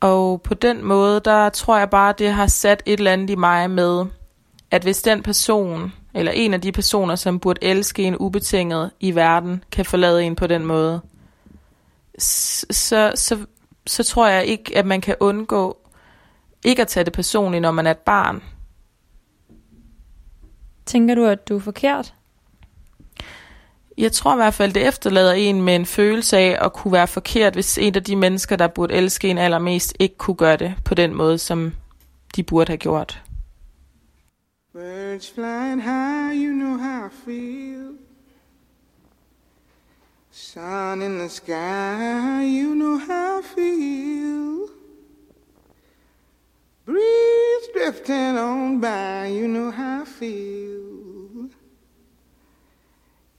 Og 0.00 0.42
på 0.42 0.54
den 0.54 0.84
måde, 0.84 1.20
der 1.20 1.48
tror 1.48 1.78
jeg 1.78 1.90
bare, 1.90 2.14
det 2.18 2.32
har 2.32 2.46
sat 2.46 2.82
et 2.86 2.98
eller 2.98 3.12
andet 3.12 3.30
i 3.30 3.34
mig 3.34 3.70
med, 3.70 4.04
at 4.70 4.82
hvis 4.82 5.02
den 5.02 5.22
person, 5.22 5.92
eller 6.14 6.32
en 6.32 6.54
af 6.54 6.60
de 6.60 6.72
personer, 6.72 7.14
som 7.14 7.40
burde 7.40 7.64
elske 7.64 8.02
en 8.02 8.16
ubetinget 8.16 8.90
i 9.00 9.14
verden, 9.14 9.64
kan 9.72 9.84
forlade 9.84 10.24
en 10.24 10.36
på 10.36 10.46
den 10.46 10.66
måde, 10.66 11.00
så, 12.18 13.12
så, 13.14 13.46
så 13.86 14.04
tror 14.04 14.26
jeg 14.26 14.46
ikke, 14.46 14.78
at 14.78 14.86
man 14.86 15.00
kan 15.00 15.14
undgå 15.20 15.76
ikke 16.64 16.82
at 16.82 16.88
tage 16.88 17.04
det 17.04 17.12
personligt, 17.12 17.62
når 17.62 17.70
man 17.70 17.86
er 17.86 17.90
et 17.90 17.98
barn. 17.98 18.42
Tænker 20.86 21.14
du, 21.14 21.24
at 21.24 21.48
du 21.48 21.56
er 21.56 21.60
forkert? 21.60 22.14
Jeg 23.98 24.12
tror 24.12 24.32
i 24.32 24.36
hvert 24.36 24.54
fald, 24.54 24.72
det 24.72 24.88
efterlader 24.88 25.32
en 25.32 25.62
med 25.62 25.74
en 25.74 25.86
følelse 25.86 26.36
af 26.36 26.58
at 26.64 26.72
kunne 26.72 26.92
være 26.92 27.06
forkert, 27.06 27.54
hvis 27.54 27.78
en 27.78 27.94
af 27.94 28.04
de 28.04 28.16
mennesker, 28.16 28.56
der 28.56 28.68
burde 28.68 28.94
elske 28.94 29.28
en 29.28 29.38
allermest, 29.38 29.96
ikke 30.00 30.16
kunne 30.16 30.36
gøre 30.36 30.56
det 30.56 30.74
på 30.84 30.94
den 30.94 31.14
måde, 31.14 31.38
som 31.38 31.72
de 32.36 32.42
burde 32.42 32.70
have 32.70 32.78
gjort. 32.78 33.22
Birds 34.72 35.30
flying 35.30 35.82
high, 35.82 36.34
you 36.34 36.52
know 36.52 36.78
how 36.78 37.06
I 37.06 37.10
feel. 37.24 37.92
Sun 40.30 41.02
in 41.02 41.18
the 41.18 41.28
sky, 41.28 42.44
you 42.44 42.74
know 42.74 42.98
how 42.98 43.40
I 43.40 43.42
feel. 43.42 44.65
Breeze 46.86 47.66
drifting 47.74 48.38
on 48.38 48.80
by, 48.80 49.26
you 49.26 49.48
know 49.48 49.72
how 49.72 50.02
I 50.02 50.04
feel. 50.04 51.50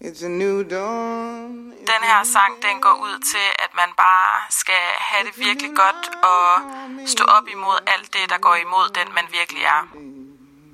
It's 0.02 0.22
a 0.22 0.28
new 0.28 0.64
dawn. 0.64 1.72
Den 1.72 2.04
her 2.04 2.24
sang, 2.24 2.62
den 2.62 2.82
går 2.82 2.94
ud 3.04 3.20
til, 3.20 3.48
at 3.60 3.70
man 3.76 3.90
bare 3.98 4.42
skal 4.50 4.84
have 5.00 5.28
det 5.28 5.40
virkelig 5.40 5.72
godt 5.76 6.10
og 6.24 6.62
stå 7.06 7.24
op 7.24 7.48
imod 7.52 7.80
alt 7.88 8.14
det, 8.14 8.30
der 8.30 8.38
går 8.38 8.56
imod 8.56 8.90
den, 8.96 9.14
man 9.14 9.24
virkelig 9.32 9.62
er. 9.64 9.82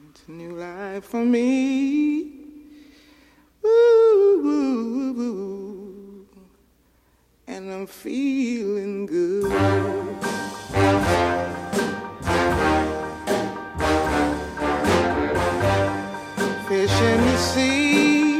It's 0.10 0.24
a 0.28 0.32
new 0.32 0.56
life 0.56 1.10
for 1.10 1.24
me. 1.24 2.24
Ooh, 3.64 4.46
ooh, 4.46 5.20
ooh. 5.20 6.26
And 7.48 7.72
I'm 7.72 7.88
feeling 7.88 9.08
good. 9.08 9.52
Sea, 17.52 18.40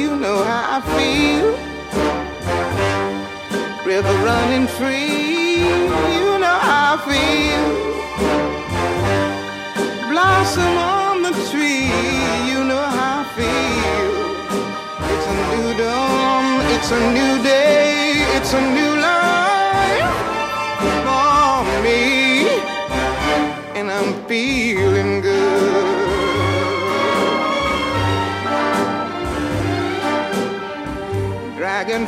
you 0.00 0.10
know 0.22 0.38
how 0.50 0.78
I 0.78 0.80
feel. 0.96 1.48
River 3.84 4.16
running 4.28 4.66
free, 4.78 5.58
you 6.16 6.38
know 6.42 6.58
how 6.68 6.94
I 6.94 6.98
feel 7.08 7.90
blossom 10.20 10.76
on 10.76 11.22
the 11.22 11.32
tree. 11.50 11.86
You 12.50 12.60
know 12.70 12.84
how 12.96 13.20
I 13.20 13.24
feel. 13.36 14.12
It's 15.12 15.26
a 15.32 15.36
new 15.52 15.68
dawn. 15.82 16.44
It's 16.74 16.90
a 16.98 17.00
new 17.16 17.34
day. 17.42 18.24
It's 18.36 18.52
a 18.52 18.62
new 18.76 18.89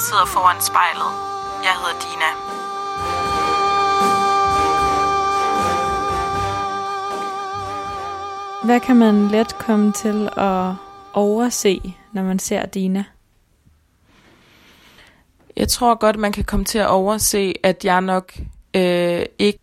jeg 0.00 0.04
sidder 0.04 0.26
foran 0.26 0.60
spejlet. 0.60 1.12
Jeg 1.66 1.74
hedder 1.80 1.96
Dina. 2.04 2.30
Hvad 8.64 8.80
kan 8.80 8.96
man 8.96 9.28
let 9.28 9.58
komme 9.58 9.92
til 9.92 10.28
at 10.36 10.74
overse, 11.12 11.94
når 12.12 12.22
man 12.22 12.38
ser 12.38 12.66
Dina? 12.66 13.04
Jeg 15.56 15.68
tror 15.68 15.94
godt, 15.94 16.18
man 16.18 16.32
kan 16.32 16.44
komme 16.44 16.64
til 16.64 16.78
at 16.78 16.88
overse, 16.88 17.54
at 17.62 17.84
jeg 17.84 18.00
nok 18.00 18.32
øh, 18.76 19.22
ikke 19.38 19.58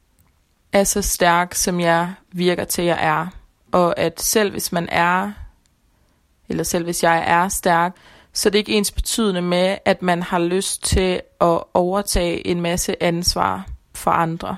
er 0.73 0.83
så 0.83 1.01
stærk, 1.01 1.53
som 1.53 1.79
jeg 1.79 2.13
virker 2.31 2.63
til, 2.63 2.81
at 2.81 2.87
jeg 2.87 2.97
er. 3.01 3.27
Og 3.71 3.99
at 3.99 4.21
selv 4.21 4.51
hvis 4.51 4.71
man 4.71 4.89
er, 4.89 5.31
eller 6.49 6.63
selv 6.63 6.83
hvis 6.83 7.03
jeg 7.03 7.23
er 7.27 7.47
stærk, 7.47 7.95
så 8.37 8.49
er 8.49 8.51
det 8.51 8.59
ikke 8.59 8.71
ens 8.71 8.91
betydende 8.91 9.41
med, 9.41 9.77
at 9.85 10.01
man 10.01 10.23
har 10.23 10.39
lyst 10.39 10.83
til 10.83 11.21
at 11.41 11.63
overtage 11.73 12.47
en 12.47 12.61
masse 12.61 13.03
ansvar 13.03 13.67
for 13.95 14.11
andre. 14.11 14.57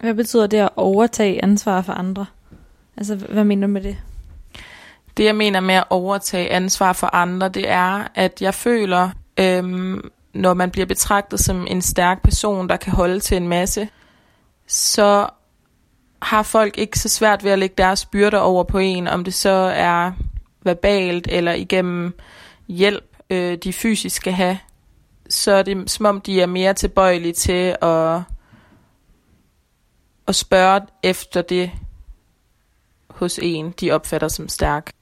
Hvad 0.00 0.14
betyder 0.14 0.46
det 0.46 0.58
at 0.58 0.70
overtage 0.76 1.44
ansvar 1.44 1.82
for 1.82 1.92
andre? 1.92 2.26
Altså, 2.96 3.14
hvad 3.16 3.44
mener 3.44 3.66
du 3.66 3.72
med 3.72 3.82
det? 3.82 3.96
Det 5.16 5.24
jeg 5.24 5.36
mener 5.36 5.60
med 5.60 5.74
at 5.74 5.84
overtage 5.90 6.50
ansvar 6.50 6.92
for 6.92 7.14
andre, 7.14 7.48
det 7.48 7.68
er, 7.68 8.08
at 8.14 8.42
jeg 8.42 8.54
føler, 8.54 9.10
øhm, 9.40 10.10
når 10.34 10.54
man 10.54 10.70
bliver 10.70 10.86
betragtet 10.86 11.40
som 11.40 11.66
en 11.70 11.82
stærk 11.82 12.22
person, 12.22 12.68
der 12.68 12.76
kan 12.76 12.92
holde 12.92 13.20
til 13.20 13.36
en 13.36 13.48
masse, 13.48 13.88
så 14.66 15.28
har 16.22 16.42
folk 16.42 16.78
ikke 16.78 16.98
så 16.98 17.08
svært 17.08 17.44
ved 17.44 17.50
at 17.50 17.58
lægge 17.58 17.74
deres 17.78 18.06
byrder 18.06 18.38
over 18.38 18.64
på 18.64 18.78
en, 18.78 19.08
om 19.08 19.24
det 19.24 19.34
så 19.34 19.72
er 19.74 20.12
verbalt 20.68 21.28
eller 21.30 21.52
igennem 21.52 22.18
hjælp, 22.68 23.16
øh, 23.30 23.58
de 23.58 23.72
fysisk 23.72 24.16
skal 24.16 24.32
have. 24.32 24.58
Så 25.28 25.52
er 25.52 25.62
det 25.62 25.90
som 25.90 26.06
om, 26.06 26.20
de 26.20 26.40
er 26.40 26.46
mere 26.46 26.74
tilbøjelige 26.74 27.32
til 27.32 27.76
at, 27.82 28.20
at 30.28 30.34
spørge 30.34 30.80
efter 31.02 31.42
det 31.42 31.70
hos 33.10 33.38
en, 33.42 33.74
de 33.80 33.90
opfatter 33.90 34.28
som 34.28 34.48
stærk. 34.48 34.92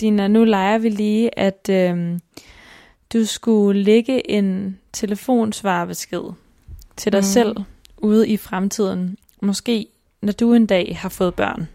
Dina, 0.00 0.28
nu 0.28 0.44
leger 0.44 0.78
vi 0.78 0.88
lige, 0.88 1.38
at 1.38 1.68
øhm, 1.70 2.20
du 3.12 3.24
skulle 3.24 3.82
lægge 3.82 4.30
en 4.30 4.78
telefonsvarbesked 4.92 6.32
til 6.96 7.12
dig 7.12 7.18
mm. 7.18 7.24
selv 7.24 7.56
ude 7.96 8.28
i 8.28 8.36
fremtiden. 8.36 9.16
Måske 9.42 9.86
når 10.22 10.32
du 10.32 10.54
en 10.54 10.66
dag 10.66 10.98
har 11.00 11.08
fået 11.08 11.34
børn. 11.34 11.68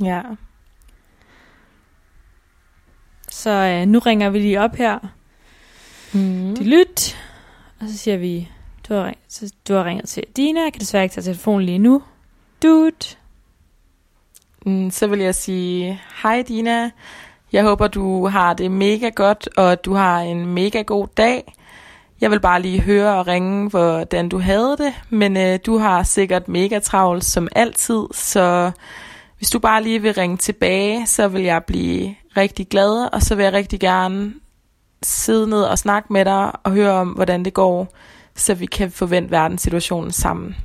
Ja. 0.00 0.22
Så 3.36 3.50
øh, 3.50 3.86
nu 3.88 3.98
ringer 3.98 4.30
vi 4.30 4.38
lige 4.38 4.60
op 4.60 4.76
her. 4.76 4.98
Mm. 6.12 6.56
De 6.56 6.64
lyt. 6.64 7.16
Og 7.80 7.88
så 7.88 7.96
siger 7.98 8.16
vi, 8.16 8.48
du 8.88 8.94
har, 8.94 9.06
ring- 9.06 9.18
så 9.28 9.52
du 9.68 9.74
har 9.74 9.84
ringet 9.84 10.08
til 10.08 10.24
Dina. 10.36 10.62
Jeg 10.62 10.72
kan 10.72 10.80
desværre 10.80 11.04
ikke 11.04 11.12
tage 11.14 11.24
telefonen 11.24 11.66
lige 11.66 11.78
nu. 11.78 12.02
Dude. 12.62 12.92
Mm, 14.66 14.90
så 14.90 15.06
vil 15.06 15.18
jeg 15.18 15.34
sige, 15.34 16.00
hej 16.22 16.42
Dina, 16.48 16.90
jeg 17.52 17.62
håber 17.64 17.88
du 17.88 18.26
har 18.26 18.54
det 18.54 18.70
mega 18.70 19.08
godt, 19.08 19.48
og 19.56 19.72
at 19.72 19.84
du 19.84 19.94
har 19.94 20.20
en 20.20 20.46
mega 20.46 20.82
god 20.82 21.06
dag. 21.16 21.52
Jeg 22.20 22.30
vil 22.30 22.40
bare 22.40 22.62
lige 22.62 22.80
høre 22.80 23.16
og 23.18 23.26
ringe, 23.26 23.68
hvordan 23.68 24.28
du 24.28 24.38
havde 24.38 24.76
det, 24.78 24.94
men 25.10 25.36
øh, 25.36 25.58
du 25.66 25.78
har 25.78 26.02
sikkert 26.02 26.48
mega 26.48 26.78
travlt 26.78 27.24
som 27.24 27.48
altid, 27.56 28.02
så 28.12 28.70
hvis 29.38 29.50
du 29.50 29.58
bare 29.58 29.82
lige 29.82 30.02
vil 30.02 30.14
ringe 30.14 30.36
tilbage, 30.36 31.06
så 31.06 31.28
vil 31.28 31.42
jeg 31.42 31.64
blive 31.64 32.14
rigtig 32.36 32.68
glad, 32.68 33.08
og 33.12 33.22
så 33.22 33.34
vil 33.34 33.42
jeg 33.42 33.52
rigtig 33.52 33.80
gerne 33.80 34.34
sidde 35.02 35.46
ned 35.46 35.62
og 35.62 35.78
snakke 35.78 36.12
med 36.12 36.24
dig 36.24 36.52
og 36.64 36.72
høre 36.72 36.92
om, 36.92 37.08
hvordan 37.08 37.44
det 37.44 37.54
går, 37.54 37.94
så 38.34 38.54
vi 38.54 38.66
kan 38.66 38.90
forvente 38.90 39.30
verdenssituationen 39.30 40.12
sammen. 40.12 40.56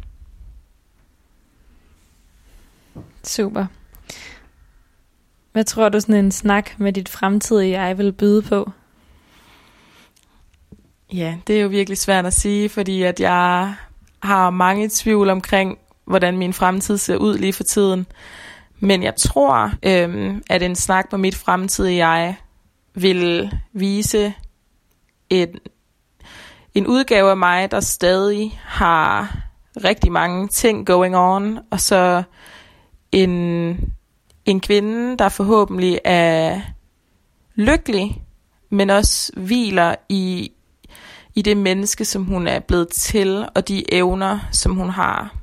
Super. 3.23 3.65
Hvad 5.51 5.63
tror 5.63 5.89
du 5.89 5.99
sådan 5.99 6.15
en 6.15 6.31
snak 6.31 6.79
med 6.79 6.93
dit 6.93 7.09
fremtidige 7.09 7.81
jeg 7.81 7.97
vil 7.97 8.11
byde 8.11 8.41
på? 8.41 8.71
Ja, 11.13 11.37
det 11.47 11.57
er 11.57 11.61
jo 11.61 11.67
virkelig 11.67 11.97
svært 11.97 12.25
at 12.25 12.33
sige, 12.33 12.69
fordi 12.69 13.03
at 13.03 13.19
jeg 13.19 13.75
har 14.23 14.49
mange 14.49 14.89
tvivl 14.93 15.29
omkring, 15.29 15.77
hvordan 16.05 16.37
min 16.37 16.53
fremtid 16.53 16.97
ser 16.97 17.15
ud 17.15 17.37
lige 17.37 17.53
for 17.53 17.63
tiden. 17.63 18.05
Men 18.83 19.03
jeg 19.03 19.15
tror, 19.15 19.71
øhm, 19.83 20.43
at 20.49 20.63
en 20.63 20.75
snak 20.75 21.11
med 21.11 21.19
mit 21.19 21.35
fremtidige 21.35 22.07
jeg 22.07 22.35
vil 22.93 23.51
vise 23.73 24.33
en, 25.29 25.47
en 26.73 26.87
udgave 26.87 27.29
af 27.29 27.37
mig, 27.37 27.71
der 27.71 27.79
stadig 27.79 28.59
har 28.63 29.37
rigtig 29.83 30.11
mange 30.11 30.47
ting 30.47 30.85
going 30.85 31.17
on, 31.17 31.59
og 31.71 31.79
så 31.79 32.23
en, 33.11 33.93
en 34.45 34.59
kvinde, 34.59 35.17
der 35.17 35.29
forhåbentlig 35.29 35.99
er 36.03 36.61
lykkelig, 37.55 38.23
men 38.69 38.89
også 38.89 39.31
hviler 39.37 39.95
i, 40.09 40.51
i 41.35 41.41
det 41.41 41.57
menneske, 41.57 42.05
som 42.05 42.23
hun 42.23 42.47
er 42.47 42.59
blevet 42.59 42.89
til, 42.89 43.47
og 43.55 43.67
de 43.67 43.93
evner, 43.93 44.39
som 44.51 44.75
hun 44.75 44.89
har. 44.89 45.40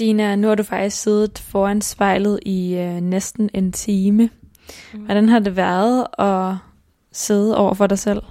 Dina, 0.00 0.36
nu 0.36 0.48
har 0.48 0.54
du 0.54 0.62
faktisk 0.62 1.02
siddet 1.02 1.38
foran 1.38 1.82
spejlet 1.82 2.38
i 2.46 2.74
øh, 2.74 3.00
næsten 3.00 3.50
en 3.54 3.72
time. 3.72 4.30
Hvordan 4.92 5.28
har 5.28 5.38
det 5.38 5.56
været 5.56 6.06
at 6.18 6.54
sidde 7.12 7.56
over 7.56 7.74
for 7.74 7.86
dig 7.86 7.98
selv? 7.98 8.22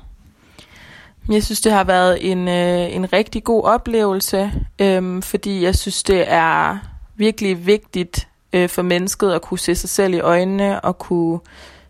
Jeg 1.31 1.43
synes, 1.43 1.61
det 1.61 1.71
har 1.71 1.83
været 1.83 2.31
en, 2.31 2.47
øh, 2.47 2.95
en 2.95 3.13
rigtig 3.13 3.43
god 3.43 3.63
oplevelse, 3.63 4.51
øhm, 4.81 5.21
fordi 5.21 5.63
jeg 5.63 5.75
synes, 5.75 6.03
det 6.03 6.25
er 6.27 6.77
virkelig 7.15 7.65
vigtigt 7.65 8.27
øh, 8.53 8.69
for 8.69 8.81
mennesket 8.81 9.31
at 9.31 9.41
kunne 9.41 9.59
se 9.59 9.75
sig 9.75 9.89
selv 9.89 10.13
i 10.13 10.19
øjnene 10.19 10.81
og 10.81 10.97
kunne 10.97 11.39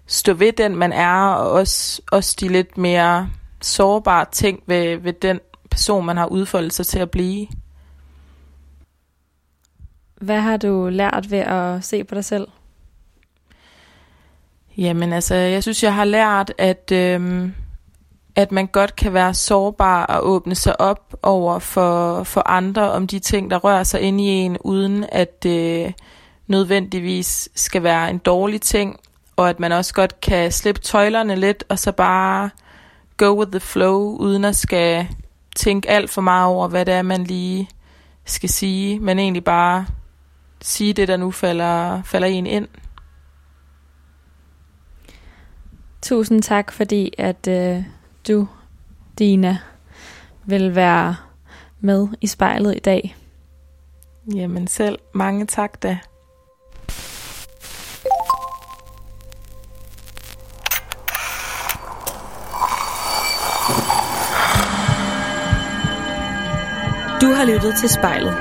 stå 0.08 0.34
ved 0.34 0.52
den, 0.52 0.76
man 0.76 0.92
er, 0.92 1.16
og 1.16 1.52
også, 1.52 2.02
også 2.12 2.38
de 2.40 2.48
lidt 2.48 2.78
mere 2.78 3.30
sårbare 3.62 4.26
ting 4.32 4.64
ved, 4.66 4.98
ved 4.98 5.14
den 5.14 5.40
person, 5.72 6.06
man 6.06 6.18
har 6.18 6.26
udfoldet 6.26 6.74
sig 6.74 6.86
til 6.86 7.00
at 7.00 7.12
blive. 7.12 7.48
Hvad 10.20 10.40
har 10.40 10.58
du 10.58 10.90
lært 10.92 11.32
ved 11.32 11.40
at 11.40 11.84
se 11.84 12.04
på 12.04 12.16
dig 12.16 12.26
selv? 12.26 12.48
Jamen 14.78 15.14
altså, 15.14 15.36
jeg 15.36 15.64
synes, 15.64 15.84
jeg 15.84 15.94
har 15.94 16.06
lært, 16.06 16.54
at, 16.58 16.92
øhm, 16.94 17.54
at 18.36 18.52
man 18.52 18.68
godt 18.68 18.96
kan 18.96 19.14
være 19.14 19.34
sårbar 19.34 20.06
og 20.06 20.28
åbne 20.28 20.56
sig 20.56 20.82
op 20.82 21.16
over 21.24 21.60
for, 21.60 22.24
for 22.24 22.50
andre 22.50 22.92
om 22.92 23.08
de 23.08 23.20
ting, 23.20 23.52
der 23.52 23.58
rører 23.58 23.84
sig 23.84 24.02
ind 24.02 24.22
i 24.22 24.24
en, 24.24 24.58
uden 24.58 25.06
at 25.12 25.44
det 25.44 25.94
nødvendigvis 26.48 27.50
skal 27.56 27.84
være 27.84 28.10
en 28.10 28.18
dårlig 28.18 28.62
ting, 28.62 29.00
og 29.36 29.50
at 29.50 29.60
man 29.60 29.72
også 29.72 29.94
godt 29.94 30.22
kan 30.22 30.52
slippe 30.52 30.82
tøjlerne 30.82 31.36
lidt, 31.36 31.64
og 31.70 31.80
så 31.80 31.92
bare 31.92 32.50
go 33.18 33.40
with 33.40 33.52
the 33.52 33.60
flow, 33.60 34.18
uden 34.18 34.46
at 34.46 34.56
skal 34.56 35.08
tænke 35.56 35.90
alt 35.90 36.10
for 36.10 36.22
meget 36.22 36.48
over, 36.48 36.68
hvad 36.68 36.86
det 36.86 36.94
er, 36.94 37.02
man 37.02 37.24
lige 37.24 37.70
skal 38.26 38.50
sige, 38.50 39.00
men 39.00 39.20
egentlig 39.20 39.44
bare 39.44 39.86
sige 40.62 40.94
det, 40.94 41.08
der 41.08 41.18
nu 41.18 41.32
falder, 41.32 42.04
falder 42.04 42.28
en 42.28 42.48
ind. 42.48 42.68
Tusind 46.02 46.42
tak, 46.42 46.72
fordi 46.72 47.14
at 47.18 47.48
øh, 47.48 47.84
du, 48.28 48.48
Dina, 49.20 49.58
vil 50.46 50.76
være 50.76 51.16
med 51.80 52.08
i 52.22 52.28
spejlet 52.28 52.76
i 52.76 52.80
dag. 52.80 53.16
Jamen 54.36 54.68
selv 54.68 55.00
mange 55.14 55.46
tak 55.46 55.84
da. 55.84 56.00
Du 67.22 67.34
har 67.34 67.46
lyttet 67.46 67.76
til 67.80 67.90
spejlet. 67.90 68.36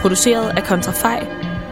Produceret 0.00 0.48
af 0.58 0.64
Kontrafej, 0.64 1.45